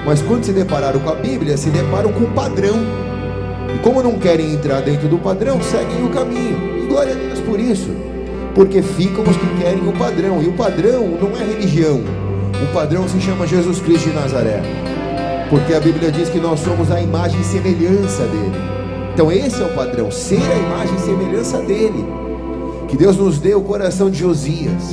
[0.06, 2.76] Mas quando se depararam com a Bíblia, se deparam com o padrão.
[3.74, 6.84] E como não querem entrar dentro do padrão, seguem o caminho.
[6.84, 7.90] E glória a Deus por isso.
[8.54, 10.40] Porque ficam os que querem o padrão.
[10.40, 12.00] E o padrão não é religião.
[12.62, 14.62] O padrão se chama Jesus Cristo de Nazaré.
[15.50, 18.76] Porque a Bíblia diz que nós somos a imagem e semelhança dele.
[19.12, 22.25] Então esse é o padrão, ser a imagem e semelhança dele.
[22.88, 24.90] Que Deus nos dê o coração de Josias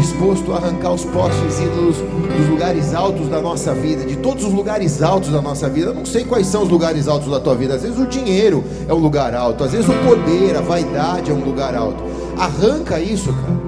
[0.00, 4.52] disposto a arrancar os postes ídolos dos lugares altos da nossa vida, de todos os
[4.52, 5.88] lugares altos da nossa vida.
[5.88, 7.74] Eu não sei quais são os lugares altos da tua vida.
[7.74, 11.34] Às vezes o dinheiro é um lugar alto, às vezes o poder, a vaidade é
[11.34, 12.02] um lugar alto.
[12.38, 13.60] Arranca isso, cara.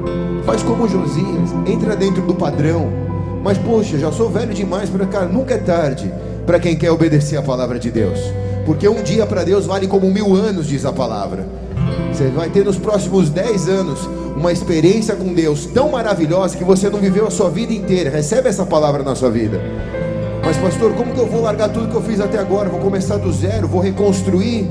[0.44, 2.90] Faz como Josias, entra dentro do padrão.
[3.44, 6.12] Mas poxa, já sou velho demais para cara, nunca é tarde
[6.46, 8.18] para quem quer obedecer a palavra de Deus.
[8.64, 11.61] Porque um dia para Deus vale como mil anos, diz a palavra.
[12.12, 14.00] Você vai ter nos próximos dez anos
[14.36, 18.10] uma experiência com Deus tão maravilhosa que você não viveu a sua vida inteira.
[18.10, 19.58] Recebe essa palavra na sua vida.
[20.44, 22.68] Mas, pastor, como que eu vou largar tudo que eu fiz até agora?
[22.68, 24.68] Vou começar do zero, vou reconstruir.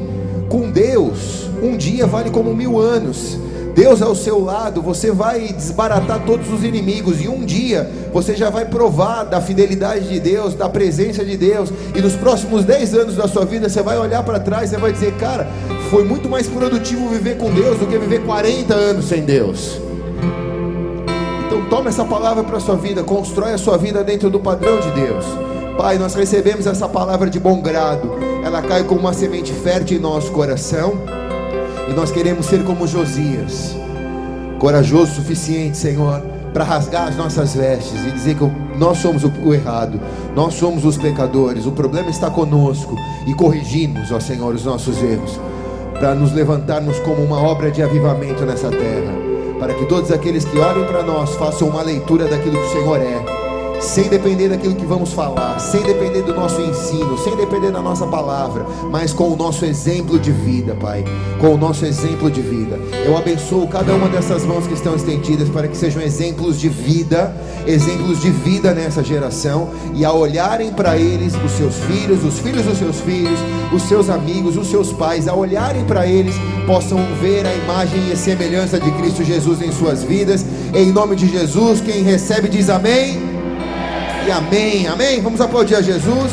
[0.49, 3.39] Com Deus, um dia vale como mil anos.
[3.73, 8.49] Deus ao seu lado, você vai desbaratar todos os inimigos, e um dia você já
[8.49, 13.15] vai provar da fidelidade de Deus, da presença de Deus, e nos próximos 10 anos
[13.15, 15.47] da sua vida você vai olhar para trás e vai dizer: Cara,
[15.91, 19.77] foi muito mais produtivo viver com Deus do que viver 40 anos sem Deus.
[21.45, 24.79] Então toma essa palavra para a sua vida, constrói a sua vida dentro do padrão
[24.79, 25.25] de Deus.
[25.77, 28.09] Pai, nós recebemos essa palavra de bom grado,
[28.41, 30.93] ela cai como uma semente fértil em nosso coração,
[31.89, 33.75] e nós queremos ser como Josias,
[34.59, 36.21] corajoso o suficiente, Senhor,
[36.53, 39.99] para rasgar as nossas vestes e dizer que nós somos o errado,
[40.33, 42.95] nós somos os pecadores, o problema está conosco.
[43.27, 45.37] E corrigimos, ó Senhor, os nossos erros
[46.01, 49.13] para nos levantarmos como uma obra de avivamento nessa terra,
[49.59, 52.99] para que todos aqueles que olhem para nós façam uma leitura daquilo que o Senhor
[52.99, 53.41] é
[53.81, 58.05] sem depender daquilo que vamos falar, sem depender do nosso ensino, sem depender da nossa
[58.05, 61.03] palavra, mas com o nosso exemplo de vida, Pai,
[61.39, 62.79] com o nosso exemplo de vida.
[63.03, 67.35] Eu abençoo cada uma dessas mãos que estão estendidas para que sejam exemplos de vida,
[67.65, 72.63] exemplos de vida nessa geração, e a olharem para eles, os seus filhos, os filhos
[72.63, 73.39] dos seus filhos,
[73.71, 76.35] os seus amigos, os seus pais, a olharem para eles,
[76.67, 80.45] possam ver a imagem e a semelhança de Cristo Jesus em suas vidas.
[80.73, 83.19] Em nome de Jesus, quem recebe diz amém
[84.27, 84.87] e amém.
[84.87, 85.21] Amém?
[85.21, 86.31] Vamos aplaudir a Jesus.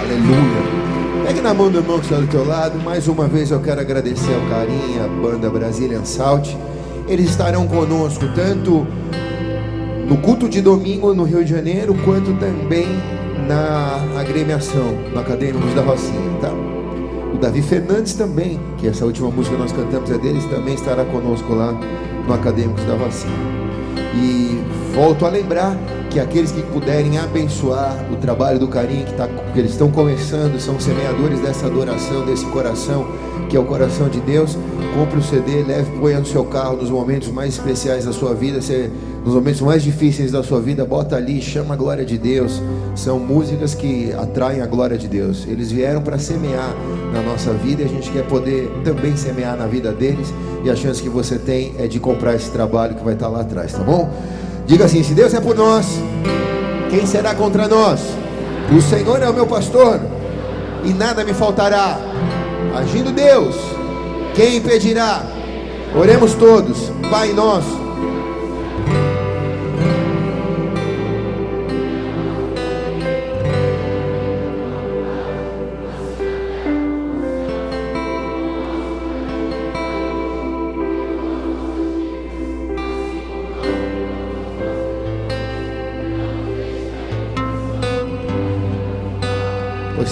[0.00, 0.66] Aleluia.
[1.26, 2.78] Pegue na mão do irmão que está do teu lado.
[2.78, 6.54] Mais uma vez eu quero agradecer ao carinho, a banda Brazilian Salt.
[7.08, 8.86] Eles estarão conosco tanto
[10.08, 12.86] no culto de domingo no Rio de Janeiro, quanto também
[13.48, 16.52] na agremiação, no Acadêmicos da Rocinha, tá?
[17.34, 21.04] O Davi Fernandes também, que essa última música que nós cantamos é deles, também estará
[21.04, 21.72] conosco lá
[22.26, 23.34] no Acadêmicos da Vacina.
[24.14, 24.60] E
[24.94, 25.76] volto a lembrar
[26.08, 30.58] que aqueles que puderem abençoar o trabalho do carinho que, tá, que eles estão começando,
[30.58, 33.06] são semeadores dessa adoração, desse coração
[33.48, 34.56] que é o coração de Deus.
[34.94, 38.60] Compre o CD, leve, ponha no seu carro nos momentos mais especiais da sua vida,
[39.26, 42.62] nos momentos mais difíceis da sua vida, bota ali, chama a glória de Deus.
[42.94, 45.44] São músicas que atraem a glória de Deus.
[45.48, 46.72] Eles vieram para semear
[47.12, 50.32] na nossa vida e a gente quer poder também semear na vida deles.
[50.62, 53.40] E a chance que você tem é de comprar esse trabalho que vai estar lá
[53.40, 54.08] atrás, tá bom?
[54.64, 55.86] Diga assim: se Deus é por nós,
[56.88, 58.00] quem será contra nós?
[58.70, 60.00] O Senhor é o meu pastor
[60.84, 61.98] e nada me faltará.
[62.76, 63.56] Agindo Deus,
[64.36, 65.24] quem impedirá?
[65.96, 67.85] Oremos todos, Pai nosso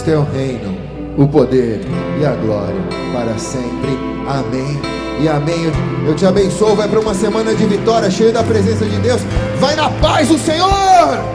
[0.04, 0.76] teu reino,
[1.16, 1.80] o poder
[2.20, 2.80] e a glória
[3.12, 3.98] para sempre.
[4.28, 4.80] Amém.
[5.20, 5.72] E amém.
[6.06, 6.76] Eu te abençoo.
[6.76, 9.22] Vai para uma semana de vitória, cheio da presença de Deus.
[9.58, 11.33] Vai na paz do Senhor.